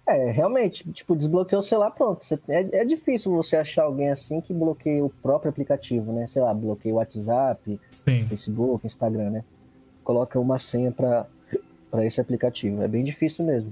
É, 0.10 0.32
realmente, 0.32 0.92
tipo, 0.92 1.16
desbloqueou 1.16 1.62
o 1.62 1.64
celular, 1.64 1.92
pronto. 1.92 2.26
Você- 2.26 2.40
é, 2.50 2.82
é 2.82 2.86
difícil 2.86 3.32
você 3.32 3.56
achar 3.56 3.84
alguém 3.84 4.10
assim 4.10 4.42
que 4.42 4.52
bloqueie 4.54 5.04
o 5.04 5.10
próprio 5.22 5.52
aplicativo, 5.52 6.12
né? 6.12 6.26
Sei 6.28 6.42
lá, 6.42 6.52
bloqueia 6.52 6.94
o 6.94 6.98
WhatsApp, 6.98 7.80
Sim. 7.92 8.26
Facebook, 8.28 8.88
Instagram, 8.88 9.30
né? 9.30 9.44
Coloca 10.04 10.40
uma 10.40 10.58
senha 10.58 10.92
para 10.92 11.28
esse 12.04 12.20
aplicativo. 12.20 12.82
É 12.82 12.88
bem 12.88 13.04
difícil 13.04 13.46
mesmo. 13.46 13.72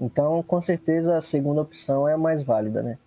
Então, 0.00 0.42
com 0.42 0.60
certeza, 0.60 1.16
a 1.16 1.20
segunda 1.20 1.60
opção 1.60 2.08
é 2.08 2.14
a 2.14 2.18
mais 2.18 2.42
válida, 2.42 2.82
né? 2.82 2.98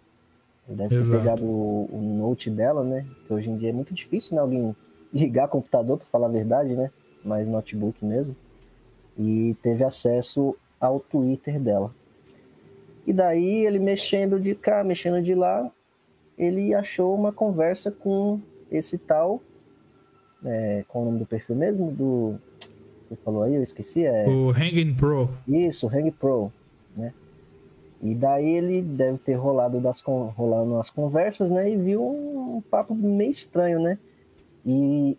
Deve 0.68 0.90
ter 0.90 0.96
Exato. 1.02 1.18
pegado 1.18 1.46
o, 1.46 1.90
o 1.92 2.02
note 2.02 2.50
dela, 2.50 2.84
né? 2.84 3.06
Que 3.28 3.34
hoje 3.34 3.50
em 3.50 3.58
dia 3.58 3.70
é 3.70 3.74
muito 3.74 3.94
difícil, 3.94 4.36
né? 4.36 4.42
Alguém 4.42 4.74
ligar 5.14 5.50
computador, 5.50 5.98
para 5.98 6.08
falar 6.08 6.28
a 6.28 6.32
verdade, 6.32 6.74
né? 6.74 6.90
Mas 7.24 7.48
notebook 7.48 8.04
mesmo. 8.06 8.34
E 9.18 9.56
teve 9.62 9.84
acesso 9.84 10.56
ao 10.80 11.02
Twitter 11.02 11.60
dela. 11.60 11.94
E 13.06 13.14
daí, 13.14 13.66
ele 13.66 13.80
mexendo 13.80 14.40
de 14.40 14.54
cá, 14.56 14.84
mexendo 14.84 15.22
de 15.22 15.34
lá, 15.34 15.70
ele 16.38 16.74
achou 16.74 17.16
uma 17.16 17.32
conversa 17.32 17.92
com 17.92 18.40
esse 18.70 18.98
tal 18.98 19.42
é, 20.44 20.84
qual 20.88 21.04
o 21.04 21.06
nome 21.06 21.20
do 21.20 21.26
perfil 21.26 21.56
mesmo? 21.56 21.92
Do. 21.92 22.36
Você 23.08 23.16
falou 23.24 23.44
aí, 23.44 23.56
eu 23.56 23.64
esqueci. 23.64 24.06
É 24.06 24.28
O 24.28 24.50
Hanging 24.50 24.96
Pro. 24.96 25.30
isso, 25.48 25.88
Hang 25.88 26.12
Pro, 26.12 26.52
né? 26.96 27.14
E 28.02 28.16
daí 28.16 28.50
ele 28.50 28.82
deve 28.82 29.20
ter 29.20 29.36
rolado 29.36 29.80
das 29.80 30.02
rolando 30.02 30.78
as 30.78 30.90
conversas, 30.90 31.52
né? 31.52 31.70
E 31.70 31.78
viu 31.78 32.04
um 32.04 32.62
papo 32.62 32.96
meio 32.96 33.30
estranho, 33.30 33.80
né? 33.80 34.00
E 34.66 35.18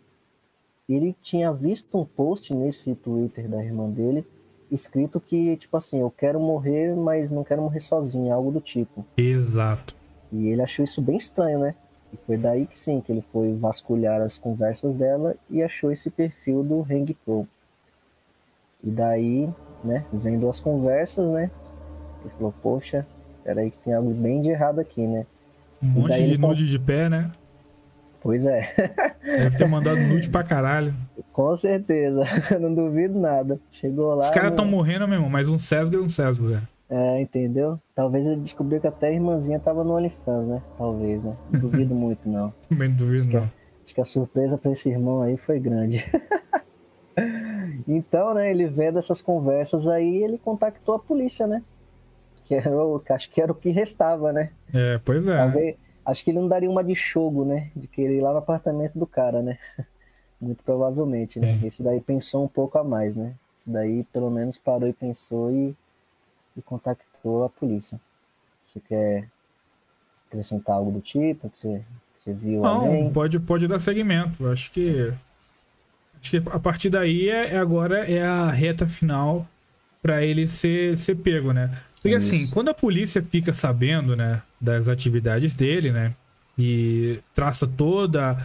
ele 0.89 1.15
tinha 1.23 1.53
visto 1.53 1.97
um 1.97 2.05
post 2.05 2.53
nesse 2.53 2.95
Twitter 2.97 3.49
da 3.49 3.63
irmã 3.63 3.89
dele, 3.89 4.27
escrito 4.75 5.21
que, 5.21 5.57
tipo 5.57 5.77
assim, 5.77 6.01
eu 6.01 6.11
quero 6.11 6.41
morrer, 6.41 6.95
mas 6.97 7.31
não 7.31 7.45
quero 7.45 7.63
morrer 7.63 7.81
sozinho, 7.81 8.33
algo 8.33 8.51
do 8.51 8.61
tipo. 8.61 9.05
Exato. 9.17 9.95
E 10.33 10.49
ele 10.49 10.63
achou 10.63 10.85
isso 10.85 11.03
bem 11.03 11.17
estranho, 11.17 11.59
né? 11.59 11.75
E 12.13 12.17
foi 12.17 12.37
daí 12.37 12.67
que 12.67 12.77
sim, 12.77 13.01
que 13.01 13.13
ele 13.13 13.23
foi 13.33 13.55
vasculhar 13.55 14.21
as 14.21 14.39
conversas 14.39 14.95
dela 14.95 15.35
e 15.49 15.63
achou 15.63 15.93
esse 15.93 16.11
perfil 16.11 16.63
do 16.63 16.81
Hang 16.83 17.15
Pro. 17.25 17.47
E 18.83 18.91
daí, 18.91 19.49
né, 19.85 20.05
vendo 20.13 20.49
as 20.49 20.59
conversas, 20.59 21.31
né? 21.31 21.51
Ele 22.21 22.35
falou, 22.35 22.55
poxa, 22.63 23.07
peraí 23.45 23.71
que 23.71 23.79
tem 23.79 23.95
algo 23.95 24.13
bem 24.13 24.43
de 24.43 24.49
errado 24.49 24.81
aqui, 24.81 25.07
né? 25.07 25.27
Um 25.83 25.89
monte 25.89 26.09
daí 26.09 26.29
de 26.29 26.39
nude 26.39 26.69
de 26.69 26.79
pé, 26.79 27.09
né? 27.09 27.31
Pois 28.23 28.47
é, 28.47 28.63
Deve 29.25 29.57
ter 29.57 29.67
mandado 29.67 29.99
nude 30.07 30.31
pra 30.31 30.45
caralho. 30.45 30.95
com 31.33 31.57
certeza, 31.57 32.23
não 32.61 32.73
duvido 32.73 33.19
nada. 33.19 33.59
Chegou 33.71 34.15
lá. 34.15 34.21
Os 34.21 34.31
caras 34.31 34.51
no- 34.53 34.57
tão 34.57 34.65
morrendo 34.65 35.09
mesmo, 35.09 35.29
mas 35.29 35.49
um 35.49 35.59
Sesgo 35.59 35.97
é 35.97 35.99
um 36.01 36.09
Sesgo, 36.09 36.51
cara. 36.51 36.69
É, 36.89 37.21
entendeu? 37.21 37.81
Talvez 37.95 38.27
ele 38.27 38.41
descobriu 38.41 38.79
que 38.81 38.87
até 38.87 39.09
a 39.09 39.13
irmãzinha 39.13 39.59
tava 39.59 39.83
no 39.83 39.95
OnlyFans, 39.97 40.47
né? 40.47 40.63
Talvez, 40.79 41.23
né? 41.25 41.35
Não 41.51 41.59
duvido 41.61 41.95
muito, 41.97 42.29
não. 42.29 42.53
Também 42.69 42.89
não 42.89 42.97
duvido, 42.97 43.33
não. 43.33 43.51
Acho 43.85 43.95
que 43.95 44.01
a 44.01 44.05
surpresa 44.05 44.57
para 44.59 44.71
esse 44.73 44.89
irmão 44.91 45.23
aí 45.23 45.37
foi 45.37 45.59
grande. 45.59 46.05
então, 47.89 48.35
né, 48.35 48.51
ele 48.51 48.67
vendo 48.67 48.99
essas 48.99 49.21
conversas 49.21 49.87
aí, 49.89 50.23
ele 50.23 50.39
contactou 50.39 50.95
a 50.95 50.99
polícia, 50.99 51.47
né? 51.47 51.63
Que 52.45 52.55
era 52.55 52.71
o, 52.71 53.03
acho 53.11 53.31
que 53.31 53.41
era 53.41 53.51
o 53.53 53.55
que 53.55 53.71
restava, 53.71 54.33
né? 54.33 54.51
É, 54.73 55.01
pois 55.05 55.29
é. 55.29 55.37
Talvez, 55.37 55.77
acho 56.05 56.25
que 56.25 56.31
ele 56.31 56.41
não 56.41 56.49
daria 56.49 56.71
uma 56.71 56.83
de 56.83 56.95
chogo, 56.95 57.45
né? 57.45 57.71
De 57.75 57.87
querer 57.87 58.19
ir 58.19 58.21
lá 58.21 58.33
no 58.33 58.39
apartamento 58.39 58.99
do 58.99 59.07
cara, 59.07 59.43
né? 59.43 59.59
Muito 60.41 60.63
provavelmente, 60.65 61.39
né? 61.39 61.59
Sim. 61.59 61.67
Esse 61.67 61.83
daí 61.83 62.01
pensou 62.01 62.45
um 62.45 62.49
pouco 62.49 62.79
a 62.79 62.85
mais, 62.85 63.17
né? 63.17 63.35
Esse 63.59 63.71
daí 63.71 64.05
pelo 64.13 64.31
menos 64.31 64.59
parou 64.59 64.89
e 64.89 64.93
pensou 64.93 65.51
e, 65.51 65.75
e 66.57 66.63
contactou 66.63 67.45
a 67.45 67.49
polícia. 67.49 68.01
Você 68.73 68.81
quer 68.81 69.29
acrescentar 70.29 70.77
algo 70.77 70.91
do 70.91 71.01
tipo? 71.01 71.49
Que 71.51 71.59
você, 71.59 71.79
que 71.79 72.25
você 72.25 72.33
viu 72.33 72.63
Não, 72.63 72.85
alguém? 72.87 73.13
pode, 73.13 73.39
pode 73.39 73.69
dar 73.69 73.79
segmento. 73.79 74.49
Acho 74.49 74.71
que. 74.73 75.13
Acho 76.21 76.31
que 76.31 76.51
a 76.51 76.59
partir 76.59 76.91
daí 76.91 77.29
é, 77.29 77.55
é 77.55 77.59
agora 77.59 78.09
é 78.11 78.23
a 78.23 78.51
reta 78.51 78.87
final 78.87 79.47
pra 80.01 80.23
ele 80.23 80.47
ser, 80.47 80.97
ser 80.97 81.17
pego, 81.17 81.53
né? 81.53 81.71
Porque 82.03 82.17
Isso. 82.17 82.27
assim, 82.35 82.47
quando 82.49 82.69
a 82.69 82.75
polícia 82.75 83.23
fica 83.23 83.53
sabendo, 83.55 84.17
né, 84.17 84.43
das 84.61 84.89
atividades 84.89 85.55
dele, 85.55 85.93
né? 85.93 86.13
E 86.59 87.21
traça 87.33 87.67
toda 87.67 88.37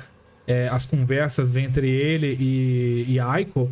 é, 0.46 0.68
as 0.70 0.86
conversas 0.86 1.56
entre 1.58 1.90
ele 1.90 2.38
e, 2.40 3.06
e 3.14 3.20
Aiko, 3.20 3.70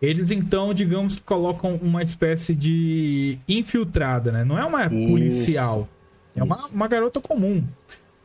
eles 0.00 0.30
então, 0.30 0.72
digamos 0.72 1.16
que 1.16 1.22
colocam 1.22 1.74
uma 1.82 2.02
espécie 2.02 2.54
de 2.54 3.38
infiltrada, 3.48 4.30
né? 4.30 4.44
Não 4.44 4.56
é 4.58 4.64
uma 4.64 4.86
Isso. 4.86 5.10
policial, 5.10 5.88
é 6.36 6.42
uma, 6.42 6.66
uma 6.66 6.86
garota 6.88 7.20
comum. 7.20 7.64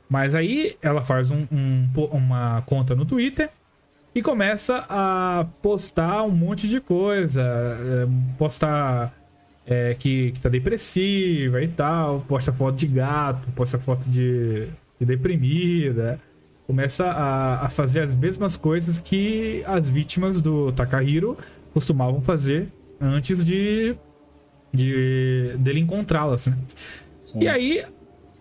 Mas 0.07 0.33
aí 0.35 0.75
ela 0.81 1.01
faz 1.01 1.29
um- 1.31 1.45
um 1.51 1.87
uma 2.11 2.61
conta 2.65 2.95
no 2.95 3.05
Twitter 3.05 3.49
e 4.15 4.21
começa 4.23 4.85
a 4.89 5.45
postar 5.61 6.23
um 6.23 6.31
monte 6.31 6.67
de 6.67 6.79
coisa. 6.79 7.41
é, 7.41 8.07
Postar 8.37 9.13
é, 9.69 9.93
que, 9.93 10.31
que 10.31 10.39
tá 10.39 10.49
depressiva 10.49 11.61
e 11.61 11.67
tal, 11.67 12.21
posta 12.27 12.51
foto 12.51 12.75
de 12.75 12.87
gato, 12.87 13.49
posta 13.51 13.77
foto 13.77 14.09
de, 14.09 14.67
de 14.99 15.05
deprimida. 15.05 16.19
Começa 16.65 17.05
a, 17.05 17.65
a 17.65 17.69
fazer 17.69 18.01
as 18.01 18.15
mesmas 18.15 18.57
coisas 18.57 18.99
que 18.99 19.63
as 19.67 19.89
vítimas 19.89 20.41
do 20.41 20.71
Takahiro 20.71 21.37
costumavam 21.71 22.21
fazer 22.21 22.67
antes 22.99 23.43
de, 23.43 23.95
de 24.73 25.55
dele 25.59 25.79
encontrá-las, 25.79 26.47
né? 26.47 26.57
Sim. 27.25 27.43
E 27.43 27.47
aí 27.47 27.85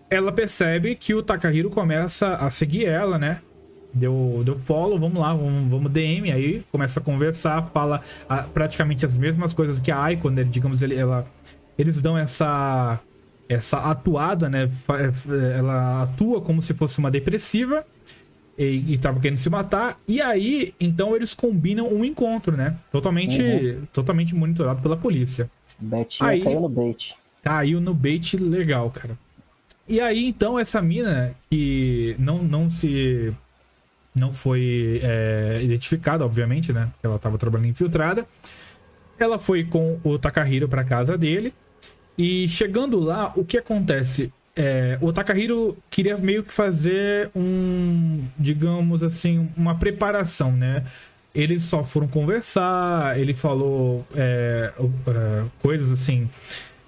ela 0.09 0.31
percebe 0.31 0.95
que 0.95 1.13
o 1.13 1.21
Takahiro 1.21 1.69
começa 1.69 2.35
a 2.35 2.49
seguir 2.49 2.85
ela, 2.85 3.19
né? 3.19 3.39
Deu, 3.93 4.41
deu 4.45 4.55
follow, 4.55 4.99
vamos 4.99 5.19
lá, 5.19 5.33
vamos, 5.33 5.69
vamos 5.69 5.91
DM, 5.91 6.31
aí 6.31 6.63
começa 6.71 6.99
a 6.99 7.03
conversar, 7.03 7.69
fala 7.73 8.01
ah, 8.29 8.43
praticamente 8.43 9.03
as 9.05 9.17
mesmas 9.17 9.53
coisas 9.53 9.79
que 9.79 9.91
a 9.91 9.99
Aiko, 10.03 10.29
né? 10.29 10.43
Digamos, 10.43 10.81
ele, 10.81 10.95
ela, 10.95 11.25
eles 11.77 12.01
dão 12.01 12.17
essa 12.17 12.99
essa 13.47 13.79
atuada, 13.79 14.47
né? 14.47 14.69
Ela 15.57 16.03
atua 16.03 16.39
como 16.39 16.61
se 16.61 16.75
fosse 16.75 16.99
uma 16.99 17.09
depressiva 17.09 17.83
e, 18.55 18.93
e 18.93 18.97
tava 18.99 19.19
querendo 19.19 19.37
se 19.37 19.49
matar. 19.49 19.97
E 20.07 20.21
aí, 20.21 20.75
então 20.79 21.15
eles 21.15 21.33
combinam 21.33 21.91
um 21.91 22.05
encontro, 22.05 22.55
né? 22.55 22.77
Totalmente, 22.91 23.79
totalmente 23.91 24.35
monitorado 24.35 24.81
pela 24.81 24.95
polícia 24.95 25.49
Betinha 25.79 26.29
Aí- 26.29 26.43
caiu 26.43 26.59
no 26.61 26.69
bait. 26.69 27.15
caiu 27.41 27.81
no 27.81 27.93
bait 27.93 28.37
legal, 28.37 28.91
cara. 28.91 29.17
E 29.87 29.99
aí, 29.99 30.27
então, 30.27 30.59
essa 30.59 30.79
mina 30.83 31.33
que 31.49 32.15
não, 32.19 32.43
não 32.43 32.69
se 32.69 33.33
não 34.19 34.33
foi 34.33 34.99
é, 35.03 35.59
identificada, 35.63 36.25
obviamente, 36.25 36.71
né? 36.71 36.89
Porque 36.91 37.07
ela 37.07 37.15
estava 37.15 37.37
trabalhando 37.37 37.69
infiltrada. 37.69 38.25
Ela 39.17 39.39
foi 39.39 39.63
com 39.63 39.99
o 40.03 40.19
Takahiro 40.19 40.67
para 40.67 40.83
casa 40.83 41.17
dele. 41.17 41.53
E 42.17 42.47
chegando 42.47 42.99
lá, 42.99 43.31
o 43.35 43.43
que 43.45 43.57
acontece? 43.57 44.31
É, 44.55 44.97
o 45.01 45.13
Takahiro 45.13 45.77
queria 45.89 46.17
meio 46.17 46.43
que 46.43 46.51
fazer 46.51 47.31
um, 47.33 48.21
digamos 48.37 49.03
assim, 49.03 49.49
uma 49.55 49.75
preparação, 49.75 50.51
né? 50.51 50.83
Eles 51.33 51.63
só 51.63 51.83
foram 51.83 52.07
conversar, 52.07 53.17
ele 53.17 53.33
falou 53.33 54.05
é, 54.15 54.73
é, 55.07 55.43
coisas 55.59 55.91
assim 55.91 56.29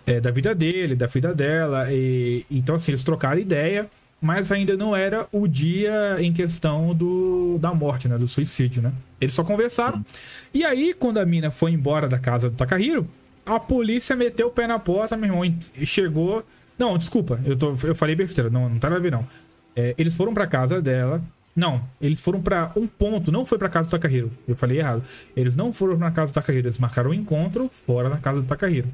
é, 0.06 0.20
da 0.20 0.32
vida 0.32 0.54
dele, 0.54 0.96
da 0.96 1.06
vida 1.08 1.34
dela, 1.34 1.88
e 1.92 2.46
então 2.52 2.76
assim 2.76 2.92
eles 2.92 3.04
trocaram 3.04 3.40
ideia 3.40 3.88
mas 4.22 4.52
ainda 4.52 4.78
não 4.78 4.96
era 4.96 5.28
o 5.32 5.48
dia 5.48 6.18
em 6.20 6.32
questão 6.32 6.94
do, 6.94 7.58
da 7.60 7.74
morte, 7.74 8.08
né? 8.08 8.18
Do 8.20 8.28
suicídio, 8.28 8.84
né? 8.84 8.94
Eles 9.20 9.34
só 9.34 9.44
conversaram. 9.44 9.98
Sim. 9.98 10.50
E 10.54 10.64
aí, 10.64 10.94
quando 10.94 11.18
a 11.18 11.26
mina 11.26 11.50
foi 11.50 11.72
embora 11.72 12.08
da 12.08 12.20
casa 12.20 12.48
do 12.48 12.56
Takahiro, 12.56 13.08
a 13.44 13.60
polícia 13.60 14.16
meteu 14.16 14.48
o 14.48 14.52
pé 14.52 14.68
na 14.68 14.78
porta, 14.78 15.18
meu 15.18 15.32
irmão, 15.32 15.44
e 15.76 15.86
chegou. 15.86 16.46
Não, 16.78 16.98
desculpa, 16.98 17.40
eu, 17.44 17.58
tô, 17.58 17.76
eu 17.84 17.96
falei 17.96 18.16
besteira, 18.16 18.50
não, 18.50 18.70
não 18.70 18.78
tá 18.78 18.90
nada 18.90 19.00
a 19.00 19.04
ver, 19.04 19.12
não. 19.12 19.28
É, 19.76 19.96
eles 19.98 20.14
foram 20.14 20.34
pra 20.34 20.46
casa 20.46 20.80
dela. 20.80 21.22
Não, 21.56 21.84
eles 22.00 22.22
foram 22.22 22.42
para 22.42 22.72
um 22.76 22.88
ponto, 22.88 23.32
não 23.32 23.46
foi 23.46 23.58
pra 23.58 23.68
casa 23.68 23.88
do 23.88 23.92
Takahiro. 23.92 24.32
Eu 24.48 24.56
falei 24.56 24.78
errado. 24.78 25.04
Eles 25.36 25.56
não 25.56 25.74
foram 25.74 25.98
na 25.98 26.12
casa 26.12 26.32
do 26.32 26.36
Takahiro, 26.36 26.68
eles 26.68 26.78
marcaram 26.78 27.10
um 27.10 27.14
encontro 27.14 27.68
fora 27.70 28.10
da 28.10 28.18
casa 28.18 28.42
do 28.42 28.48
Takahiro. 28.48 28.88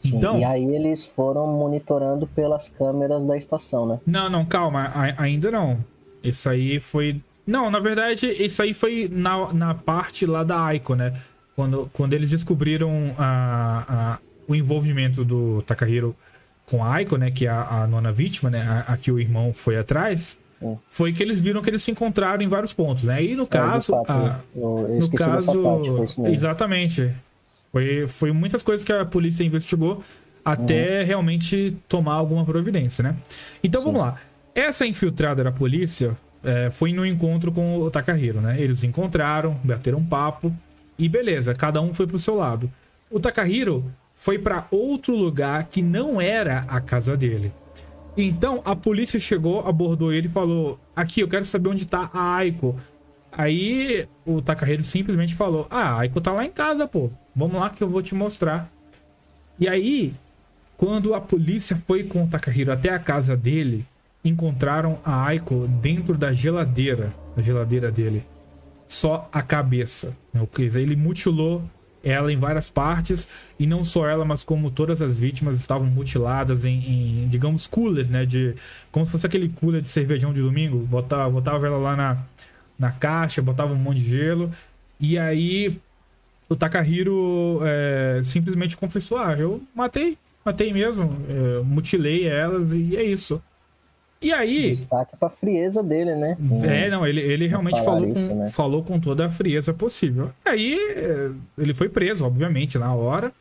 Sim, 0.00 0.16
então, 0.16 0.38
e 0.38 0.44
aí 0.44 0.74
eles 0.74 1.04
foram 1.04 1.46
monitorando 1.46 2.26
pelas 2.26 2.70
câmeras 2.70 3.24
da 3.26 3.36
estação, 3.36 3.86
né? 3.86 4.00
Não, 4.06 4.30
não, 4.30 4.46
calma, 4.46 4.90
a, 4.94 5.22
ainda 5.22 5.50
não. 5.50 5.78
Isso 6.24 6.48
aí 6.48 6.80
foi. 6.80 7.20
Não, 7.46 7.70
na 7.70 7.78
verdade, 7.80 8.26
isso 8.26 8.62
aí 8.62 8.72
foi 8.72 9.10
na, 9.12 9.52
na 9.52 9.74
parte 9.74 10.24
lá 10.24 10.42
da 10.42 10.64
Aiko, 10.64 10.94
né? 10.94 11.12
Quando, 11.54 11.90
quando 11.92 12.14
eles 12.14 12.30
descobriram 12.30 13.14
a, 13.18 13.84
a, 13.88 14.18
o 14.48 14.54
envolvimento 14.54 15.22
do 15.22 15.60
Takahiro 15.62 16.16
com 16.64 16.82
a 16.82 16.94
Aiko, 16.94 17.18
né? 17.18 17.30
Que 17.30 17.46
é 17.46 17.50
a, 17.50 17.82
a 17.82 17.86
nona 17.86 18.10
vítima, 18.10 18.48
né? 18.48 18.62
A, 18.62 18.94
a, 18.94 18.96
que 18.96 19.12
o 19.12 19.20
irmão 19.20 19.52
foi 19.52 19.76
atrás. 19.76 20.38
Sim. 20.58 20.78
Foi 20.88 21.12
que 21.12 21.22
eles 21.22 21.40
viram 21.40 21.60
que 21.60 21.68
eles 21.68 21.82
se 21.82 21.90
encontraram 21.90 22.42
em 22.42 22.48
vários 22.48 22.72
pontos, 22.72 23.04
né? 23.04 23.22
E 23.22 23.36
no 23.36 23.42
é, 23.42 23.46
caso. 23.46 23.92
Fato, 23.92 24.10
a, 24.10 24.40
eu, 24.56 24.78
eu 24.88 25.00
no 25.00 25.10
caso. 25.10 25.62
Parte, 25.62 26.32
exatamente. 26.32 27.14
Foi, 27.72 28.06
foi 28.08 28.32
muitas 28.32 28.62
coisas 28.62 28.84
que 28.84 28.92
a 28.92 29.04
polícia 29.04 29.44
investigou 29.44 30.02
até 30.44 31.00
uhum. 31.00 31.06
realmente 31.06 31.76
tomar 31.88 32.14
alguma 32.14 32.44
providência, 32.44 33.02
né? 33.02 33.16
Então 33.62 33.80
Sim. 33.80 33.86
vamos 33.86 34.00
lá. 34.00 34.16
Essa 34.54 34.86
infiltrada 34.86 35.44
da 35.44 35.52
polícia 35.52 36.16
é, 36.42 36.70
foi 36.70 36.92
no 36.92 37.06
encontro 37.06 37.52
com 37.52 37.78
o 37.78 37.90
Takahiro, 37.90 38.40
né? 38.40 38.60
Eles 38.60 38.82
encontraram, 38.82 39.58
bateram 39.62 39.98
um 39.98 40.04
papo 40.04 40.54
e 40.98 41.08
beleza, 41.08 41.54
cada 41.54 41.80
um 41.80 41.94
foi 41.94 42.06
pro 42.06 42.18
seu 42.18 42.34
lado. 42.34 42.70
O 43.10 43.20
Takahiro 43.20 43.84
foi 44.14 44.38
para 44.38 44.66
outro 44.70 45.14
lugar 45.16 45.64
que 45.64 45.82
não 45.82 46.20
era 46.20 46.64
a 46.68 46.80
casa 46.80 47.16
dele. 47.16 47.52
Então 48.16 48.60
a 48.64 48.74
polícia 48.74 49.18
chegou, 49.18 49.66
abordou 49.66 50.12
ele 50.12 50.26
e 50.26 50.30
falou: 50.30 50.78
Aqui, 50.94 51.20
eu 51.20 51.28
quero 51.28 51.44
saber 51.44 51.70
onde 51.70 51.86
tá 51.86 52.10
a 52.12 52.36
Aiko. 52.36 52.76
Aí 53.32 54.08
o 54.24 54.42
Takahiro 54.42 54.82
simplesmente 54.82 55.34
falou: 55.34 55.66
Ah, 55.70 55.98
Aiko 55.98 56.20
tá 56.20 56.32
lá 56.32 56.44
em 56.44 56.50
casa, 56.50 56.86
pô. 56.86 57.10
Vamos 57.34 57.60
lá 57.60 57.70
que 57.70 57.82
eu 57.82 57.88
vou 57.88 58.02
te 58.02 58.14
mostrar. 58.14 58.70
E 59.58 59.68
aí, 59.68 60.14
quando 60.76 61.14
a 61.14 61.20
polícia 61.20 61.76
foi 61.76 62.04
com 62.04 62.24
o 62.24 62.26
Takahiro 62.26 62.72
até 62.72 62.90
a 62.90 62.98
casa 62.98 63.36
dele, 63.36 63.86
encontraram 64.24 64.98
a 65.04 65.26
Aiko 65.26 65.68
dentro 65.80 66.16
da 66.16 66.32
geladeira, 66.32 67.14
da 67.36 67.42
geladeira 67.42 67.90
dele. 67.90 68.24
Só 68.86 69.28
a 69.32 69.42
cabeça. 69.42 70.16
Né? 70.32 70.40
Ele 70.74 70.96
mutilou 70.96 71.62
ela 72.02 72.32
em 72.32 72.36
várias 72.36 72.68
partes 72.68 73.28
e 73.58 73.66
não 73.66 73.84
só 73.84 74.08
ela, 74.08 74.24
mas 74.24 74.42
como 74.42 74.70
todas 74.70 75.02
as 75.02 75.20
vítimas 75.20 75.58
estavam 75.58 75.86
mutiladas 75.86 76.64
em, 76.64 77.24
em 77.24 77.28
digamos, 77.28 77.66
coolers, 77.66 78.10
né? 78.10 78.24
De 78.24 78.54
como 78.90 79.04
se 79.04 79.12
fosse 79.12 79.26
aquele 79.26 79.52
cooler 79.52 79.80
de 79.80 79.88
cervejão 79.88 80.32
de 80.32 80.40
domingo. 80.40 80.78
Botava, 80.78 81.30
botava 81.30 81.66
ela 81.66 81.78
lá 81.78 81.94
na, 81.94 82.18
na 82.80 82.90
caixa, 82.90 83.42
botava 83.42 83.74
um 83.74 83.76
monte 83.76 83.98
de 83.98 84.08
gelo. 84.08 84.50
E 84.98 85.18
aí 85.18 85.78
o 86.48 86.56
Takahiro 86.56 87.60
é, 87.62 88.22
simplesmente 88.24 88.76
confessou: 88.76 89.18
ah, 89.18 89.36
eu 89.38 89.62
matei, 89.74 90.16
matei 90.44 90.72
mesmo, 90.72 91.14
é, 91.28 91.62
mutilei 91.62 92.26
elas 92.26 92.72
e 92.72 92.96
é 92.96 93.02
isso. 93.04 93.40
E 94.22 94.32
aí. 94.32 94.70
Destaque 94.70 95.16
pra 95.16 95.30
frieza 95.30 95.82
dele, 95.82 96.14
né? 96.14 96.36
É, 96.64 96.90
não, 96.90 97.06
ele, 97.06 97.20
ele 97.20 97.46
realmente 97.46 97.82
falou, 97.82 98.06
isso, 98.06 98.28
com, 98.28 98.34
né? 98.34 98.50
falou 98.50 98.82
com 98.82 99.00
toda 99.00 99.26
a 99.26 99.30
frieza 99.30 99.72
possível. 99.72 100.30
E 100.44 100.48
aí, 100.48 100.74
é, 100.74 101.30
ele 101.56 101.72
foi 101.72 101.88
preso, 101.88 102.26
obviamente, 102.26 102.78
na 102.78 102.92
hora. 102.94 103.32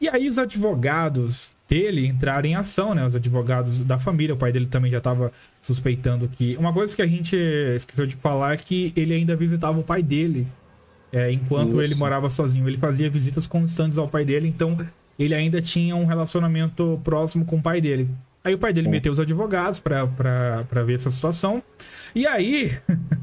E 0.00 0.08
aí, 0.08 0.28
os 0.28 0.38
advogados 0.38 1.50
dele 1.68 2.06
entraram 2.06 2.48
em 2.48 2.54
ação, 2.54 2.94
né? 2.94 3.04
Os 3.04 3.14
advogados 3.16 3.80
da 3.80 3.98
família. 3.98 4.34
O 4.34 4.38
pai 4.38 4.52
dele 4.52 4.66
também 4.66 4.90
já 4.90 4.98
estava 4.98 5.32
suspeitando 5.60 6.28
que. 6.28 6.56
Uma 6.56 6.72
coisa 6.72 6.94
que 6.94 7.02
a 7.02 7.06
gente 7.06 7.36
esqueceu 7.76 8.06
de 8.06 8.16
falar 8.16 8.54
é 8.54 8.56
que 8.56 8.92
ele 8.96 9.14
ainda 9.14 9.34
visitava 9.36 9.78
o 9.78 9.82
pai 9.82 10.02
dele 10.02 10.46
é, 11.12 11.30
enquanto 11.32 11.80
ele 11.80 11.94
morava 11.94 12.28
sozinho. 12.28 12.68
Ele 12.68 12.78
fazia 12.78 13.08
visitas 13.10 13.46
constantes 13.46 13.98
ao 13.98 14.08
pai 14.08 14.24
dele, 14.24 14.48
então 14.48 14.76
ele 15.18 15.34
ainda 15.34 15.60
tinha 15.60 15.96
um 15.96 16.04
relacionamento 16.04 17.00
próximo 17.02 17.44
com 17.44 17.56
o 17.56 17.62
pai 17.62 17.80
dele. 17.80 18.08
Aí 18.44 18.54
o 18.54 18.58
pai 18.58 18.72
dele 18.72 18.86
Sim. 18.86 18.90
meteu 18.92 19.10
os 19.10 19.18
advogados 19.18 19.80
para 19.80 20.84
ver 20.84 20.94
essa 20.94 21.10
situação. 21.10 21.60
E 22.14 22.26
aí, 22.28 22.78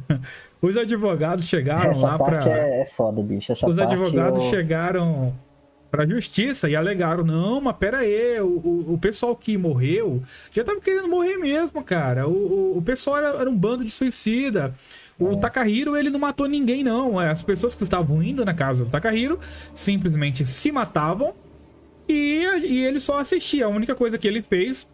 os 0.62 0.76
advogados 0.76 1.48
chegaram 1.48 1.91
essa 1.91 2.08
lá 2.08 2.20
para. 2.20 2.50
É, 2.50 2.82
é 2.82 2.86
foda, 2.86 3.22
bicho. 3.22 3.52
Essa 3.52 3.66
os 3.66 3.80
advogados 3.80 4.44
eu... 4.44 4.50
chegaram 4.50 5.34
pra 5.94 6.08
justiça 6.08 6.68
e 6.68 6.76
alegaram: 6.76 7.24
não, 7.24 7.62
mas 7.62 7.78
pera 7.78 8.00
aí, 8.00 8.39
o, 8.41 8.48
o, 8.48 8.94
o, 8.94 8.98
pessoal 8.98 9.36
que 9.36 9.56
morreu 9.56 10.24
já 10.52 10.64
tava 10.64 10.82
querendo 10.82 11.08
morrer 11.08 11.38
mesmo, 11.38 11.84
cara. 11.84 12.28
O, 12.28 12.32
o, 12.32 12.78
o 12.80 12.82
pessoal 12.82 13.18
era, 13.18 13.28
era 13.41 13.50
um 13.50 13.56
bando 13.56 13.86
de 13.86 13.91
suicida. 13.91 14.74
O 15.20 15.38
Takahiro, 15.38 15.96
ele 15.96 16.10
não 16.10 16.20
matou 16.20 16.48
ninguém, 16.48 16.84
não. 16.84 17.22
É, 17.22 17.30
as 17.30 17.44
pessoas 17.44 17.76
que 17.76 17.84
estavam 17.84 18.24
indo 18.24 18.44
na 18.44 18.56
casa 18.56 18.84
do 18.84 18.89
Takahiro 18.89 19.39
simplesmente 19.76 20.44
se 20.44 20.72
matavam 20.72 21.36
e, 22.10 22.44
e 22.64 22.84
ele 22.84 23.00
só 23.00 23.20
assistia. 23.20 23.66
A 23.66 23.70
única 23.70 23.94
coisa 23.94 24.18
que 24.18 24.28
ele 24.28 24.41
fez 24.41 24.88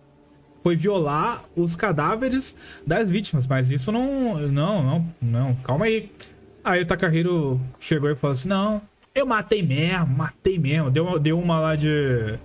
foi 0.62 0.76
violar 0.76 1.46
os 1.56 1.78
cadáveres 1.78 2.54
das 2.86 3.10
vítimas. 3.10 3.48
Mas 3.48 3.72
isso 3.72 3.90
não. 3.90 4.38
Não, 4.50 4.84
não, 4.84 5.14
não. 5.22 5.56
Calma 5.64 5.86
aí. 5.86 6.12
Aí 6.62 6.82
o 6.82 6.86
Takahiro 6.86 7.58
chegou 7.80 8.10
e 8.12 8.16
falou 8.18 8.34
assim: 8.34 8.50
Não, 8.50 8.82
eu 9.20 9.26
matei 9.26 9.62
mesmo, 9.62 10.08
matei 10.08 10.58
mesmo. 10.58 10.90
Deu, 10.90 11.20
deu 11.20 11.40
uma 11.40 11.60
lá 11.60 11.76
de. 11.76 12.38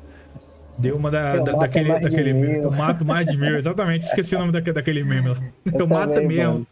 Deu 0.76 0.96
uma 0.96 1.10
da, 1.10 1.36
da 1.36 1.52
daquele. 1.52 1.98
daquele 2.00 2.30
eu 2.64 2.70
mato 2.70 3.04
mais 3.04 3.30
de 3.30 3.38
mil, 3.38 3.56
exatamente. 3.56 4.06
Esqueci 4.06 4.34
o 4.34 4.38
nome 4.38 4.52
daquele, 4.52 4.74
daquele 4.74 5.04
meme 5.04 5.28
lá. 5.28 5.36
Eu, 5.72 5.80
eu 5.80 5.86
mato 5.86 6.20
mesmo. 6.22 6.52
Mano. 6.52 6.66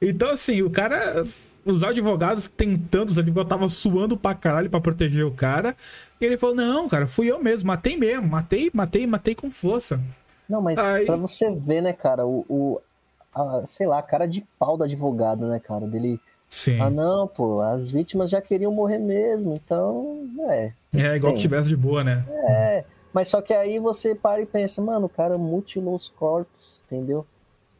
Então, 0.00 0.30
assim, 0.30 0.62
o 0.62 0.70
cara. 0.70 1.24
Os 1.64 1.84
advogados 1.84 2.48
tentando, 2.48 3.10
os 3.10 3.18
advogados 3.18 3.48
estavam 3.48 3.68
suando 3.68 4.16
pra 4.16 4.34
caralho 4.34 4.70
pra 4.70 4.80
proteger 4.80 5.26
o 5.26 5.32
cara. 5.32 5.76
E 6.18 6.24
ele 6.24 6.38
falou: 6.38 6.56
Não, 6.56 6.88
cara, 6.88 7.06
fui 7.06 7.30
eu 7.30 7.42
mesmo, 7.42 7.66
matei 7.66 7.94
mesmo, 7.96 8.26
matei, 8.26 8.70
matei, 8.72 9.06
matei 9.06 9.34
com 9.34 9.50
força. 9.50 10.00
Não, 10.48 10.62
mas 10.62 10.78
Aí... 10.78 11.04
pra 11.04 11.16
você 11.16 11.54
ver, 11.54 11.82
né, 11.82 11.92
cara, 11.92 12.26
o. 12.26 12.46
o 12.48 12.80
a, 13.34 13.66
sei 13.66 13.86
lá, 13.86 13.98
a 13.98 14.02
cara 14.02 14.26
de 14.26 14.44
pau 14.58 14.78
do 14.78 14.84
advogado, 14.84 15.46
né, 15.46 15.60
cara? 15.60 15.86
Dele. 15.86 16.18
Sim. 16.48 16.80
Ah, 16.80 16.90
não, 16.90 17.28
pô, 17.28 17.60
as 17.60 17.90
vítimas 17.90 18.30
já 18.30 18.40
queriam 18.40 18.72
morrer 18.72 18.98
mesmo, 18.98 19.54
então. 19.54 20.26
É. 20.48 20.72
É, 20.94 21.16
igual 21.16 21.34
que 21.34 21.40
tivesse 21.40 21.68
de 21.68 21.76
boa, 21.76 22.02
né? 22.02 22.24
É. 22.48 22.84
Mas 23.12 23.28
só 23.28 23.42
que 23.42 23.52
aí 23.52 23.78
você 23.78 24.14
para 24.14 24.40
e 24.40 24.46
pensa, 24.46 24.80
mano, 24.80 25.06
o 25.06 25.10
cara 25.10 25.36
mutilou 25.36 25.96
os 25.96 26.08
corpos, 26.08 26.80
entendeu? 26.86 27.26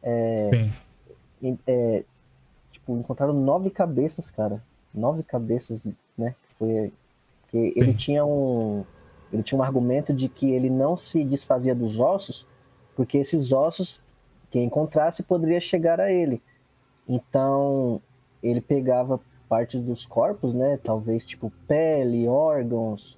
É, 0.03 0.35
Sim 0.37 0.71
é, 1.65 2.03
tipo, 2.71 2.97
encontraram 2.97 3.33
nove 3.33 3.69
cabeças, 3.69 4.29
cara. 4.29 4.61
Nove 4.93 5.23
cabeças, 5.23 5.85
né? 6.17 6.35
Foi 6.57 6.91
que 7.49 7.73
ele 7.75 7.93
tinha 7.93 8.25
um 8.25 8.83
ele 9.31 9.43
tinha 9.43 9.59
um 9.59 9.63
argumento 9.63 10.11
de 10.11 10.27
que 10.27 10.51
ele 10.51 10.71
não 10.71 10.97
se 10.97 11.23
desfazia 11.23 11.75
dos 11.75 11.99
ossos, 11.99 12.47
porque 12.95 13.19
esses 13.19 13.51
ossos 13.51 14.01
quem 14.49 14.63
encontrasse 14.63 15.21
poderia 15.21 15.61
chegar 15.61 15.99
a 15.99 16.11
ele. 16.11 16.41
Então, 17.07 18.01
ele 18.41 18.61
pegava 18.61 19.19
partes 19.47 19.81
dos 19.81 20.05
corpos, 20.05 20.53
né? 20.53 20.79
Talvez 20.83 21.25
tipo 21.25 21.51
pele, 21.67 22.27
órgãos, 22.27 23.17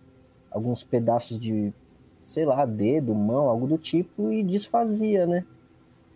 alguns 0.49 0.83
pedaços 0.83 1.39
de, 1.39 1.73
sei 2.21 2.45
lá, 2.45 2.65
dedo, 2.65 3.13
mão, 3.13 3.49
algo 3.49 3.67
do 3.67 3.77
tipo 3.77 4.31
e 4.31 4.43
desfazia, 4.43 5.25
né? 5.25 5.45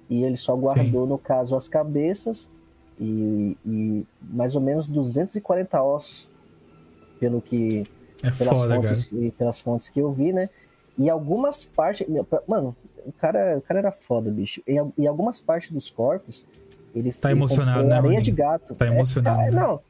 e 0.10 0.24
ele 0.24 0.38
só 0.38 0.56
guardou, 0.56 1.04
Sim. 1.04 1.10
no 1.10 1.18
caso, 1.18 1.56
as 1.56 1.68
cabeças 1.68 2.50
e, 3.00 3.58
e, 3.66 4.06
mais 4.22 4.56
ou 4.56 4.62
menos 4.62 4.88
240 4.88 5.82
ossos, 5.82 6.30
pelo 7.20 7.42
que. 7.42 7.84
É 8.24 8.32
pelas, 8.32 8.58
foda, 8.58 8.76
fontes, 8.76 9.04
cara. 9.06 9.32
pelas 9.38 9.62
fontes 9.62 9.90
que 9.90 10.00
eu 10.00 10.12
vi, 10.12 10.32
né? 10.32 10.50
E 10.98 11.10
algumas 11.10 11.66
partes. 11.66 12.08
Mano, 12.48 12.76
o 13.06 13.12
cara, 13.12 13.58
o 13.58 13.62
cara 13.62 13.80
era 13.80 13.92
foda, 13.92 14.32
bicho. 14.32 14.62
E, 14.68 14.76
e 14.98 15.08
algumas 15.08 15.42
partes 15.42 15.72
dos 15.72 15.90
corpos, 15.90 16.46
Ele 16.96 17.12
Tá 17.12 17.30
ele 17.30 17.40
emocionado, 17.40 17.84
né, 17.84 17.96
Areia 17.96 18.22
de 18.22 18.32
gato. 18.32 18.74
Tá 18.74 18.86
É, 18.86 18.90
emocionado, 18.90 19.42
é, 19.42 19.52
não, 19.52 19.82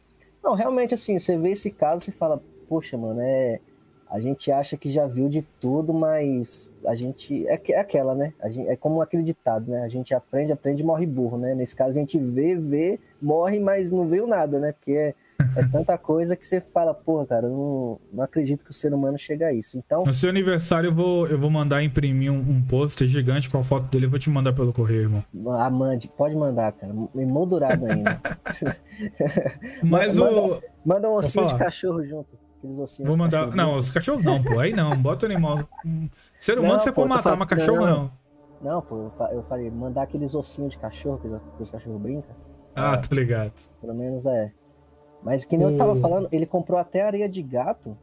não, 0.43 0.56
realmente 0.56 0.93
assim, 0.93 1.20
você 1.20 1.38
vê 1.38 1.51
esse 1.51 1.70
caso 1.70 2.10
e 2.10 2.12
fala, 2.12 2.41
poxa, 2.68 2.97
mano, 2.97 3.22
é. 3.22 3.60
A 4.08 4.20
gente 4.20 4.51
acha 4.51 4.78
que 4.78 4.91
já 4.91 5.08
viu 5.08 5.28
de 5.28 5.41
tudo, 5.60 5.91
mas 5.91 6.70
a 6.86 6.95
gente. 6.95 7.45
É, 7.47 7.60
é 7.72 7.80
aquela, 7.80 8.14
né? 8.14 8.34
Gente, 8.45 8.70
é 8.70 8.76
como 8.76 9.01
aquele 9.01 9.24
ditado, 9.24 9.72
né? 9.72 9.82
A 9.84 9.89
gente 9.89 10.14
aprende, 10.14 10.51
aprende 10.51 10.84
e 10.84 10.86
morre 10.86 11.06
burro, 11.08 11.38
né? 11.38 11.56
Nesse 11.56 11.76
caso 11.76 11.91
a 11.91 11.99
gente 11.99 12.18
vê, 12.18 12.56
vê, 12.56 12.99
morre, 13.22 13.60
mas 13.60 13.91
não 13.91 14.08
viu 14.08 14.28
nada, 14.28 14.60
né? 14.60 14.72
Porque 14.74 14.91
é, 14.91 15.16
é 15.56 15.64
tanta 15.72 15.98
coisa 15.98 16.36
que 16.36 16.46
você 16.46 16.60
fala, 16.62 16.94
porra, 16.94 17.26
cara, 17.26 17.48
eu 17.48 17.52
não, 17.52 18.00
não 18.14 18.24
acredito 18.24 18.64
que 18.64 18.72
o 18.72 18.74
ser 18.74 18.94
humano 18.94 19.18
chega 19.18 19.48
a 19.48 19.54
isso. 19.54 19.78
Então, 19.78 20.00
No 20.06 20.14
seu 20.14 20.30
aniversário 20.30 20.88
eu 20.90 20.94
vou, 20.94 21.28
eu 21.28 21.38
vou 21.40 21.50
mandar 21.50 21.84
imprimir 21.84 22.32
um, 22.32 22.38
um 22.40 22.62
pôster 22.62 23.08
gigante 23.08 23.50
com 23.50 23.58
a 23.60 23.64
foto 23.64 23.84
dele. 23.90 24.06
Eu 24.06 24.10
vou 24.10 24.20
te 24.20 24.30
mandar 24.30 24.54
pelo 24.54 24.72
correio, 24.74 25.02
irmão. 25.04 25.24
a 25.60 25.70
mande, 25.70 26.08
pode 26.08 26.36
mandar, 26.36 26.72
cara. 26.74 26.94
Emoldurado 27.16 27.86
ainda. 27.86 28.22
Mas 29.84 30.18
Manda- 30.18 30.32
o. 30.42 30.62
Manda 30.86 31.10
um 31.10 31.14
ossinho 31.16 31.48
de 31.48 31.56
cachorro 31.56 32.04
junto. 32.06 32.30
Vou 33.04 33.16
mandar. 33.18 33.40
cachorro. 33.50 33.56
Não, 33.56 33.76
os 33.78 33.92
cachorros 33.92 34.24
não, 34.24 34.42
pô. 34.42 34.60
Aí 34.60 34.74
não. 34.74 34.96
Bota 35.00 35.26
o 35.26 35.30
animal. 35.32 35.60
Hum, 35.86 36.10
Ser 36.40 36.54
humano 36.58 36.74
Não, 36.74 36.80
você 36.80 36.92
pô, 36.92 37.02
pode 37.02 37.10
matar, 37.10 37.24
falando- 37.24 37.40
mas 37.40 37.50
cachorro 37.50 37.86
não. 37.86 37.86
não. 37.86 38.12
Não, 38.62 38.82
pô, 38.82 39.04
eu 39.04 39.10
fa- 39.12 39.30
eu 39.32 39.44
falei, 39.44 39.70
mandar 39.70 40.04
aqueles 40.04 40.34
ossinhos 40.34 40.72
de 40.72 40.80
cachorro 40.80 41.20
que 41.20 41.28
os, 41.28 41.42
que 41.58 41.64
os 41.64 41.70
cachorros 41.70 42.02
brincam. 42.02 42.36
Ah, 42.76 42.98
tô 42.98 43.14
ligado. 43.14 43.54
Pelo 43.82 43.94
menos 43.94 44.26
é. 44.26 44.52
Mas 45.26 45.43
que 45.43 45.57
nem 45.57 45.67
eu 45.67 45.76
tava 45.76 45.93
O- 45.93 45.95
falando, 45.99 46.30
ele 46.32 46.45
comprou 46.45 46.80
até 46.80 47.01
areia 47.01 47.28
de 47.28 47.41
gato 47.41 47.97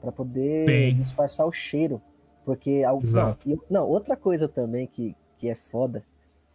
pra 0.00 0.10
poder 0.10 0.68
Sim. 0.92 1.02
disfarçar 1.02 1.46
o 1.46 1.52
cheiro. 1.52 2.02
Porque. 2.44 2.82
al- 2.82 3.00
Não, 3.00 3.36
não, 3.70 3.88
outra 3.88 4.16
coisa 4.16 4.48
também 4.48 4.86
que, 4.86 5.16
que 5.38 5.48
é 5.48 5.54
foda 5.54 6.04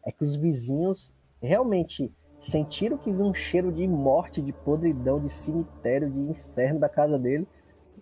é 0.06 0.12
que 0.12 0.24
os 0.24 0.36
vizinhos 0.36 1.12
realmente 1.42 2.14
sentiram 2.40 2.98
que 2.98 3.12
viu 3.12 3.26
um 3.26 3.34
cheiro 3.34 3.72
de 3.72 3.88
morte, 3.88 4.42
de 4.42 4.52
podridão, 4.52 5.20
de 5.20 5.30
cemitério, 5.30 6.10
de 6.10 6.20
inferno 6.20 6.80
da 6.80 6.90
casa 6.90 7.18
dele. 7.18 7.48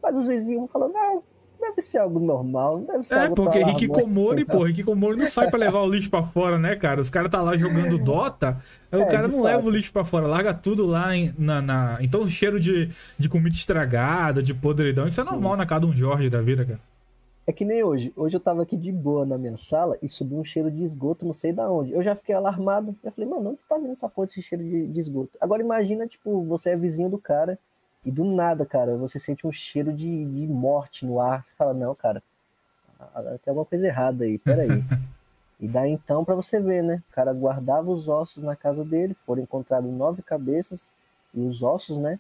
Mas 0.02 0.16
os 0.16 0.28
vizinhos 0.28 0.70
falando, 0.72 0.94
não, 0.94 1.24
deve 1.60 1.82
ser 1.82 1.98
algo 2.00 2.20
normal, 2.20 2.80
deve 2.80 3.04
ser 3.04 3.16
É, 3.16 3.24
algo 3.24 3.36
porque 3.36 3.64
Rick 3.64 3.88
Komori, 3.88 4.46
pô, 4.46 4.64
Rick 4.64 4.84
Komori 4.84 5.18
não 5.18 5.26
sai 5.26 5.50
pra 5.50 5.60
levar 5.60 5.82
o 5.82 5.90
lixo 5.90 6.10
pra 6.10 6.24
fora, 6.24 6.58
né, 6.58 6.76
cara? 6.76 7.02
Os 7.02 7.10
caras 7.10 7.30
tá 7.32 7.42
lá 7.42 7.56
jogando 7.58 7.98
Dota, 7.98 8.58
aí 8.92 9.00
É, 9.00 9.04
o 9.04 9.08
cara 9.08 9.28
de 9.28 9.36
não 9.36 9.44
leva 9.44 9.58
fato. 9.60 9.68
o 9.68 9.72
lixo 9.72 9.92
pra 9.94 10.06
fora, 10.06 10.28
larga 10.28 10.54
tudo 10.54 10.86
lá 10.86 11.16
em- 11.16 11.34
na, 11.38 11.62
na- 11.62 11.98
Então 12.02 12.22
o 12.22 12.28
cheiro 12.28 12.60
de, 12.60 12.90
de 13.18 13.30
comida 13.30 13.56
estragada, 13.56 14.42
de 14.42 14.54
podridão, 14.54 15.08
isso 15.08 15.20
é 15.20 15.24
Sim. 15.24 15.30
normal 15.32 15.58
na 15.58 15.66
casa 15.66 15.82
de 15.82 15.88
um 15.88 15.92
Jorge 15.92 16.30
da 16.30 16.42
vida, 16.42 16.66
cara. 16.66 16.80
É 17.46 17.54
que 17.54 17.64
nem 17.64 17.82
hoje. 17.82 18.12
Hoje 18.14 18.36
eu 18.36 18.42
tava 18.42 18.64
aqui 18.64 18.76
de 18.76 18.92
boa 18.92 19.26
na 19.26 19.38
minha 19.38 19.56
sala 19.56 19.98
e 20.04 20.10
subiu 20.10 20.38
um 20.38 20.44
cheiro 20.44 20.70
de 20.70 20.84
esgoto, 20.84 21.26
não 21.26 21.34
sei 21.34 21.54
da 21.54 21.72
onde. 21.72 21.94
Eu 21.94 22.04
já 22.04 22.14
fiquei 22.14 22.36
alarmado. 22.36 22.94
Eu 23.02 23.10
falei, 23.14 23.30
mano, 23.30 23.52
onde 23.52 23.60
tá 23.70 23.78
vindo 23.78 23.94
essa 23.94 24.10
porra 24.10 24.28
desse 24.28 24.42
cheiro 24.42 24.62
de, 24.66 24.88
de 24.88 25.00
esgoto? 25.00 25.30
Agora 25.40 25.62
imagina, 25.62 26.06
tipo, 26.06 26.44
você 26.44 26.72
é 26.72 26.76
vizinho 26.76 27.08
do 27.10 27.18
cara 27.18 27.58
e 28.08 28.12
do 28.12 28.24
nada, 28.24 28.66
cara, 28.66 28.96
você 28.96 29.20
sente 29.20 29.46
um 29.46 29.52
cheiro 29.52 29.92
de, 29.92 30.24
de 30.24 30.48
morte 30.48 31.06
no 31.06 31.20
ar. 31.20 31.44
Você 31.44 31.52
fala, 31.58 31.74
não, 31.74 31.94
cara, 31.94 32.24
tem 33.44 33.52
alguma 33.52 33.66
coisa 33.66 33.86
errada 33.86 34.24
aí, 34.24 34.38
peraí. 34.38 34.82
e 35.60 35.68
daí 35.68 35.92
então, 35.92 36.24
pra 36.24 36.34
você 36.34 36.58
ver, 36.58 36.82
né? 36.82 37.04
O 37.12 37.14
cara 37.14 37.34
guardava 37.34 37.92
os 37.92 38.08
ossos 38.08 38.42
na 38.42 38.56
casa 38.56 38.86
dele, 38.86 39.14
foram 39.14 39.42
encontrados 39.42 39.92
nove 39.92 40.22
cabeças 40.22 40.94
e 41.34 41.42
os 41.42 41.62
ossos, 41.62 41.98
né? 41.98 42.18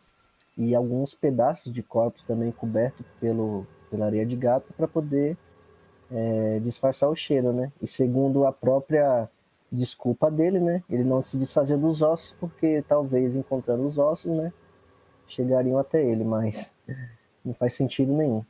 E 0.57 0.75
alguns 0.75 1.15
pedaços 1.15 1.71
de 1.71 1.81
corpos 1.81 2.21
também 2.21 2.51
cobertos 2.51 3.05
pelo, 3.21 3.65
pela 3.89 4.07
areia 4.07 4.25
de 4.25 4.35
gato 4.35 4.73
para 4.73 4.89
poder 4.89 5.38
é, 6.11 6.59
disfarçar 6.65 7.09
o 7.09 7.15
cheiro, 7.15 7.53
né? 7.53 7.71
E 7.81 7.88
segundo 7.88 8.45
a 8.45 8.51
própria 8.51 9.29
desculpa 9.71 10.29
dele, 10.29 10.59
né? 10.59 10.83
Ele 10.89 11.05
não 11.05 11.23
se 11.23 11.38
desfazia 11.38 11.77
dos 11.77 12.01
ossos 12.01 12.35
porque 12.38 12.83
talvez 12.89 13.38
encontrando 13.38 13.88
os 13.88 13.97
ossos, 13.97 14.35
né? 14.35 14.51
Chegariam 15.28 15.78
até 15.78 16.03
ele, 16.03 16.23
mas 16.23 16.71
não 17.43 17.53
faz 17.53 17.73
sentido 17.73 18.13
nenhum. 18.13 18.43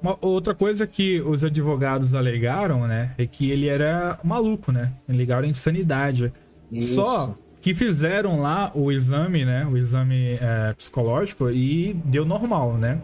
Uma 0.00 0.16
outra 0.20 0.54
coisa 0.54 0.86
que 0.86 1.20
os 1.20 1.44
advogados 1.44 2.14
alegaram, 2.14 2.86
né, 2.86 3.14
é 3.18 3.26
que 3.26 3.50
ele 3.50 3.66
era 3.66 4.18
maluco, 4.22 4.70
né? 4.70 4.92
Ligaram 5.08 5.48
insanidade. 5.48 6.32
Só 6.78 7.34
que 7.60 7.74
fizeram 7.74 8.40
lá 8.40 8.70
o 8.74 8.92
exame, 8.92 9.44
né? 9.44 9.66
O 9.66 9.76
exame 9.76 10.38
é, 10.40 10.72
psicológico 10.74 11.50
e 11.50 11.94
deu 12.04 12.24
normal, 12.24 12.74
né? 12.74 13.00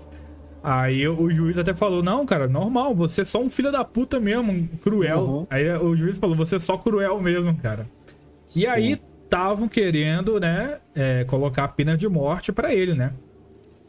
Aí 0.63 1.07
o 1.07 1.29
juiz 1.29 1.59
até 1.59 1.75
falou: 1.75 2.03
Não, 2.03 2.25
cara, 2.25 2.47
normal, 2.47 2.95
você 2.95 3.23
é 3.23 3.25
só 3.25 3.43
um 3.43 3.51
filho 3.51 3.71
da 3.73 3.85
puta 3.85 4.21
mesmo, 4.21 4.69
cruel. 4.83 5.21
Uhum. 5.21 5.47
Aí 5.51 5.69
o 5.77 5.95
juiz 5.97 6.17
falou: 6.17 6.37
Você 6.37 6.57
é 6.57 6.59
só 6.59 6.79
cruel 6.79 7.21
mesmo, 7.21 7.55
cara. 7.57 7.87
E 8.55 8.67
aí 8.67 9.01
estavam 9.35 9.69
querendo, 9.69 10.39
né, 10.39 10.79
é, 10.95 11.25
colocar 11.25 11.65
a 11.65 11.69
pena 11.69 11.97
de 11.97 12.09
morte 12.09 12.53
pra 12.53 12.73
ele, 12.73 12.95
né? 12.95 13.13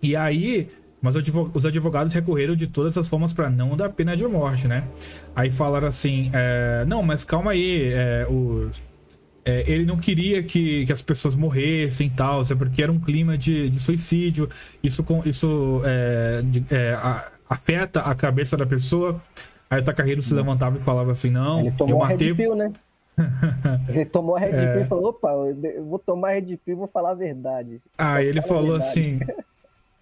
E 0.01 0.15
aí, 0.15 0.67
mas 1.01 1.15
os 1.53 1.65
advogados 1.65 2.13
recorreram 2.13 2.55
de 2.55 2.67
todas 2.67 2.97
as 2.97 3.07
formas 3.07 3.31
pra 3.31 3.49
não 3.49 3.77
dar 3.77 3.89
pena 3.89 4.15
de 4.15 4.25
morte, 4.27 4.67
né? 4.67 4.83
Aí 5.35 5.49
falaram 5.51 5.87
assim: 5.87 6.29
é, 6.33 6.83
Não, 6.87 7.01
mas 7.03 7.23
calma 7.23 7.51
aí, 7.51 7.91
é, 7.93 8.25
o 8.29 8.69
é, 9.43 9.63
ele 9.71 9.85
não 9.85 9.97
queria 9.97 10.41
que, 10.41 10.85
que 10.87 10.91
as 10.91 11.03
pessoas 11.03 11.35
morressem 11.35 12.07
e 12.07 12.09
tal, 12.09 12.41
porque 12.57 12.81
era 12.81 12.91
um 12.91 12.99
clima 12.99 13.37
de, 13.37 13.69
de 13.69 13.79
suicídio, 13.79 14.49
isso, 14.83 15.05
isso 15.25 15.81
é, 15.85 16.41
de- 16.43 16.65
é, 16.71 16.93
a- 16.95 17.31
afeta 17.47 18.01
a 18.01 18.15
cabeça 18.15 18.57
da 18.57 18.65
pessoa. 18.65 19.21
Aí 19.69 19.79
o 19.81 19.83
Takahiro 19.83 20.21
se 20.23 20.33
levantava 20.33 20.77
e 20.77 20.81
falava 20.81 21.11
assim: 21.11 21.29
Não, 21.29 21.61
eu 21.91 21.97
matei. 21.99 22.29
Red 22.29 22.35
Pill, 22.35 22.55
né? 22.55 22.71
Ele 23.87 24.05
tomou 24.05 24.35
a 24.35 24.39
Red 24.39 24.49
É. 24.49 24.73
Pill 24.73 24.81
e 24.81 24.85
falou, 24.85 25.09
opa, 25.09 25.29
eu 25.29 25.85
vou 25.85 25.99
tomar 25.99 26.29
a 26.29 26.33
Red 26.33 26.57
Pill 26.57 26.73
e 26.75 26.75
vou 26.75 26.87
falar 26.87 27.11
a 27.11 27.15
verdade. 27.15 27.81
Aí 27.97 28.27
ele 28.27 28.41
falou 28.41 28.75
assim: 28.75 29.19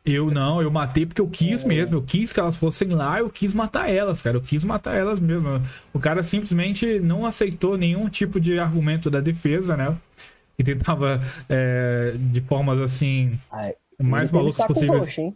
Eu 0.06 0.30
não, 0.30 0.62
eu 0.62 0.70
matei 0.70 1.06
porque 1.06 1.22
eu 1.22 1.28
quis 1.30 1.64
mesmo. 1.64 1.96
Eu 1.96 2.02
quis 2.02 2.34
que 2.34 2.40
elas 2.40 2.58
fossem 2.58 2.90
lá, 2.90 3.20
eu 3.20 3.30
quis 3.30 3.54
matar 3.54 3.90
elas, 3.90 4.22
cara. 4.22 4.36
Eu 4.38 4.42
quis 4.42 4.64
matar 4.64 4.96
elas 4.96 5.20
mesmo. 5.20 5.62
O 5.94 6.00
cara 6.00 6.22
simplesmente 6.22 7.00
não 7.00 7.26
aceitou 7.26 7.78
nenhum 7.78 8.10
tipo 8.10 8.40
de 8.40 8.60
argumento 8.60 9.10
da 9.10 9.22
defesa, 9.22 9.78
né? 9.78 9.96
E 10.60 10.64
tentava, 10.64 11.22
é, 11.50 12.16
de 12.18 12.42
formas 12.42 12.80
assim, 12.80 13.40
Ai, 13.52 13.74
mais 14.02 14.32
malucas 14.32 14.66
possíveis. 14.66 15.06
roxo? 15.06 15.34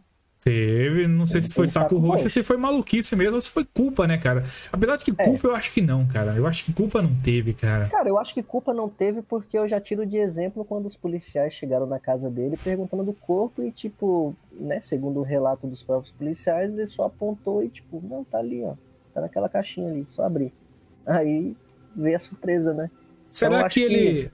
Teve, 0.47 1.07
não 1.07 1.25
sei 1.25 1.39
Ele 1.39 1.47
se 1.47 1.53
foi 1.53 1.67
saco 1.67 1.95
saco 1.95 2.07
roxo, 2.07 2.29
se 2.29 2.41
foi 2.41 2.55
maluquice 2.55 3.15
mesmo, 3.17 3.35
ou 3.35 3.41
se 3.41 3.49
foi 3.49 3.65
culpa, 3.65 4.07
né, 4.07 4.17
cara? 4.17 4.43
Apesar 4.71 4.95
de 4.95 5.03
que 5.05 5.11
É. 5.17 5.23
culpa 5.25 5.47
eu 5.47 5.55
acho 5.55 5.73
que 5.73 5.81
não, 5.81 6.05
cara. 6.07 6.33
Eu 6.35 6.47
acho 6.47 6.63
que 6.63 6.71
culpa 6.71 7.01
não 7.01 7.13
teve, 7.15 7.53
cara. 7.53 7.87
Cara, 7.89 8.07
eu 8.07 8.17
acho 8.17 8.33
que 8.33 8.41
culpa 8.41 8.73
não 8.73 8.87
teve 8.87 9.21
porque 9.21 9.57
eu 9.57 9.67
já 9.67 9.81
tiro 9.81 10.05
de 10.05 10.15
exemplo 10.17 10.63
quando 10.63 10.85
os 10.85 10.95
policiais 10.95 11.51
chegaram 11.53 11.85
na 11.85 11.99
casa 11.99 12.29
dele 12.29 12.57
perguntando 12.63 13.03
do 13.03 13.13
corpo 13.13 13.61
e, 13.61 13.71
tipo, 13.71 14.33
né, 14.53 14.79
segundo 14.79 15.19
o 15.19 15.23
relato 15.23 15.67
dos 15.67 15.83
próprios 15.83 16.13
policiais, 16.13 16.73
ele 16.73 16.85
só 16.85 17.03
apontou 17.05 17.61
e, 17.63 17.67
tipo, 17.67 18.01
não, 18.09 18.23
tá 18.23 18.37
ali, 18.37 18.63
ó. 18.63 18.73
Tá 19.13 19.19
naquela 19.21 19.49
caixinha 19.49 19.89
ali, 19.89 20.05
só 20.09 20.23
abrir. 20.23 20.53
Aí 21.05 21.55
veio 21.95 22.15
a 22.15 22.19
surpresa, 22.19 22.73
né? 22.73 22.89
Será 23.29 23.55
eu 23.55 23.59
que 23.59 23.65
acho 23.65 23.75
que- 23.75 23.81
ele. 23.83 24.31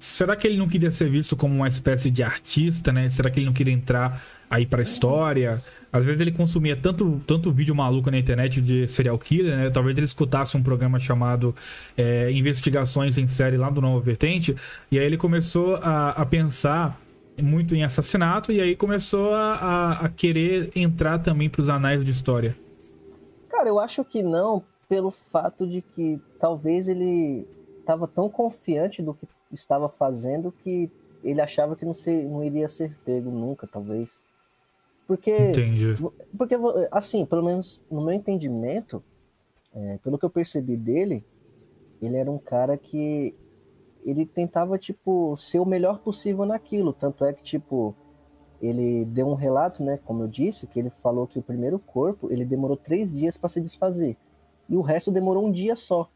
Será 0.00 0.36
que 0.36 0.46
ele 0.46 0.56
não 0.56 0.68
queria 0.68 0.90
ser 0.92 1.10
visto 1.10 1.36
como 1.36 1.52
uma 1.54 1.66
espécie 1.66 2.08
de 2.10 2.22
artista, 2.22 2.92
né? 2.92 3.10
Será 3.10 3.28
que 3.30 3.40
ele 3.40 3.46
não 3.46 3.52
queria 3.52 3.74
entrar 3.74 4.22
aí 4.48 4.64
pra 4.64 4.80
história? 4.80 5.60
Às 5.92 6.04
vezes 6.04 6.20
ele 6.20 6.30
consumia 6.30 6.76
tanto, 6.76 7.20
tanto 7.26 7.50
vídeo 7.50 7.74
maluco 7.74 8.08
na 8.08 8.16
internet 8.16 8.60
de 8.60 8.86
serial 8.86 9.18
killer, 9.18 9.56
né? 9.56 9.70
Talvez 9.70 9.96
ele 9.98 10.04
escutasse 10.04 10.56
um 10.56 10.62
programa 10.62 11.00
chamado 11.00 11.52
é, 11.96 12.30
Investigações 12.30 13.18
em 13.18 13.26
Série 13.26 13.56
lá 13.56 13.70
do 13.70 13.80
Nova 13.80 13.98
Vertente, 14.00 14.54
e 14.90 14.98
aí 14.98 15.04
ele 15.04 15.16
começou 15.16 15.76
a, 15.82 16.10
a 16.10 16.24
pensar 16.24 17.00
muito 17.42 17.74
em 17.74 17.82
assassinato, 17.82 18.52
e 18.52 18.60
aí 18.60 18.76
começou 18.76 19.34
a, 19.34 19.54
a- 19.54 19.92
a 20.06 20.08
querer 20.08 20.70
entrar 20.76 21.18
também 21.18 21.48
pros 21.50 21.68
anais 21.68 22.04
de 22.04 22.10
história. 22.12 22.56
Cara, 23.48 23.68
eu 23.68 23.80
acho 23.80 24.04
que 24.04 24.22
não, 24.22 24.62
pelo 24.88 25.10
fato 25.10 25.66
de 25.66 25.82
que 25.82 26.20
talvez 26.40 26.86
ele 26.86 27.44
estava 27.80 28.06
tão 28.06 28.28
confiante 28.28 29.02
do 29.02 29.14
que 29.14 29.26
estava 29.52 29.88
fazendo 29.88 30.52
que 30.52 30.90
ele 31.22 31.40
achava 31.40 31.74
que 31.74 31.84
não, 31.84 31.94
ser, 31.94 32.24
não 32.24 32.44
iria 32.44 32.68
ser 32.68 32.96
pego 33.04 33.30
nunca, 33.30 33.66
talvez. 33.66 34.10
Porque, 35.06 35.36
Entendi. 35.36 35.94
porque, 36.36 36.54
assim, 36.90 37.24
pelo 37.24 37.42
menos 37.42 37.82
no 37.90 38.02
meu 38.02 38.12
entendimento, 38.12 39.02
é, 39.74 39.98
pelo 40.02 40.18
que 40.18 40.24
eu 40.24 40.30
percebi 40.30 40.76
dele, 40.76 41.24
ele 42.00 42.16
era 42.16 42.30
um 42.30 42.38
cara 42.38 42.76
que 42.76 43.34
ele 44.04 44.24
tentava, 44.26 44.78
tipo, 44.78 45.36
ser 45.36 45.58
o 45.58 45.64
melhor 45.64 45.98
possível 45.98 46.44
naquilo. 46.44 46.92
Tanto 46.92 47.24
é 47.24 47.32
que, 47.32 47.42
tipo, 47.42 47.94
ele 48.60 49.04
deu 49.06 49.26
um 49.26 49.34
relato, 49.34 49.82
né, 49.82 49.98
como 50.04 50.22
eu 50.22 50.28
disse, 50.28 50.66
que 50.66 50.78
ele 50.78 50.90
falou 50.90 51.26
que 51.26 51.38
o 51.38 51.42
primeiro 51.42 51.78
corpo 51.78 52.30
ele 52.30 52.44
demorou 52.44 52.76
três 52.76 53.12
dias 53.12 53.36
para 53.36 53.48
se 53.48 53.60
desfazer 53.60 54.16
e 54.68 54.76
o 54.76 54.82
resto 54.82 55.10
demorou 55.10 55.46
um 55.46 55.50
dia 55.50 55.74
só. 55.74 56.08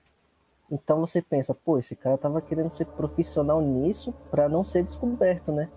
Então 0.72 0.98
você 1.00 1.20
pensa, 1.22 1.54
pô, 1.54 1.78
esse 1.78 1.94
cara 1.94 2.18
tava 2.18 2.40
querendo 2.40 2.70
ser 2.70 2.86
profissional 2.86 3.60
nisso 3.60 4.12
para 4.30 4.48
não 4.48 4.64
ser 4.64 4.82
descoberto, 4.82 5.52
né? 5.52 5.68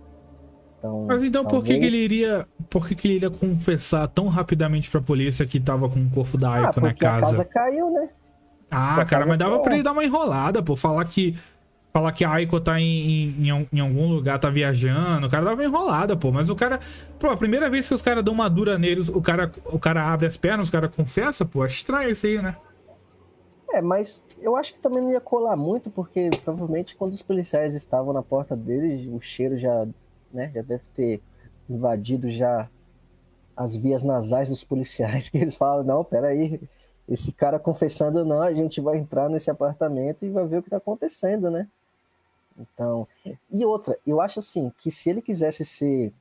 Então, 0.80 1.06
Mas 1.08 1.24
então 1.24 1.46
por 1.46 1.64
que, 1.64 1.74
que 1.80 1.80
talvez- 1.80 1.94
ele 1.94 1.98
iria. 1.98 2.48
Por 2.70 2.88
que, 2.88 2.96
que 2.96 3.08
ele 3.08 3.16
iria 3.16 3.30
confessar 3.30 4.08
tão 4.08 4.28
rapidamente 4.28 4.90
pra 4.90 5.02
polícia 5.02 5.46
que 5.46 5.60
tava 5.60 5.90
com 5.90 6.00
o 6.00 6.10
corpo 6.10 6.38
da 6.38 6.50
Ah, 6.50 6.54
Aiko 6.70 6.80
na 6.82 6.90
porque 6.90 7.06
a 7.06 7.12
casa? 7.12 7.32
casa 7.32 7.46
caiu, 7.46 7.92
né? 7.92 8.10
Ah, 8.72 9.02
a 9.02 9.06
cara, 9.06 9.26
casa 9.26 9.26
mas 9.28 9.38
dava 9.38 9.52
caiu. 9.52 9.64
pra 9.64 9.74
ele 9.74 9.84
dar 9.84 9.92
uma 9.92 10.04
enrolada, 10.04 10.64
pô. 10.64 10.76
Falar 10.76 11.06
que. 11.06 11.38
falar 11.94 12.12
que 12.12 12.26
a 12.26 12.32
Aiko 12.32 12.60
tá 12.60 12.80
em, 12.80 13.48
em, 13.50 13.68
em 13.74 13.80
algum 13.80 14.08
lugar, 14.10 14.40
tá 14.40 14.50
viajando. 14.50 15.28
O 15.28 15.30
cara 15.30 15.46
dava 15.46 15.64
enrolada, 15.64 16.16
pô. 16.18 16.32
Mas 16.32 16.50
o 16.50 16.56
cara. 16.56 16.80
Pô, 17.20 17.28
a 17.30 17.38
primeira 17.38 17.70
vez 17.70 17.88
que 17.88 17.94
os 17.94 18.02
caras 18.02 18.24
dão 18.24 18.34
uma 18.34 18.50
dura 18.50 18.78
neles, 18.78 19.10
o 19.10 19.22
cara, 19.22 19.52
o 19.66 19.80
cara 19.80 20.04
abre 20.12 20.26
as 20.28 20.38
pernas, 20.38 20.70
o 20.70 20.72
cara 20.72 20.88
confessa, 20.90 21.46
pô. 21.46 21.64
É 21.64 21.68
estranho 21.68 22.10
isso 22.12 22.26
aí, 22.28 22.42
né? 22.42 22.56
É, 23.72 23.82
mas 23.82 24.24
eu 24.40 24.56
acho 24.56 24.74
que 24.74 24.80
também 24.80 25.02
não 25.02 25.12
ia 25.12 25.22
colar 25.22 25.56
muito, 25.56 25.90
porque 25.90 26.30
provavelmente 26.44 26.96
quando 26.96 27.14
os 27.14 27.22
policiais 27.22 27.76
estavam 27.76 28.14
na 28.14 28.22
porta 28.22 28.56
dele, 28.56 29.10
o 29.10 29.20
cheiro 29.20 29.58
já, 29.58 29.88
né, 30.32 30.52
já 30.54 30.62
deve 30.62 30.84
ter 30.94 31.22
invadido 31.70 32.30
já 32.30 32.70
as 33.56 33.76
vias 33.76 34.04
nasais 34.04 34.50
dos 34.50 34.64
policiais, 34.64 35.28
que 35.30 35.38
eles 35.38 35.56
falam, 35.56 35.84
não, 35.84 36.04
peraí, 36.04 36.60
esse 37.08 37.32
cara 37.32 37.60
confessando 37.60 38.26
não, 38.26 38.42
a 38.42 38.54
gente 38.54 38.82
vai 38.82 38.98
entrar 38.98 39.30
nesse 39.30 39.50
apartamento 39.50 40.26
e 40.26 40.30
vai 40.30 40.46
ver 40.46 40.58
o 40.58 40.64
que 40.64 40.70
tá 40.70 40.78
acontecendo, 40.78 41.50
né? 41.50 41.68
Então, 42.58 43.08
e 43.52 43.66
outra, 43.66 43.98
eu 44.08 44.22
acho 44.22 44.40
assim, 44.40 44.72
que 44.80 44.90
se 44.90 45.10
ele 45.10 45.22
quisesse 45.22 45.66
ser 45.66 46.14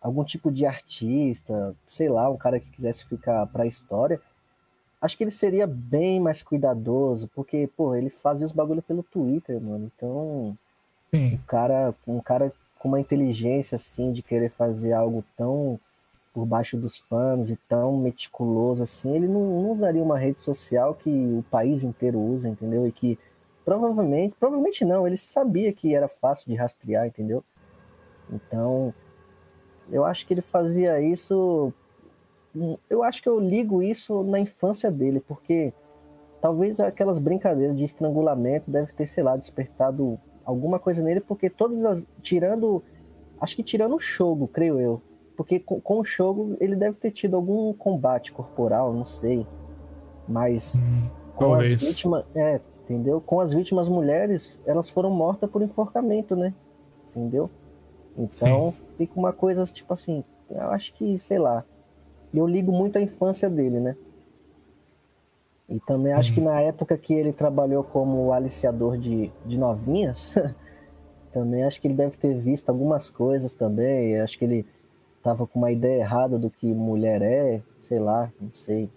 algum 0.00 0.24
tipo 0.24 0.50
de 0.50 0.64
artista, 0.64 1.74
sei 1.86 2.08
lá, 2.08 2.30
um 2.30 2.36
cara 2.36 2.60
que 2.60 2.70
quisesse 2.70 3.04
ficar 3.04 3.46
pra 3.46 3.66
história, 3.66 4.20
acho 5.00 5.16
que 5.16 5.24
ele 5.24 5.30
seria 5.30 5.66
bem 5.66 6.20
mais 6.20 6.42
cuidadoso, 6.42 7.28
porque, 7.34 7.68
pô, 7.76 7.94
ele 7.94 8.10
fazia 8.10 8.46
os 8.46 8.52
bagulho 8.52 8.82
pelo 8.82 9.02
Twitter, 9.02 9.60
mano. 9.60 9.90
Então, 9.96 10.56
Sim. 11.10 11.34
um 11.34 11.38
cara, 11.46 11.94
um 12.06 12.20
cara 12.20 12.52
com 12.78 12.88
uma 12.88 13.00
inteligência 13.00 13.76
assim 13.76 14.12
de 14.12 14.22
querer 14.22 14.50
fazer 14.50 14.92
algo 14.92 15.24
tão 15.36 15.78
por 16.32 16.46
baixo 16.46 16.76
dos 16.76 17.00
panos 17.00 17.50
e 17.50 17.56
tão 17.68 17.96
meticuloso 17.96 18.84
assim, 18.84 19.16
ele 19.16 19.26
não, 19.26 19.40
não 19.40 19.72
usaria 19.72 20.02
uma 20.02 20.16
rede 20.16 20.38
social 20.38 20.94
que 20.94 21.10
o 21.10 21.44
país 21.50 21.82
inteiro 21.82 22.20
usa, 22.20 22.48
entendeu? 22.48 22.86
E 22.86 22.92
que 22.92 23.18
provavelmente, 23.64 24.36
provavelmente 24.38 24.84
não, 24.84 25.06
ele 25.06 25.16
sabia 25.16 25.72
que 25.72 25.94
era 25.94 26.08
fácil 26.08 26.46
de 26.48 26.54
rastrear, 26.54 27.06
entendeu? 27.06 27.42
Então, 28.32 28.94
eu 29.90 30.04
acho 30.04 30.24
que 30.24 30.32
ele 30.32 30.40
fazia 30.40 31.00
isso 31.00 31.72
eu 32.88 33.02
acho 33.02 33.22
que 33.22 33.28
eu 33.28 33.38
ligo 33.38 33.82
isso 33.82 34.22
na 34.22 34.40
infância 34.40 34.90
dele, 34.90 35.20
porque 35.20 35.72
talvez 36.40 36.80
aquelas 36.80 37.18
brincadeiras 37.18 37.76
de 37.76 37.84
estrangulamento 37.84 38.70
deve 38.70 38.92
ter, 38.92 39.06
sei 39.06 39.22
lá, 39.22 39.36
despertado 39.36 40.18
alguma 40.44 40.78
coisa 40.78 41.02
nele, 41.02 41.20
porque 41.20 41.48
todas 41.48 41.84
as. 41.84 42.08
Tirando. 42.22 42.82
Acho 43.40 43.56
que 43.56 43.62
tirando 43.62 43.94
o 43.94 44.00
jogo, 44.00 44.48
creio 44.48 44.78
eu. 44.78 45.00
Porque 45.36 45.58
com, 45.58 45.80
com 45.80 46.00
o 46.00 46.04
jogo 46.04 46.56
ele 46.60 46.76
deve 46.76 46.98
ter 46.98 47.10
tido 47.10 47.36
algum 47.36 47.72
combate 47.72 48.32
corporal, 48.32 48.92
não 48.92 49.06
sei. 49.06 49.46
Mas 50.28 50.74
Hum, 50.76 51.08
com 51.34 51.54
as 51.54 51.60
talvez. 51.60 51.82
vítimas. 51.82 52.24
É, 52.34 52.60
entendeu? 52.84 53.20
Com 53.20 53.40
as 53.40 53.52
vítimas 53.52 53.88
mulheres, 53.88 54.58
elas 54.66 54.90
foram 54.90 55.10
mortas 55.10 55.48
por 55.48 55.62
enforcamento, 55.62 56.36
né? 56.36 56.52
Entendeu? 57.10 57.48
Então 58.18 58.74
fica 58.98 59.18
uma 59.18 59.32
coisa 59.32 59.64
tipo 59.64 59.94
assim, 59.94 60.22
eu 60.50 60.70
acho 60.70 60.92
que, 60.94 61.18
sei 61.18 61.38
lá. 61.38 61.64
Eu 62.32 62.46
ligo 62.46 62.72
muito 62.72 62.96
à 62.96 63.02
infância 63.02 63.50
dele, 63.50 63.80
né? 63.80 63.96
E 65.68 65.78
também 65.78 66.12
acho 66.12 66.34
que 66.34 66.40
na 66.40 66.60
época 66.60 66.98
que 66.98 67.14
ele 67.14 67.32
trabalhou 67.32 67.84
como 67.84 68.32
aliciador 68.32 68.98
de, 68.98 69.30
de 69.46 69.56
novinhas, 69.56 70.34
também 71.32 71.62
acho 71.62 71.80
que 71.80 71.86
ele 71.86 71.94
deve 71.94 72.16
ter 72.16 72.34
visto 72.34 72.68
algumas 72.68 73.08
coisas 73.08 73.54
também. 73.54 74.20
Acho 74.20 74.36
que 74.36 74.44
ele 74.44 74.66
tava 75.22 75.46
com 75.46 75.60
uma 75.60 75.70
ideia 75.70 76.00
errada 76.00 76.38
do 76.38 76.50
que 76.50 76.66
mulher 76.74 77.22
é, 77.22 77.62
sei 77.82 78.00
lá, 78.00 78.32
não 78.40 78.52
sei. 78.52 78.90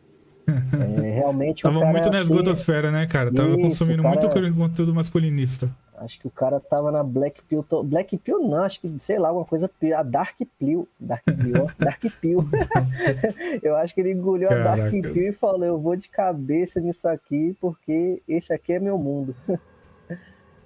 É, 0.48 1.10
realmente 1.12 1.64
Tava 1.64 1.80
cara 1.80 1.92
muito 1.92 2.10
na 2.10 2.18
assim, 2.20 2.32
esgotosfera, 2.32 2.92
né, 2.92 3.06
cara? 3.08 3.34
Tava 3.34 3.50
Isso, 3.50 3.60
consumindo 3.60 4.04
cara- 4.04 4.20
muito 4.20 4.56
conteúdo 4.56 4.94
masculinista. 4.94 5.70
Acho 5.96 6.20
que 6.20 6.28
o 6.28 6.32
cara 6.32 6.60
tava 6.60 6.92
na 6.92 7.02
Black 7.02 7.42
Pill. 7.44 7.64
to- 7.64 7.84
Black 7.84 8.18
Pill 8.18 8.40
não, 8.40 8.64
acho 8.64 8.82
que, 8.82 8.94
sei 9.00 9.18
lá, 9.18 9.32
uma 9.32 9.46
coisa 9.46 9.70
pior. 9.70 10.00
A 10.00 10.04
Dark 10.04 10.38
Pill. 10.60 10.88
Dark 11.00 11.24
Pill, 11.24 11.68
Dark 11.80 12.02
Pill. 12.20 12.46
eu 13.64 13.76
acho 13.78 13.94
que 13.96 14.02
ele 14.02 14.12
engoliu 14.12 14.50
a 14.50 14.56
Dark 14.56 14.80
Caraca. 14.92 15.10
Pill 15.14 15.30
e 15.30 15.32
falou: 15.32 15.64
eu 15.64 15.80
vou 15.80 15.96
de 15.96 16.10
cabeça 16.10 16.82
nisso 16.82 17.08
aqui, 17.08 17.56
porque 17.62 18.22
esse 18.28 18.52
aqui 18.52 18.74
é 18.74 18.80
meu 18.80 18.98
mundo. 18.98 19.34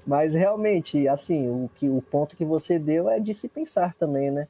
Mas 0.07 0.33
realmente, 0.33 1.07
assim, 1.07 1.49
o, 1.49 1.69
que, 1.75 1.89
o 1.89 2.01
ponto 2.01 2.35
que 2.35 2.45
você 2.45 2.79
deu 2.79 3.09
é 3.09 3.19
de 3.19 3.35
se 3.35 3.49
pensar 3.49 3.93
também, 3.93 4.31
né? 4.31 4.47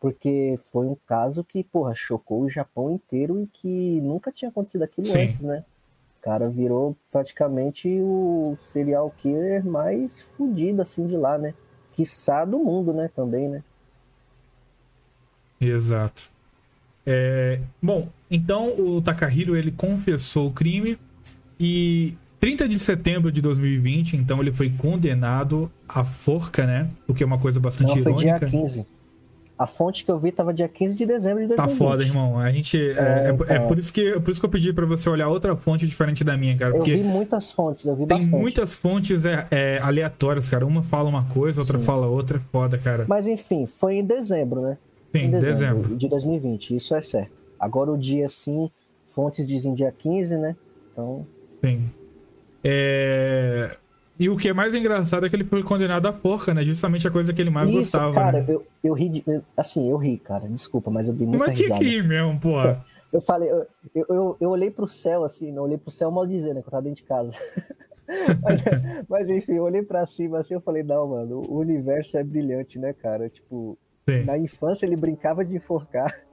Porque 0.00 0.54
foi 0.72 0.86
um 0.86 0.96
caso 1.06 1.42
que, 1.42 1.64
porra, 1.64 1.94
chocou 1.94 2.42
o 2.42 2.50
Japão 2.50 2.90
inteiro 2.90 3.42
e 3.42 3.46
que 3.46 4.00
nunca 4.00 4.30
tinha 4.30 4.48
acontecido 4.48 4.82
aquilo 4.82 5.06
Sim. 5.06 5.30
antes, 5.30 5.40
né? 5.40 5.64
O 6.18 6.22
cara 6.22 6.48
virou 6.48 6.96
praticamente 7.10 7.88
o 8.00 8.56
serial 8.62 9.12
killer 9.18 9.64
mais 9.64 10.22
fudido, 10.36 10.82
assim, 10.82 11.06
de 11.06 11.16
lá, 11.16 11.38
né? 11.38 11.54
Quiçá 11.94 12.44
do 12.44 12.58
mundo, 12.58 12.92
né? 12.92 13.10
Também, 13.14 13.48
né? 13.48 13.62
Exato. 15.60 16.30
É, 17.04 17.60
bom, 17.82 18.08
então 18.30 18.78
o 18.78 19.00
Takahiro 19.00 19.56
ele 19.56 19.72
confessou 19.72 20.48
o 20.48 20.52
crime 20.52 20.98
e 21.58 22.14
30 22.38 22.68
de 22.68 22.78
setembro 22.78 23.32
de 23.32 23.40
2020, 23.40 24.16
então 24.16 24.40
ele 24.40 24.52
foi 24.52 24.70
condenado 24.70 25.70
à 25.88 26.04
forca, 26.04 26.66
né? 26.66 26.88
O 27.06 27.14
que 27.14 27.22
é 27.22 27.26
uma 27.26 27.38
coisa 27.38 27.58
bastante 27.58 27.96
Não, 27.96 28.02
foi 28.02 28.14
dia 28.14 28.36
irônica. 28.36 28.46
15. 28.46 28.86
A 29.58 29.66
fonte 29.66 30.04
que 30.04 30.10
eu 30.10 30.16
vi 30.18 30.30
tava 30.30 30.54
dia 30.54 30.68
15 30.68 30.94
de 30.94 31.04
dezembro 31.04 31.40
de 31.42 31.48
2020. 31.48 31.56
Tá 31.56 31.84
foda, 31.84 32.02
irmão. 32.04 32.38
A 32.38 32.48
gente. 32.52 32.78
É, 32.78 32.92
É, 32.92 32.94
é- 32.94 33.28
é 33.28 33.56
então. 33.56 33.66
por, 33.66 33.76
isso 33.76 33.92
que, 33.92 34.12
por 34.20 34.30
isso 34.30 34.38
que 34.38 34.46
eu 34.46 34.50
pedi 34.50 34.72
pra 34.72 34.86
você 34.86 35.10
olhar 35.10 35.26
outra 35.28 35.56
fonte 35.56 35.84
diferente 35.86 36.22
da 36.22 36.36
minha, 36.36 36.56
cara. 36.56 36.76
Eu 36.76 36.82
vi 36.84 37.02
muitas 37.02 37.50
fontes, 37.50 37.84
eu 37.84 37.96
vi 37.96 38.06
tem 38.06 38.18
bastante. 38.18 38.40
muitas 38.40 38.74
fontes 38.74 39.26
é, 39.26 39.46
é, 39.50 39.78
aleatórias, 39.82 40.48
cara. 40.48 40.64
Uma 40.64 40.84
fala 40.84 41.08
uma 41.08 41.24
coisa, 41.24 41.60
outra 41.60 41.78
Sim. 41.78 41.84
fala 41.84 42.06
outra. 42.06 42.38
É 42.38 42.40
foda, 42.40 42.78
cara. 42.78 43.04
Mas 43.08 43.26
enfim, 43.26 43.66
foi 43.66 43.96
em 43.96 44.04
dezembro, 44.04 44.60
né? 44.60 44.78
Sim, 45.12 45.22
em 45.24 45.30
dezembro. 45.40 45.96
de 45.96 46.08
2020, 46.08 46.76
isso 46.76 46.94
é 46.94 47.00
certo. 47.00 47.32
Agora 47.58 47.90
o 47.90 47.98
dia 47.98 48.28
sim, 48.28 48.70
fontes 49.06 49.44
dizem 49.44 49.74
dia 49.74 49.90
15, 49.90 50.36
né? 50.36 50.54
Então, 50.92 51.26
Sim. 51.64 51.90
É, 52.62 53.76
E 54.18 54.28
o 54.28 54.36
que 54.36 54.48
é 54.48 54.52
mais 54.52 54.74
engraçado 54.74 55.24
é 55.24 55.28
que 55.28 55.36
ele 55.36 55.44
foi 55.44 55.62
condenado 55.62 56.06
à 56.06 56.12
forca, 56.12 56.52
né? 56.52 56.64
Justamente 56.64 57.06
a 57.06 57.10
coisa 57.10 57.32
que 57.32 57.40
ele 57.40 57.50
mais 57.50 57.70
isso, 57.70 57.78
gostava, 57.78 58.12
cara, 58.14 58.40
né? 58.40 58.46
eu, 58.48 58.66
eu 58.82 58.92
ri, 58.92 59.08
de, 59.08 59.22
eu- 59.24 59.42
assim, 59.56 59.88
eu 59.88 59.96
ri, 59.96 60.18
cara, 60.18 60.48
desculpa, 60.48 60.90
mas 60.90 61.06
eu 61.06 61.14
dei 61.14 61.26
muita 61.26 61.46
Mas 61.46 61.56
tinha 61.56 61.68
risada. 61.68 61.84
que 61.84 61.96
ir 61.96 62.02
mesmo, 62.02 62.40
porra. 62.40 62.84
Eu 63.12 63.20
falei, 63.20 63.48
eu, 63.50 63.66
eu, 63.94 64.36
eu, 64.40 64.50
olhei 64.50 64.70
pro 64.70 64.88
céu, 64.88 65.24
assim, 65.24 65.52
não 65.52 65.62
olhei 65.62 65.78
pro 65.78 65.92
céu 65.92 66.10
mal 66.10 66.26
dizer, 66.26 66.52
né? 66.52 66.60
Que 66.60 66.66
eu 66.66 66.72
tava 66.72 66.82
dentro 66.82 67.02
de 67.02 67.08
casa. 67.08 67.32
mas, 68.42 68.62
mas, 69.08 69.30
enfim, 69.30 69.52
eu 69.52 69.62
olhei 69.62 69.82
pra 69.82 70.04
cima 70.04 70.40
assim, 70.40 70.54
eu 70.54 70.60
falei, 70.60 70.82
não, 70.82 71.06
mano, 71.08 71.42
o 71.48 71.58
universo 71.58 72.18
é 72.18 72.24
brilhante, 72.24 72.78
né, 72.78 72.92
cara? 72.92 73.28
Tipo, 73.28 73.78
Sim. 74.08 74.24
na 74.24 74.36
infância 74.36 74.84
ele 74.84 74.96
brincava 74.96 75.44
de 75.44 75.56
enforcar. 75.56 76.12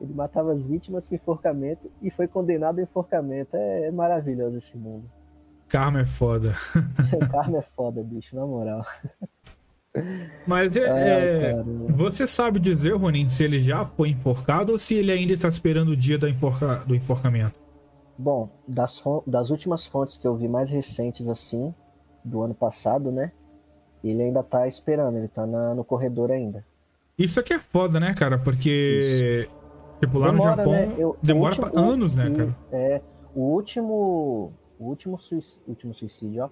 Ele 0.00 0.14
matava 0.14 0.52
as 0.52 0.64
vítimas 0.64 1.08
com 1.08 1.16
enforcamento 1.16 1.90
e 2.00 2.08
foi 2.08 2.28
condenado 2.28 2.78
a 2.78 2.82
enforcamento. 2.82 3.56
É, 3.56 3.88
é 3.88 3.90
maravilhoso 3.90 4.56
esse 4.56 4.78
mundo. 4.78 5.04
Karma 5.68 6.00
é 6.00 6.06
foda. 6.06 6.54
Karma 7.30 7.58
é 7.58 7.62
foda, 7.76 8.02
bicho, 8.02 8.34
na 8.36 8.46
moral. 8.46 8.84
Mas 10.46 10.76
é, 10.76 10.82
é, 10.82 11.52
cara. 11.52 11.64
você 11.96 12.26
sabe 12.26 12.60
dizer, 12.60 12.94
Ronin, 12.94 13.28
se 13.28 13.42
ele 13.44 13.58
já 13.58 13.84
foi 13.86 14.10
enforcado 14.10 14.72
ou 14.72 14.78
se 14.78 14.94
ele 14.94 15.10
ainda 15.10 15.32
está 15.32 15.48
esperando 15.48 15.88
o 15.90 15.96
dia 15.96 16.18
da 16.18 16.28
enforca- 16.28 16.84
do 16.86 16.94
enforcamento? 16.94 17.58
Bom, 18.18 18.48
das, 18.68 19.02
das 19.26 19.50
últimas 19.50 19.86
fontes 19.86 20.16
que 20.18 20.26
eu 20.26 20.36
vi 20.36 20.48
mais 20.48 20.68
recentes 20.70 21.28
assim, 21.28 21.74
do 22.22 22.42
ano 22.42 22.54
passado, 22.54 23.10
né? 23.10 23.32
Ele 24.04 24.22
ainda 24.22 24.42
tá 24.42 24.68
esperando, 24.68 25.16
ele 25.16 25.28
tá 25.28 25.46
na- 25.46 25.74
no 25.74 25.82
corredor 25.82 26.30
ainda. 26.30 26.64
Isso 27.18 27.40
aqui 27.40 27.54
é 27.54 27.58
foda, 27.58 27.98
né, 27.98 28.12
cara? 28.12 28.36
Porque, 28.38 29.48
tipo, 29.98 30.18
lá 30.18 30.26
no 30.30 30.38
Demora, 30.38 30.56
Japão, 30.56 30.72
né? 30.72 30.94
Eu- 30.98 31.16
demora 31.22 31.54
último- 31.54 31.70
pra 31.72 31.80
anos, 31.80 32.14
né, 32.16 32.30
cara? 32.36 32.56
É, 32.70 33.00
o 33.34 33.40
último, 33.40 34.52
o 34.78 34.84
último, 34.84 35.18
suic- 35.18 35.58
último 35.66 35.92
suicídio, 35.94 36.44
ó. 36.44 36.50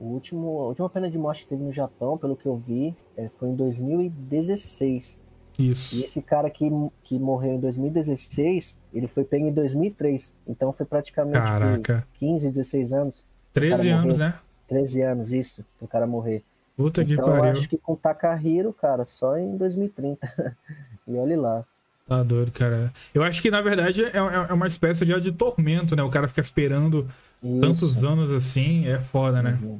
O 0.00 0.04
último, 0.12 0.60
a 0.60 0.66
última 0.68 0.88
pena 0.88 1.10
de 1.10 1.18
morte 1.18 1.42
que 1.42 1.48
teve 1.48 1.62
no 1.62 1.72
Japão, 1.72 2.16
pelo 2.16 2.36
que 2.36 2.46
eu 2.46 2.56
vi, 2.56 2.94
é, 3.16 3.28
foi 3.28 3.48
em 3.48 3.54
2016. 3.56 5.18
E 5.58 5.70
Isso. 5.70 6.04
esse 6.04 6.22
cara 6.22 6.48
que, 6.50 6.70
que 7.02 7.18
morreu 7.18 7.54
em 7.54 7.58
2016, 7.60 8.78
ele 8.94 9.08
foi 9.08 9.24
pego 9.24 9.46
em 9.46 9.52
2003. 9.52 10.36
Então 10.46 10.72
foi 10.72 10.86
praticamente 10.86 11.36
por 11.38 11.44
Caraca. 11.44 12.06
15, 12.14 12.48
16 12.50 12.92
anos, 12.92 13.24
13 13.52 13.88
cara 13.88 14.00
anos, 14.00 14.18
né? 14.18 14.34
13 14.68 15.02
anos, 15.02 15.32
isso, 15.32 15.64
pro 15.78 15.88
cara 15.88 16.06
morrer. 16.06 16.44
Puta 16.76 17.04
que 17.04 17.14
então 17.14 17.26
eu 17.26 17.40
pariu. 17.40 17.52
acho 17.58 17.68
que 17.68 17.76
com 17.76 17.96
Takahiro, 17.96 18.72
cara, 18.72 19.04
só 19.04 19.36
em 19.36 19.56
2030. 19.56 20.56
e 21.08 21.16
olhe 21.16 21.34
lá. 21.34 21.64
Tá 22.08 22.22
doido, 22.22 22.50
cara. 22.52 22.90
Eu 23.14 23.22
acho 23.22 23.42
que, 23.42 23.50
na 23.50 23.60
verdade, 23.60 24.02
é, 24.02 24.08
é- 24.16 24.46
é 24.48 24.52
uma 24.54 24.66
espécie 24.66 25.04
de, 25.04 25.20
de 25.20 25.30
tormento, 25.30 25.94
né? 25.94 26.02
O 26.02 26.08
cara 26.08 26.26
fica 26.26 26.40
esperando 26.40 27.06
Isso. 27.42 27.60
tantos 27.60 28.04
anos 28.04 28.32
assim, 28.32 28.86
é 28.88 28.98
foda, 28.98 29.42
né? 29.42 29.58
Uhum. 29.62 29.78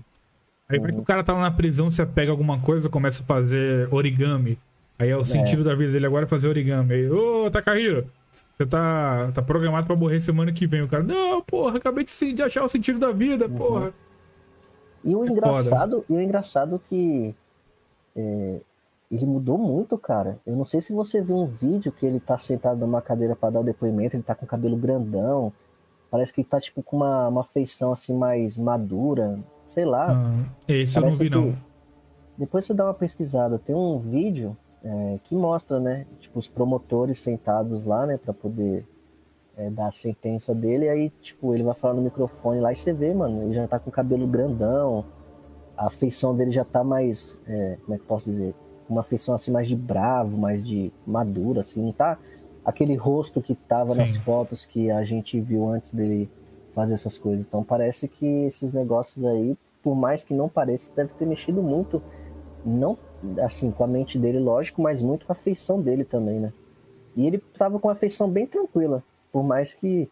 Aí, 0.69 0.79
que 0.79 0.91
o 0.93 1.03
cara 1.03 1.25
tá 1.25 1.33
lá 1.33 1.41
na 1.41 1.51
prisão, 1.51 1.89
você 1.89 2.05
pega 2.05 2.31
alguma 2.31 2.61
coisa, 2.61 2.91
começa 2.91 3.23
a 3.23 3.27
fazer 3.27 3.89
origami. 3.91 4.59
Aí 4.99 5.09
é 5.09 5.17
o 5.17 5.25
sentido 5.25 5.65
da 5.65 5.75
vida 5.75 5.93
dele 5.93 6.05
agora 6.05 6.27
é 6.27 6.29
fazer 6.29 6.49
origami. 6.49 6.93
Aí, 6.93 7.11
ô, 7.11 7.51
Takahiro, 7.51 8.07
você 8.59 8.67
tá, 8.67 9.31
tá 9.33 9.41
programado 9.41 9.87
pra 9.87 9.97
morrer 9.97 10.21
semana 10.21 10.53
que 10.53 10.67
vem. 10.67 10.83
O 10.83 10.89
cara, 10.89 11.03
não, 11.03 11.41
porra, 11.41 11.79
acabei 11.79 12.05
de, 12.05 12.11
se- 12.11 12.35
de 12.35 12.43
achar 12.43 12.63
o 12.63 12.69
sentido 12.69 12.99
da 12.99 13.11
vida, 13.11 13.47
Uhum. 13.47 13.55
porra. 13.55 13.95
E 15.03 15.15
o 15.15 15.25
engraçado, 15.25 16.05
e 16.11 16.13
o 16.13 16.21
engraçado 16.21 16.79
que 16.91 17.35
é, 18.15 18.61
ele 19.11 19.25
mudou 19.27 19.57
muito, 19.57 19.97
cara. 19.97 20.39
Eu 20.47 20.55
não 20.57 20.65
sei 20.65 20.81
se 20.81 20.93
você 20.93 21.21
viu 21.21 21.37
um 21.37 21.47
vídeo 21.47 21.91
que 21.93 22.05
ele 22.05 22.21
tá 22.21 22.37
sentado 22.37 22.79
numa 22.81 23.01
cadeira 23.01 23.35
para 23.35 23.51
dar 23.51 23.61
o 23.61 23.65
depoimento, 23.65 24.17
ele 24.17 24.23
tá 24.23 24.35
com 24.35 24.45
o 24.45 24.49
cabelo 24.49 24.77
grandão. 24.77 25.53
Parece 26.11 26.33
que 26.33 26.41
ele 26.43 26.49
tá 26.49 26.61
tipo 26.61 26.83
com 26.83 26.97
uma, 26.99 27.29
uma 27.29 27.45
feição 27.45 27.93
assim 27.93 28.15
mais 28.17 28.57
madura, 28.59 29.39
sei 29.69 29.85
lá. 29.85 30.13
Ah, 30.13 30.45
esse 30.69 30.99
eu 30.99 31.03
não 31.03 31.11
vi, 31.11 31.31
que- 31.31 31.37
não. 31.37 31.57
Depois 32.37 32.65
você 32.67 32.73
dá 32.75 32.85
uma 32.85 32.95
pesquisada, 32.95 33.59
tem 33.59 33.75
um 33.75 33.99
vídeo 33.99 34.57
é, 34.85 35.19
que 35.25 35.35
mostra, 35.35 35.81
né, 35.81 36.07
tipo, 36.21 36.39
os 36.39 36.47
promotores 36.47 37.19
sentados 37.19 37.83
lá, 37.85 38.07
né, 38.07 38.17
para 38.17 38.33
poder 38.33 38.87
é, 39.57 39.69
dar 39.71 39.89
a 39.89 39.91
sentença 39.93 40.55
dele, 40.55 40.89
aí, 40.89 41.11
tipo, 41.21 41.53
ele 41.53 41.65
vai 41.65 41.75
falar 41.75 41.95
no 41.95 42.03
microfone 42.03 42.61
lá 42.61 42.71
e 42.73 42.77
você 42.77 42.93
vê, 42.93 43.13
mano, 43.13 43.43
ele 43.43 43.55
já 43.55 43.67
tá 43.67 43.81
com 43.81 43.91
o 43.91 43.93
cabelo 43.93 44.25
grandão, 44.25 45.05
a 45.77 45.91
feição 45.91 46.33
dele 46.37 46.53
já 46.53 46.65
tá 46.65 46.85
mais, 46.85 47.37
é, 47.49 47.77
como 47.83 47.95
é 47.95 47.97
que 47.97 48.05
eu 48.05 48.07
posso 48.07 48.25
dizer, 48.27 48.55
uma 48.89 49.03
feição 49.03 49.35
assim 49.35 49.51
mais 49.51 49.69
de 49.69 49.77
bravo, 49.77 50.37
mais 50.37 50.65
de 50.67 50.93
madura, 51.07 51.61
assim, 51.61 51.83
não 51.83 51.93
tá 51.93 52.19
aquele 52.65 52.95
rosto 52.95 53.41
que 53.41 53.55
tava 53.55 53.93
Sim. 53.93 54.01
nas 54.01 54.17
fotos 54.17 54.67
que 54.67 54.91
a 54.91 55.03
gente 55.05 55.41
viu 55.41 55.69
antes 55.69 55.93
dele 55.93 56.31
fazer 56.75 56.95
essas 56.95 57.17
coisas. 57.17 57.47
Então 57.47 57.65
parece 57.65 58.07
que 58.09 58.27
esses 58.45 58.73
negócios 58.73 59.25
aí, 59.25 59.57
por 59.83 59.95
mais 59.95 60.23
que 60.23 60.35
não 60.35 60.49
pareça, 60.49 60.93
deve 60.95 61.13
ter 61.15 61.27
mexido 61.27 61.63
muito, 61.63 62.03
não 62.65 62.99
assim 63.43 63.71
com 63.71 63.85
a 63.85 63.87
mente 63.87 64.19
dele, 64.19 64.39
lógico, 64.39 64.81
mas 64.81 65.03
muito 65.03 65.27
com 65.27 65.33
a 65.33 65.35
feição 65.35 65.81
dele 65.81 66.05
também, 66.05 66.39
né? 66.39 66.53
E 67.17 67.27
ele 67.27 67.39
tava 67.39 67.81
com 67.81 67.89
a 67.89 67.95
feição 67.95 68.31
bem 68.31 68.47
tranquila, 68.47 69.03
por 69.33 69.43
mais 69.43 69.75
que 69.75 70.09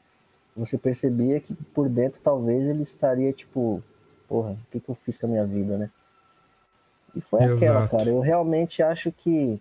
você 0.57 0.79
percebia 0.79 1.39
que 1.41 1.55
por 1.55 1.89
dentro 1.89 2.21
talvez 2.23 2.65
ele 2.65 2.83
estaria 2.83 3.33
tipo, 3.33 3.83
porra, 4.27 4.53
o 4.53 4.71
que, 4.71 4.81
que 4.81 4.89
eu 4.89 4.95
fiz 4.95 5.19
com 5.19 5.27
a 5.27 5.29
minha 5.29 5.45
vida, 5.45 5.77
né? 5.77 5.91
E 7.17 7.21
foi 7.23 7.43
aquela, 7.43 7.81
Exato. 7.81 7.97
cara. 7.97 8.11
Eu 8.11 8.21
realmente 8.21 8.83
acho 8.83 9.11
que 9.11 9.59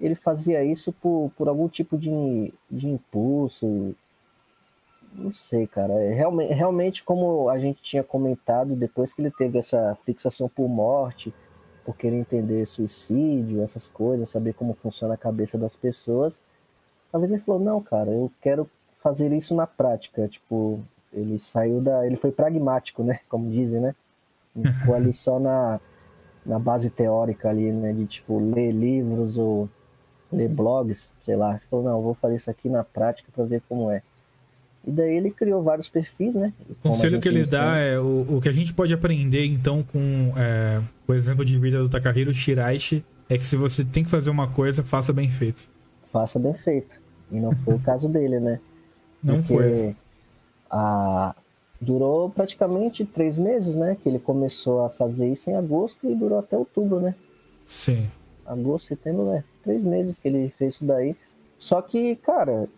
ele 0.00 0.16
fazia 0.16 0.64
isso 0.64 0.92
por, 0.92 1.30
por 1.36 1.48
algum 1.48 1.68
tipo 1.68 1.96
de, 1.96 2.52
de 2.68 2.88
impulso. 2.88 3.94
Não 5.12 5.32
sei, 5.32 5.66
cara. 5.66 5.92
É 5.92 6.12
realmente, 6.12 6.52
realmente, 6.52 7.04
como 7.04 7.48
a 7.48 7.58
gente 7.58 7.80
tinha 7.80 8.02
comentado, 8.02 8.74
depois 8.74 9.12
que 9.12 9.22
ele 9.22 9.30
teve 9.30 9.58
essa 9.58 9.94
fixação 9.94 10.48
por 10.48 10.68
morte, 10.68 11.32
por 11.84 11.96
querer 11.96 12.16
entender 12.16 12.66
suicídio, 12.66 13.62
essas 13.62 13.88
coisas, 13.88 14.28
saber 14.28 14.54
como 14.54 14.74
funciona 14.74 15.14
a 15.14 15.18
cabeça 15.18 15.56
das 15.56 15.76
pessoas, 15.76 16.42
talvez 17.12 17.30
ele 17.30 17.40
falou, 17.40 17.60
não, 17.60 17.80
cara, 17.80 18.10
eu 18.10 18.32
quero 18.40 18.68
fazer 18.96 19.32
isso 19.32 19.54
na 19.54 19.68
prática. 19.68 20.26
Tipo, 20.26 20.80
ele 21.12 21.38
saiu 21.38 21.80
da. 21.80 22.04
Ele 22.04 22.16
foi 22.16 22.32
pragmático, 22.32 23.04
né? 23.04 23.20
Como 23.28 23.48
dizem, 23.50 23.80
né? 23.80 23.94
Não 24.56 24.72
ficou 24.72 24.96
ali 24.96 25.12
só 25.14 25.38
na, 25.38 25.80
na 26.44 26.58
base 26.58 26.90
teórica 26.90 27.48
ali, 27.48 27.70
né? 27.72 27.92
De 27.92 28.06
tipo, 28.06 28.38
ler 28.38 28.72
livros 28.72 29.38
ou 29.38 29.68
ler 30.32 30.48
blogs, 30.48 31.10
sei 31.22 31.36
lá. 31.36 31.52
Ele 31.52 31.62
falou, 31.70 31.84
não, 31.84 32.02
vou 32.02 32.14
fazer 32.14 32.36
isso 32.36 32.50
aqui 32.50 32.68
na 32.68 32.84
prática 32.84 33.30
para 33.34 33.44
ver 33.44 33.62
como 33.68 33.90
é. 33.90 34.02
E 34.86 34.90
daí 34.90 35.16
ele 35.16 35.30
criou 35.30 35.62
vários 35.62 35.88
perfis, 35.88 36.34
né? 36.34 36.52
O 36.68 36.74
conselho 36.74 37.18
que 37.20 37.26
ele 37.26 37.40
ensina. 37.40 37.58
dá 37.58 37.78
é 37.78 37.98
o, 37.98 38.36
o 38.36 38.40
que 38.40 38.48
a 38.48 38.52
gente 38.52 38.74
pode 38.74 38.92
aprender 38.92 39.46
então 39.46 39.82
com 39.82 40.32
é, 40.36 40.82
o 41.08 41.14
exemplo 41.14 41.44
de 41.44 41.58
vida 41.58 41.78
do 41.78 41.88
Takahiro 41.88 42.34
Shiraishi 42.34 43.04
é 43.28 43.38
que 43.38 43.46
se 43.46 43.56
você 43.56 43.82
tem 43.82 44.04
que 44.04 44.10
fazer 44.10 44.28
uma 44.28 44.48
coisa, 44.48 44.84
faça 44.84 45.12
bem 45.12 45.30
feito. 45.30 45.70
faça 46.04 46.38
bem 46.38 46.52
feito. 46.52 47.00
E 47.32 47.40
não 47.40 47.52
foi 47.52 47.74
o 47.74 47.78
caso 47.78 48.08
dele, 48.08 48.38
né? 48.38 48.60
Não 49.22 49.36
Porque 49.36 49.54
foi. 49.54 49.96
A... 50.70 51.34
Durou 51.84 52.30
praticamente 52.30 53.04
três 53.04 53.36
meses, 53.36 53.74
né? 53.74 53.96
Que 54.00 54.08
ele 54.08 54.18
começou 54.18 54.82
a 54.82 54.88
fazer 54.88 55.30
isso 55.30 55.50
em 55.50 55.54
agosto 55.54 56.08
e 56.08 56.14
durou 56.14 56.38
até 56.38 56.56
outubro, 56.56 56.98
né? 56.98 57.14
Sim. 57.66 58.08
Agosto, 58.46 58.88
setembro, 58.88 59.26
né? 59.26 59.44
Três 59.62 59.84
meses 59.84 60.18
que 60.18 60.28
ele 60.28 60.48
fez 60.56 60.74
isso 60.74 60.84
daí. 60.84 61.14
Só 61.58 61.82
que, 61.82 62.16
cara, 62.16 62.68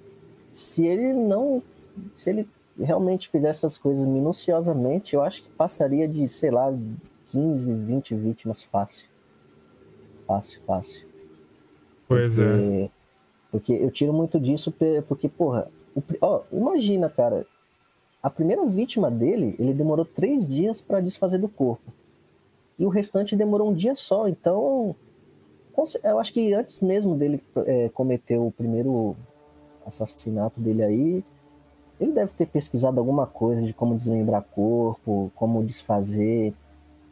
se 0.53 0.85
ele 0.85 1.13
não. 1.13 1.63
Se 2.17 2.31
ele 2.31 2.49
realmente 2.79 3.29
fizesse 3.29 3.61
essas 3.61 3.79
coisas 3.79 4.07
minuciosamente, 4.07 5.15
eu 5.15 5.23
acho 5.23 5.43
que 5.43 5.49
passaria 5.51 6.07
de, 6.07 6.29
sei 6.29 6.51
lá, 6.51 6.73
15, 7.29 7.73
20 7.73 8.15
vítimas 8.15 8.63
fácil. 8.63 9.09
Fácil, 10.27 10.61
fácil. 10.67 11.07
Pois 12.09 12.39
é. 12.39 12.43
Porque, 12.45 12.91
porque 13.51 13.73
eu 13.73 13.91
tiro 13.91 14.13
muito 14.13 14.39
disso, 14.39 14.75
porque, 15.09 15.29
porra, 15.29 15.69
ó, 16.21 16.43
imagina, 16.53 17.09
cara, 17.09 17.47
a 18.27 18.31
primeira 18.31 18.65
vítima 18.67 19.09
dele, 19.11 19.55
ele 19.59 19.73
demorou 19.73 20.05
três 20.05 20.49
dias 20.49 20.81
para 20.81 21.01
desfazer 21.01 21.39
do 21.39 21.49
corpo. 21.49 21.93
E 22.79 22.85
o 22.85 22.89
restante 22.89 23.37
demorou 23.37 23.71
um 23.71 23.75
dia 23.75 23.95
só. 23.95 24.29
Então, 24.29 24.97
eu 26.03 26.19
acho 26.19 26.33
que 26.33 26.53
antes 26.53 26.81
mesmo 26.81 27.15
dele 27.15 27.41
é, 27.65 27.89
cometer 27.91 28.37
o 28.39 28.51
primeiro 28.51 29.15
assassinato 29.87 30.61
dele 30.61 30.83
aí, 30.83 31.25
ele 32.01 32.13
deve 32.13 32.33
ter 32.33 32.47
pesquisado 32.47 32.99
alguma 32.99 33.27
coisa 33.27 33.63
de 33.63 33.73
como 33.73 33.95
desmembrar 33.97 34.43
corpo, 34.43 35.31
como 35.35 35.63
desfazer. 35.65 36.53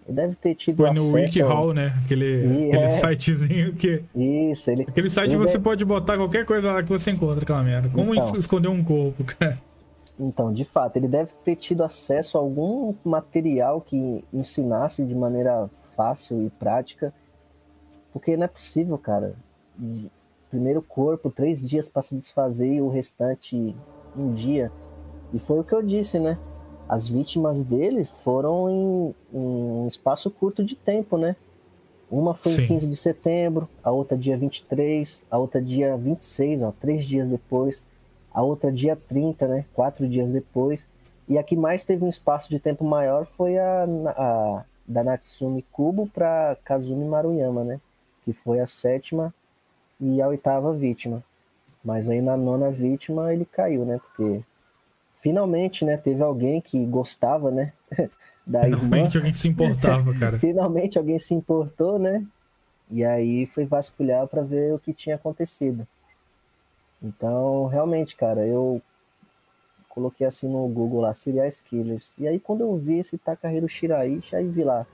Ele 0.07 0.17
deve 0.17 0.35
ter 0.35 0.55
tido 0.55 0.77
Foi 0.79 0.87
no 0.91 1.01
acesso 1.01 1.17
ao- 1.17 1.23
WikiHow, 1.23 1.73
né? 1.73 1.95
Aquele, 2.05 2.45
E 2.47 2.69
aquele 2.69 2.85
é. 2.85 2.89
sitezinho 2.89 3.73
que. 3.75 4.03
Isso, 4.15 4.71
ele. 4.71 4.83
Aquele 4.83 5.09
site 5.09 5.31
ele 5.31 5.39
você 5.39 5.53
deve- 5.59 5.65
pode 5.65 5.85
botar 5.85 6.17
qualquer 6.19 6.45
coisa 6.45 6.73
lá 6.73 6.83
que 6.83 6.89
você 6.91 7.11
encontra 7.13 7.43
aquela 7.43 7.63
merda. 7.63 7.89
Como 7.89 8.15
Então. 8.15 8.37
esconder 8.37 8.69
um 8.69 8.83
corpo, 8.85 9.25
cara? 9.25 9.59
Então, 10.19 10.53
de 10.53 10.65
fato, 10.65 10.97
ele 10.97 11.09
deve 11.09 11.33
ter 11.45 11.57
tido 11.57 11.83
acesso 11.83 12.39
a 12.39 12.41
algum 12.41 12.95
material 13.05 13.81
que 13.81 14.25
ensinasse 14.33 15.05
de 15.05 15.15
maneira 15.15 15.69
fácil 15.97 16.47
e 16.47 16.51
prática, 16.51 17.13
porque 18.13 18.37
não 18.37 18.45
é 18.45 18.49
possível, 18.49 18.97
cara. 18.97 19.35
Primeiro 20.51 20.81
corpo, 20.83 21.31
três 21.31 21.67
dias 21.67 21.89
para 21.89 22.03
se 22.03 22.15
desfazer 22.15 22.75
e 22.75 22.81
o 22.81 22.89
restante 22.89 23.75
um 24.17 24.33
dia. 24.33 24.71
E 25.33 25.39
foi 25.39 25.59
o 25.59 25.65
que 25.65 25.75
eu 25.75 25.83
disse, 25.83 26.21
né? 26.21 26.39
As 26.89 27.09
vítimas 27.09 27.61
dele 27.63 28.05
foram 28.05 28.71
em, 28.71 29.15
em 29.33 29.73
um 29.83 29.89
espaço 29.89 30.31
curto 30.31 30.63
de 30.63 30.77
tempo, 30.77 31.17
né? 31.17 31.35
Uma 32.09 32.35
foi 32.35 32.53
Sim. 32.53 32.63
em 32.63 32.67
15 32.69 32.87
de 32.87 32.97
setembro, 32.97 33.69
a 33.83 33.91
outra 33.91 34.17
dia 34.17 34.37
23, 34.37 35.25
a 35.29 35.39
outra 35.39 35.61
dia 35.61 35.97
26, 35.97 36.63
ó, 36.63 36.73
três 36.79 37.05
dias 37.05 37.29
depois 37.29 37.83
a 38.35 38.43
outra 38.43 38.73
dia 38.73 38.97
30, 38.97 39.47
né? 39.47 39.65
Quatro 39.73 40.09
dias 40.09 40.33
depois. 40.33 40.89
E 41.29 41.39
a 41.39 41.43
que 41.43 41.57
mais 41.57 41.85
teve 41.85 42.05
um 42.05 42.09
espaço 42.09 42.51
de 42.51 42.59
tempo 42.59 42.85
maior 42.85 43.25
foi 43.25 43.57
a, 43.57 43.87
a 44.09 44.65
da 44.87 45.03
Natsumi 45.05 45.63
Kubo 45.73 46.07
para 46.09 46.57
Kazumi 46.65 47.07
Maruyama, 47.07 47.65
né? 47.65 47.81
Que 48.25 48.33
foi 48.33 48.59
a 48.61 48.67
sétima 48.67 49.33
e 50.01 50.21
a 50.21 50.29
oitava 50.29 50.73
vítima. 50.75 51.23
Mas 51.83 52.11
aí 52.11 52.21
na 52.21 52.37
nona 52.37 52.71
vítima 52.71 53.33
ele 53.33 53.45
caiu, 53.45 53.85
né? 53.85 53.99
Porque 53.99 54.43
finalmente, 55.15 55.85
né? 55.85 55.97
Teve 55.97 56.23
alguém 56.23 56.61
que 56.61 56.85
gostava, 56.85 57.51
né? 57.51 57.73
da 58.47 58.67
irmã. 58.67 58.79
Finalmente 58.79 59.17
alguém 59.17 59.33
se 59.33 59.49
importava, 59.49 60.15
cara. 60.19 60.39
Finalmente 60.39 60.99
alguém 60.99 61.19
se 61.19 61.35
importou, 61.35 61.99
né? 61.99 62.25
E 62.91 63.05
aí 63.05 63.47
foi 63.47 63.65
vasculhar 63.65 64.27
para 64.27 64.43
ver 64.43 64.75
o 64.75 64.79
que 64.79 64.93
tinha 64.93 65.17
acontecido. 65.17 65.87
Então, 67.05 67.67
realmente, 67.67 68.17
cara, 68.17 68.47
eu 68.47 68.81
coloquei 69.91 70.27
assim 70.27 70.49
no 70.49 70.67
Google 70.67 71.03
lá, 71.03 71.13
serial 71.13 71.49
killers. 71.65 72.15
E 72.19 72.27
aí 72.27 72.41
quando 72.41 72.63
eu 72.63 72.77
vi 72.77 72.99
esse 72.99 73.19
Takahiro 73.19 73.69
Shiraishi, 73.69 74.35
aí 74.35 74.49
vi 74.49 74.65
lá, 74.65 74.87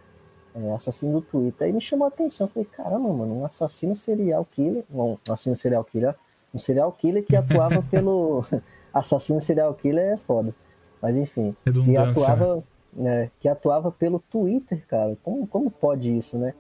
é, 0.55 0.73
assassino 0.73 1.13
do 1.13 1.23
Twitter. 1.23 1.67
Aí 1.67 1.73
me 1.73 1.81
chamou 1.81 2.07
a 2.07 2.09
atenção. 2.09 2.49
Falei, 2.49 2.69
caramba, 2.71 3.09
mano, 3.13 3.41
um 3.41 3.45
assassino 3.45 3.97
serial 3.97 4.45
killer. 4.45 4.85
Um 4.93 5.17
assassino 5.25 5.57
serial 5.57 5.85
killer. 5.85 6.15
Um 6.53 6.59
serial 6.59 6.93
killer 6.93 7.25
que 7.25 7.37
atuava 7.37 7.83
pelo. 7.91 8.45
assassino 8.93 9.41
serial 9.41 9.73
killer 9.75 10.15
é 10.15 10.17
foda. 10.17 10.55
Mas 11.01 11.17
enfim. 11.17 11.57
Que 11.65 11.97
atuava, 11.97 12.65
né, 12.93 13.31
que 13.41 13.49
atuava 13.49 13.93
pelo 13.93 14.19
Twitter, 14.19 14.85
cara. 14.87 15.17
Como, 15.23 15.47
como 15.47 15.71
pode 15.71 16.15
isso, 16.15 16.37
né? 16.37 16.55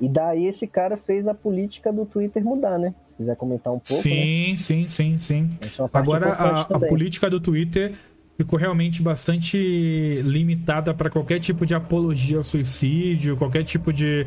E 0.00 0.08
daí 0.08 0.46
esse 0.46 0.66
cara 0.66 0.96
fez 0.96 1.26
a 1.26 1.34
política 1.34 1.92
do 1.92 2.04
Twitter 2.04 2.44
mudar, 2.44 2.78
né? 2.78 2.94
Se 3.08 3.14
quiser 3.16 3.36
comentar 3.36 3.72
um 3.72 3.78
pouco, 3.78 3.92
né? 3.92 4.00
Sim, 4.02 4.54
sim, 4.56 4.88
sim, 4.88 5.18
sim. 5.18 5.50
Essa 5.60 5.84
é 5.84 5.88
Agora, 5.92 6.32
a, 6.32 6.60
a 6.62 6.78
política 6.78 7.30
do 7.30 7.40
Twitter 7.40 7.92
ficou 8.36 8.58
realmente 8.58 9.00
bastante 9.02 10.20
limitada 10.22 10.92
para 10.92 11.08
qualquer 11.08 11.38
tipo 11.38 11.64
de 11.64 11.74
apologia 11.74 12.36
ao 12.36 12.42
suicídio, 12.42 13.36
qualquer 13.38 13.64
tipo 13.64 13.90
de, 13.90 14.26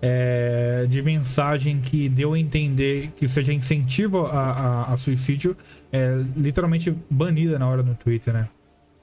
é, 0.00 0.86
de 0.88 1.02
mensagem 1.02 1.78
que 1.80 2.08
deu 2.08 2.32
a 2.32 2.38
entender 2.38 3.10
que 3.16 3.28
seja 3.28 3.52
incentivo 3.52 4.24
a, 4.24 4.30
a- 4.86 4.92
a 4.94 4.96
suicídio, 4.96 5.54
é 5.92 6.14
literalmente 6.34 6.96
banida 7.10 7.58
na 7.58 7.68
hora 7.68 7.82
no 7.82 7.94
Twitter, 7.94 8.32
né? 8.32 8.48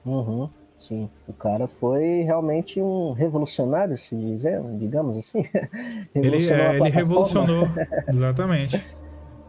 Uhum, 0.04 0.48
sim. 0.78 1.10
O 1.26 1.32
cara 1.32 1.66
foi 1.66 2.22
realmente 2.22 2.80
um 2.80 3.12
revolucionário, 3.12 3.96
se 3.96 4.16
dizer, 4.16 4.60
digamos 4.78 5.16
assim. 5.16 5.44
Ele, 6.14 6.36
é, 6.50 6.76
ele 6.76 6.90
revolucionou, 6.90 7.64
exatamente. 8.08 8.84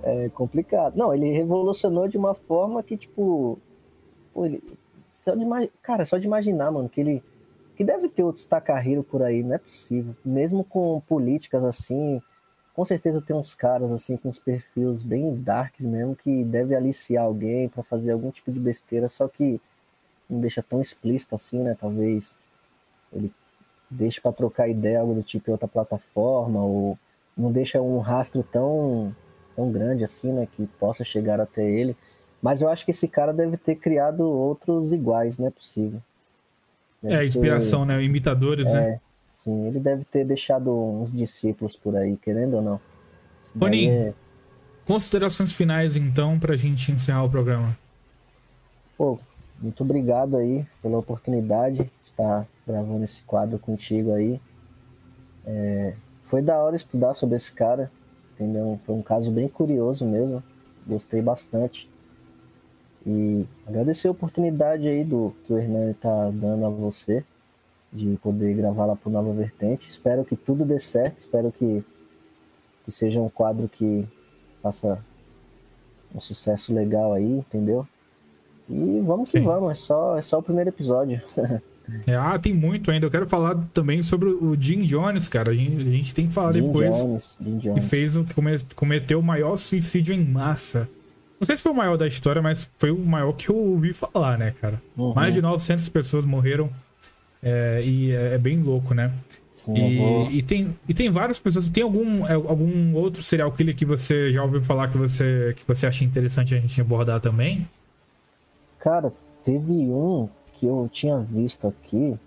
É 0.03 0.29
complicado. 0.29 0.95
Não, 0.95 1.13
ele 1.13 1.31
revolucionou 1.31 2.07
de 2.07 2.17
uma 2.17 2.33
forma 2.33 2.81
que, 2.81 2.95
tipo. 2.95 3.59
Pô, 4.33 4.45
ele, 4.45 4.63
só 5.09 5.35
de, 5.35 5.45
cara, 5.81 6.05
só 6.05 6.17
de 6.17 6.25
imaginar, 6.25 6.71
mano, 6.71 6.87
que 6.87 7.01
ele 7.01 7.23
que 7.79 7.83
deve 7.85 8.09
ter 8.09 8.23
outros 8.23 8.45
Takahiro 8.45 9.03
por 9.03 9.23
aí, 9.23 9.41
não 9.41 9.55
é 9.55 9.57
possível. 9.57 10.13
Mesmo 10.23 10.65
com 10.65 11.01
políticas 11.07 11.63
assim, 11.63 12.21
com 12.73 12.83
certeza 12.83 13.21
tem 13.21 13.33
uns 13.33 13.55
caras 13.55 13.89
assim 13.89 14.17
com 14.17 14.27
uns 14.27 14.37
perfis 14.37 15.01
bem 15.01 15.33
darks 15.33 15.85
mesmo 15.85 16.13
que 16.13 16.43
deve 16.43 16.75
aliciar 16.75 17.23
alguém 17.23 17.69
para 17.69 17.81
fazer 17.81 18.11
algum 18.11 18.31
tipo 18.31 18.51
de 18.51 18.59
besteira, 18.59 19.07
só 19.07 19.29
que 19.29 19.61
não 20.29 20.39
deixa 20.39 20.61
tão 20.61 20.81
explícito 20.81 21.35
assim, 21.35 21.59
né? 21.59 21.75
Talvez 21.79 22.35
ele 23.11 23.31
deixe 23.89 24.21
para 24.21 24.31
trocar 24.31 24.69
ideia 24.69 24.99
algo 24.99 25.15
do 25.15 25.23
tipo 25.23 25.49
em 25.49 25.53
outra 25.53 25.67
plataforma 25.67 26.61
ou 26.63 26.97
não 27.35 27.51
deixa 27.51 27.81
um 27.81 27.99
rastro 27.99 28.43
tão 28.43 29.15
tão 29.55 29.71
grande 29.71 30.03
assim, 30.03 30.31
né, 30.31 30.47
que 30.55 30.65
possa 30.79 31.03
chegar 31.03 31.39
até 31.41 31.69
ele. 31.69 31.95
Mas 32.41 32.61
eu 32.61 32.69
acho 32.69 32.85
que 32.85 32.91
esse 32.91 33.07
cara 33.07 33.33
deve 33.33 33.57
ter 33.57 33.75
criado 33.75 34.21
outros 34.21 34.93
iguais, 34.93 35.37
não 35.37 35.47
é 35.47 35.49
possível. 35.49 36.01
Deve 37.03 37.15
é, 37.15 37.25
inspiração, 37.25 37.85
ter... 37.85 37.93
né? 37.93 38.03
Imitadores, 38.03 38.69
é, 38.69 38.73
né? 38.73 39.01
Sim, 39.33 39.67
ele 39.67 39.79
deve 39.79 40.05
ter 40.05 40.23
deixado 40.25 40.73
uns 40.73 41.11
discípulos 41.11 41.75
por 41.75 41.95
aí, 41.97 42.15
querendo 42.15 42.55
ou 42.55 42.61
não. 42.61 42.79
Ronin, 43.59 43.89
é... 43.89 44.13
considerações 44.85 45.51
finais 45.51 45.97
então 45.97 46.39
pra 46.39 46.55
gente 46.55 46.91
encerrar 46.91 47.23
o 47.23 47.29
programa. 47.29 47.77
Pô, 48.97 49.19
muito 49.61 49.83
obrigado 49.83 50.37
aí 50.37 50.65
pela 50.81 50.97
oportunidade 50.97 51.77
de 51.77 52.09
estar 52.09 52.47
gravando 52.65 53.03
esse 53.03 53.21
quadro 53.23 53.59
contigo 53.59 54.13
aí. 54.13 54.39
É... 55.45 55.93
Foi 56.23 56.41
da 56.41 56.57
hora 56.59 56.75
estudar 56.75 57.13
sobre 57.13 57.35
esse 57.35 57.51
cara, 57.51 57.91
entendeu? 58.33 58.79
Foi 58.85 58.95
um 58.95 59.01
caso 59.01 59.31
bem 59.31 59.47
curioso 59.47 60.05
mesmo, 60.05 60.43
gostei 60.85 61.21
bastante. 61.21 61.89
E 63.05 63.45
agradecer 63.65 64.07
a 64.07 64.11
oportunidade 64.11 64.87
aí 64.87 65.03
do 65.03 65.33
que 65.43 65.53
o 65.53 65.57
Hernani 65.57 65.93
tá 65.95 66.29
dando 66.29 66.65
a 66.65 66.69
você 66.69 67.23
de 67.91 68.17
poder 68.21 68.53
gravar 68.55 68.85
lá 68.85 68.95
pro 68.95 69.09
Nova 69.09 69.33
Vertente. 69.33 69.89
Espero 69.89 70.23
que 70.23 70.35
tudo 70.35 70.63
dê 70.63 70.77
certo, 70.77 71.17
espero 71.17 71.51
que, 71.51 71.83
que 72.85 72.91
seja 72.91 73.19
um 73.19 73.29
quadro 73.29 73.67
que 73.67 74.05
faça 74.61 75.03
um 76.13 76.19
sucesso 76.19 76.73
legal 76.73 77.13
aí, 77.13 77.39
entendeu? 77.39 77.87
E 78.69 79.01
vamos 79.01 79.29
Sim. 79.29 79.39
que 79.39 79.45
vamos, 79.45 79.71
é 79.71 79.75
só, 79.75 80.17
é 80.17 80.21
só 80.21 80.39
o 80.39 80.43
primeiro 80.43 80.69
episódio. 80.69 81.21
É, 82.05 82.13
ah, 82.13 82.37
tem 82.37 82.53
muito 82.53 82.91
ainda. 82.91 83.07
Eu 83.07 83.09
quero 83.09 83.27
falar 83.27 83.57
também 83.73 83.99
sobre 84.03 84.29
o 84.29 84.55
Jim 84.59 84.81
Jones, 84.81 85.27
cara. 85.27 85.49
A 85.49 85.55
gente, 85.55 85.75
a 85.75 85.91
gente 85.91 86.13
tem 86.13 86.27
que 86.27 86.33
falar 86.35 86.53
Jim 86.53 86.61
depois. 86.61 86.95
Jones, 86.95 87.35
Jim 87.41 87.57
Jones. 87.57 87.83
Que 87.83 87.89
fez 87.89 88.15
o 88.15 88.23
que 88.23 88.35
cometeu 88.75 89.19
o 89.19 89.23
maior 89.23 89.57
suicídio 89.57 90.13
em 90.13 90.23
massa 90.23 90.87
não 91.39 91.45
sei 91.45 91.55
se 91.55 91.63
foi 91.63 91.71
o 91.71 91.75
maior 91.75 91.97
da 91.97 92.05
história, 92.05 92.41
mas 92.41 92.69
foi 92.75 92.91
o 92.91 92.99
maior 92.99 93.31
que 93.31 93.49
eu 93.49 93.55
ouvi 93.55 93.93
falar, 93.93 94.37
né, 94.37 94.53
cara? 94.59 94.81
Uhum. 94.97 95.13
Mais 95.13 95.33
de 95.33 95.41
900 95.41 95.87
pessoas 95.87 96.25
morreram. 96.25 96.69
É, 97.41 97.81
e 97.81 98.13
é, 98.13 98.33
é, 98.33 98.37
bem 98.37 98.61
louco, 98.61 98.93
né? 98.93 99.13
Sim, 99.55 99.73
e, 99.77 100.39
e, 100.39 100.41
tem, 100.41 100.75
e 100.87 100.93
tem 100.93 101.09
várias 101.09 101.39
pessoas. 101.39 101.69
Tem 101.69 101.81
algum, 101.81 102.25
é, 102.25 102.33
algum 102.33 102.93
outro 102.93 103.23
serial 103.23 103.49
killer 103.53 103.73
que 103.73 103.85
você 103.85 104.33
já 104.33 104.43
ouviu 104.43 104.61
falar 104.61 104.89
que 104.89 104.97
você, 104.97 105.53
que 105.55 105.63
você 105.65 105.87
acha 105.87 106.03
interessante 106.03 106.53
a 106.53 106.59
gente 106.59 106.81
abordar 106.81 107.21
também? 107.21 107.65
Cara, 108.79 109.11
teve 109.43 109.71
um 109.71 110.29
que 110.53 110.65
eu 110.65 110.89
tinha 110.91 111.19
visto 111.19 111.67
aqui. 111.67 112.17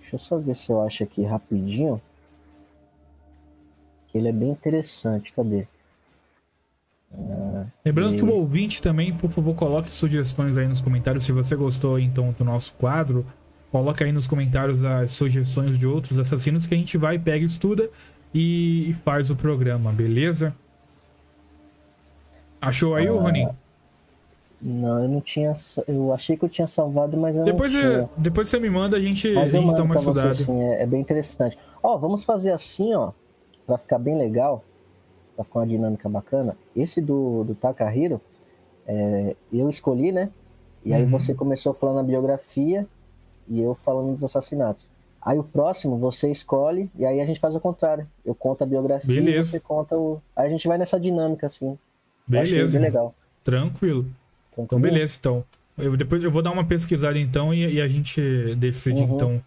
Deixa 0.00 0.16
eu 0.16 0.18
só 0.18 0.38
ver 0.38 0.56
se 0.56 0.70
eu 0.70 0.82
acho 0.82 1.02
aqui 1.02 1.22
rapidinho. 1.22 2.00
Que 4.08 4.18
ele 4.18 4.28
é 4.28 4.32
bem 4.32 4.50
interessante. 4.50 5.32
Cadê? 5.32 5.66
Lembrando 7.84 8.14
e... 8.14 8.18
que 8.18 8.24
o 8.24 8.32
ouvinte 8.32 8.80
também, 8.80 9.12
por 9.12 9.30
favor, 9.30 9.54
coloque 9.54 9.94
sugestões 9.94 10.58
aí 10.58 10.66
nos 10.66 10.80
comentários. 10.80 11.24
Se 11.24 11.32
você 11.32 11.56
gostou 11.56 11.98
então 11.98 12.34
do 12.36 12.44
nosso 12.44 12.74
quadro, 12.74 13.24
coloque 13.70 14.04
aí 14.04 14.12
nos 14.12 14.26
comentários 14.26 14.84
as 14.84 15.12
sugestões 15.12 15.78
de 15.78 15.86
outros 15.86 16.18
assassinos 16.18 16.66
que 16.66 16.74
a 16.74 16.76
gente 16.76 16.96
vai, 16.98 17.18
pega, 17.18 17.44
estuda 17.44 17.90
e, 18.32 18.90
e 18.90 18.92
faz 18.92 19.30
o 19.30 19.36
programa, 19.36 19.92
beleza? 19.92 20.54
Achou 22.60 22.94
aí, 22.94 23.08
ah, 23.08 23.12
Ronin? 23.12 23.48
Não, 24.62 25.02
eu 25.02 25.08
não 25.08 25.20
tinha. 25.20 25.54
Eu 25.88 26.12
achei 26.12 26.36
que 26.36 26.44
eu 26.44 26.48
tinha 26.48 26.66
salvado, 26.66 27.16
mas 27.16 27.34
eu 27.34 27.44
depois 27.44 27.72
não 27.72 27.80
tinha. 27.80 28.10
depois 28.16 28.48
você 28.48 28.58
me 28.58 28.68
manda, 28.68 28.96
a 28.96 29.00
gente, 29.00 29.36
a 29.36 29.48
gente 29.48 29.74
dá 29.74 29.82
uma 29.82 29.94
estudada. 29.94 30.34
Você, 30.34 30.42
assim, 30.42 30.62
é, 30.62 30.82
é, 30.82 30.86
bem 30.86 31.00
interessante. 31.00 31.58
Ó, 31.82 31.96
vamos 31.96 32.24
fazer 32.24 32.52
assim, 32.52 32.94
ó, 32.94 33.12
pra 33.66 33.78
ficar 33.78 33.98
bem 33.98 34.18
legal 34.18 34.62
para 35.40 35.44
ficar 35.44 35.60
uma 35.60 35.66
dinâmica 35.66 36.08
bacana. 36.08 36.56
Esse 36.76 37.00
do, 37.00 37.44
do 37.44 37.54
Takahiro, 37.54 38.20
é, 38.86 39.34
eu 39.52 39.68
escolhi, 39.70 40.12
né? 40.12 40.30
E 40.84 40.92
aí 40.92 41.04
uhum. 41.04 41.10
você 41.10 41.34
começou 41.34 41.72
falando 41.72 42.00
a 42.00 42.02
biografia 42.02 42.86
e 43.48 43.60
eu 43.60 43.74
falando 43.74 44.14
dos 44.14 44.24
assassinatos. 44.24 44.88
Aí 45.20 45.38
o 45.38 45.44
próximo 45.44 45.98
você 45.98 46.30
escolhe 46.30 46.90
e 46.98 47.04
aí 47.04 47.20
a 47.20 47.26
gente 47.26 47.40
faz 47.40 47.54
o 47.54 47.60
contrário. 47.60 48.06
Eu 48.24 48.34
conto 48.34 48.64
a 48.64 48.66
biografia 48.66 49.14
Beleza. 49.14 49.48
e 49.48 49.50
você 49.52 49.60
conta 49.60 49.96
o. 49.96 50.20
Aí 50.34 50.46
a 50.46 50.50
gente 50.50 50.66
vai 50.66 50.78
nessa 50.78 50.98
dinâmica 50.98 51.46
assim. 51.46 51.78
Beleza. 52.26 52.78
Bem 52.78 52.82
legal. 52.82 53.14
Tranquilo. 53.44 54.06
Tranquilo. 54.54 54.66
Então, 54.66 54.80
beleza, 54.80 55.16
então. 55.18 55.44
Eu, 55.78 55.96
depois 55.96 56.22
eu 56.22 56.30
vou 56.30 56.42
dar 56.42 56.50
uma 56.50 56.64
pesquisada 56.64 57.18
então 57.18 57.54
e, 57.54 57.74
e 57.74 57.80
a 57.80 57.88
gente 57.88 58.54
decide 58.56 59.02
uhum. 59.02 59.14
então. 59.14 59.42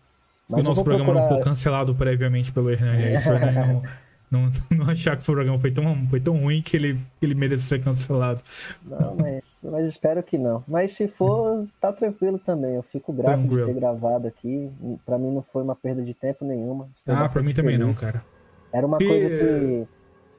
Se 0.48 0.60
o 0.60 0.64
nosso 0.64 0.84
programa 0.84 1.12
procurar... 1.12 1.30
não 1.30 1.38
for 1.38 1.44
cancelado 1.44 1.96
previamente 1.96 2.52
pelo 2.52 2.70
Hernani. 2.70 3.16
Isso, 3.16 3.30
Hernani 3.32 3.56
não, 3.56 3.84
não, 4.30 4.52
não 4.78 4.90
achar 4.90 5.16
que 5.16 5.24
o 5.24 5.26
programa 5.26 5.60
foi 5.60 5.72
tão, 5.72 6.08
foi 6.10 6.20
tão 6.20 6.38
ruim 6.38 6.62
que 6.62 6.76
ele, 6.76 7.00
ele 7.22 7.36
merece 7.36 7.64
ser 7.64 7.82
cancelado. 7.82 8.42
Não, 8.84 9.16
mas, 9.16 9.44
mas 9.64 9.88
espero 9.88 10.22
que 10.22 10.38
não. 10.38 10.64
Mas 10.68 10.92
se 10.92 11.08
for, 11.08 11.66
tá 11.80 11.94
tranquilo 11.94 12.40
também. 12.40 12.76
Eu 12.76 12.84
fico 12.84 13.14
grato 13.14 13.40
tranquilo. 13.40 13.68
de 13.68 13.74
ter 13.74 13.80
gravado 13.80 14.28
aqui. 14.28 14.70
Para 15.06 15.18
mim 15.18 15.34
não 15.34 15.42
foi 15.42 15.64
uma 15.64 15.76
perda 15.76 16.02
de 16.02 16.14
tempo 16.14 16.44
nenhuma. 16.44 16.90
Estou 16.98 17.16
ah, 17.16 17.30
para 17.30 17.42
mim 17.42 17.54
também 17.54 17.78
não, 17.78 17.94
cara. 17.94 18.24
Era 18.72 18.86
uma 18.88 18.98
se, 18.98 19.08
coisa 19.08 19.30
que. 19.30 19.88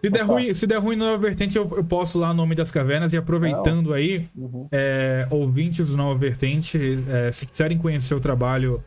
Se 0.05 0.11
der, 0.11 0.23
ruim, 0.23 0.55
se 0.55 0.67
der 0.67 0.79
ruim 0.79 0.97
no 0.97 1.05
Nova 1.07 1.19
Vertente, 1.19 1.57
eu, 1.57 1.71
eu 1.77 1.85
posso 1.85 2.19
lá 2.19 2.31
o 2.31 2.35
nome 2.35 2.55
das 2.55 2.71
cavernas 2.71 3.13
e 3.15 3.17
aproveitando 3.17 3.89
não. 3.89 3.93
aí, 3.95 4.27
uhum. 4.37 4.69
é, 4.71 5.27
ouvintes 5.31 5.89
do 5.89 5.97
Nova 5.97 6.19
Vertente, 6.19 7.03
é, 7.09 7.33
se 7.33 7.47
quiserem 7.47 7.79
conhecer 7.79 8.15
o 8.15 8.21
trabalho 8.21 8.83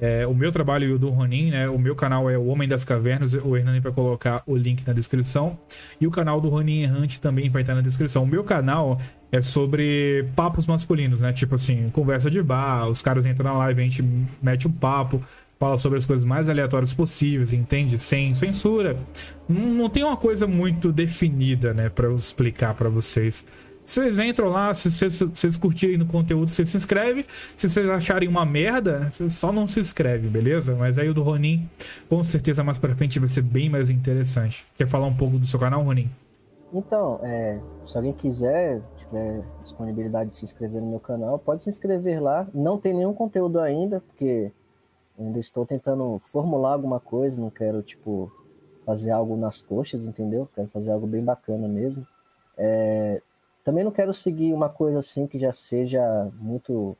é, 0.00 0.26
o 0.26 0.34
meu 0.34 0.52
trabalho 0.52 0.88
e 0.88 0.92
o 0.92 0.98
do 0.98 1.10
Ronin, 1.10 1.50
né? 1.50 1.68
O 1.68 1.78
meu 1.78 1.94
canal 1.94 2.30
é 2.30 2.38
o 2.38 2.46
Homem 2.46 2.68
das 2.68 2.84
Cavernas. 2.84 3.34
O 3.34 3.56
Hernani 3.56 3.80
vai 3.80 3.92
colocar 3.92 4.42
o 4.46 4.56
link 4.56 4.86
na 4.86 4.92
descrição. 4.92 5.58
E 6.00 6.06
o 6.06 6.10
canal 6.10 6.40
do 6.40 6.48
Ronin 6.48 6.82
Errante 6.82 7.18
também 7.18 7.50
vai 7.50 7.62
estar 7.62 7.74
na 7.74 7.80
descrição. 7.80 8.22
O 8.22 8.26
meu 8.26 8.44
canal 8.44 8.98
é 9.32 9.40
sobre 9.40 10.24
papos 10.36 10.66
masculinos, 10.66 11.20
né? 11.20 11.32
Tipo 11.32 11.56
assim, 11.56 11.90
conversa 11.90 12.30
de 12.30 12.40
bar, 12.40 12.88
os 12.88 13.02
caras 13.02 13.26
entram 13.26 13.50
na 13.50 13.58
live, 13.58 13.80
a 13.80 13.84
gente 13.84 14.04
mete 14.40 14.68
um 14.68 14.72
papo, 14.72 15.20
fala 15.58 15.76
sobre 15.76 15.98
as 15.98 16.06
coisas 16.06 16.24
mais 16.24 16.48
aleatórias 16.48 16.94
possíveis, 16.94 17.52
entende? 17.52 17.98
Sem 17.98 18.32
censura. 18.32 18.96
Não, 19.48 19.88
tem 19.88 20.04
uma 20.04 20.16
coisa 20.16 20.46
muito 20.46 20.92
definida, 20.92 21.74
né, 21.74 21.88
para 21.88 22.06
eu 22.06 22.14
explicar 22.14 22.74
para 22.74 22.88
vocês. 22.88 23.44
Vocês 23.84 24.18
entram 24.18 24.50
lá, 24.50 24.74
se 24.74 24.90
vocês 24.90 25.56
curtirem 25.56 25.96
no 25.96 26.04
conteúdo, 26.04 26.50
vocês 26.50 26.68
se 26.68 26.76
inscrevem. 26.76 27.24
Se 27.56 27.70
vocês 27.70 27.88
acharem 27.88 28.28
uma 28.28 28.44
merda, 28.44 29.08
só 29.30 29.50
não 29.50 29.66
se 29.66 29.80
inscrevem, 29.80 30.30
beleza? 30.30 30.76
Mas 30.76 30.98
aí 30.98 31.08
o 31.08 31.14
do 31.14 31.22
Ronin, 31.22 31.66
com 32.06 32.22
certeza 32.22 32.62
mais 32.62 32.76
pra 32.76 32.94
frente 32.94 33.18
vai 33.18 33.28
ser 33.28 33.40
bem 33.40 33.70
mais 33.70 33.88
interessante. 33.88 34.66
Quer 34.76 34.86
falar 34.86 35.06
um 35.06 35.16
pouco 35.16 35.38
do 35.38 35.46
seu 35.46 35.58
canal, 35.58 35.82
Ronin? 35.82 36.10
Então, 36.70 37.18
é, 37.22 37.58
se 37.86 37.96
alguém 37.96 38.12
quiser, 38.12 38.82
tiver 38.98 39.40
disponibilidade 39.62 40.30
de 40.30 40.36
se 40.36 40.44
inscrever 40.44 40.82
no 40.82 40.90
meu 40.90 41.00
canal, 41.00 41.38
pode 41.38 41.64
se 41.64 41.70
inscrever 41.70 42.22
lá. 42.22 42.46
Não 42.52 42.76
tem 42.76 42.92
nenhum 42.92 43.14
conteúdo 43.14 43.58
ainda, 43.58 44.00
porque 44.00 44.52
ainda 45.18 45.38
estou 45.38 45.66
tentando 45.66 46.18
formular 46.20 46.72
alguma 46.74 47.00
coisa, 47.00 47.40
não 47.40 47.50
quero, 47.50 47.82
tipo, 47.82 48.32
fazer 48.84 49.10
algo 49.10 49.36
nas 49.36 49.60
coxas, 49.60 50.06
entendeu? 50.06 50.48
Quero 50.54 50.68
fazer 50.68 50.92
algo 50.92 51.06
bem 51.06 51.22
bacana 51.22 51.66
mesmo. 51.68 52.06
É, 52.56 53.20
também 53.64 53.84
não 53.84 53.90
quero 53.90 54.14
seguir 54.14 54.52
uma 54.52 54.68
coisa 54.68 55.00
assim 55.00 55.26
que 55.26 55.38
já 55.38 55.52
seja 55.52 56.30
muito, 56.40 56.96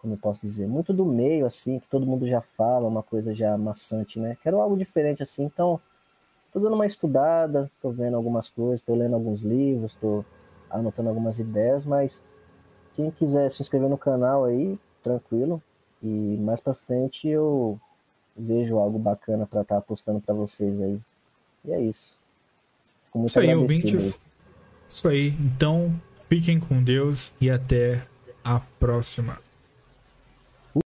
como 0.00 0.14
eu 0.14 0.18
posso 0.18 0.40
dizer, 0.40 0.66
muito 0.68 0.92
do 0.92 1.04
meio, 1.04 1.44
assim, 1.46 1.80
que 1.80 1.88
todo 1.88 2.06
mundo 2.06 2.26
já 2.26 2.40
fala, 2.40 2.86
uma 2.86 3.02
coisa 3.02 3.34
já 3.34 3.56
maçante, 3.58 4.20
né? 4.20 4.36
Quero 4.42 4.60
algo 4.60 4.76
diferente 4.76 5.22
assim, 5.22 5.44
então 5.44 5.80
tô 6.52 6.60
dando 6.60 6.74
uma 6.74 6.86
estudada, 6.86 7.70
tô 7.82 7.90
vendo 7.90 8.16
algumas 8.16 8.48
coisas, 8.48 8.82
tô 8.82 8.94
lendo 8.94 9.14
alguns 9.14 9.40
livros, 9.40 9.94
tô 9.96 10.24
anotando 10.70 11.08
algumas 11.08 11.38
ideias, 11.38 11.84
mas 11.84 12.22
quem 12.94 13.10
quiser 13.10 13.50
se 13.50 13.62
inscrever 13.62 13.88
no 13.88 13.98
canal 13.98 14.44
aí, 14.44 14.78
tranquilo. 15.02 15.62
E 16.02 16.06
mais 16.06 16.60
para 16.60 16.74
frente 16.74 17.28
eu 17.28 17.78
vejo 18.36 18.78
algo 18.78 18.98
bacana 18.98 19.46
para 19.46 19.62
estar 19.62 19.76
tá 19.76 19.80
postando 19.80 20.20
para 20.20 20.34
vocês 20.34 20.80
aí. 20.80 21.00
E 21.64 21.72
é 21.72 21.80
isso. 21.80 22.18
Fico 23.06 23.18
muito 23.18 23.30
isso 23.30 23.40
aí, 23.40 23.54
ouvintes. 23.54 24.20
Isso 24.88 25.08
aí. 25.08 25.28
Então, 25.40 26.00
fiquem 26.16 26.60
com 26.60 26.82
Deus 26.82 27.32
e 27.40 27.50
até 27.50 28.06
a 28.44 28.60
próxima. 28.60 29.38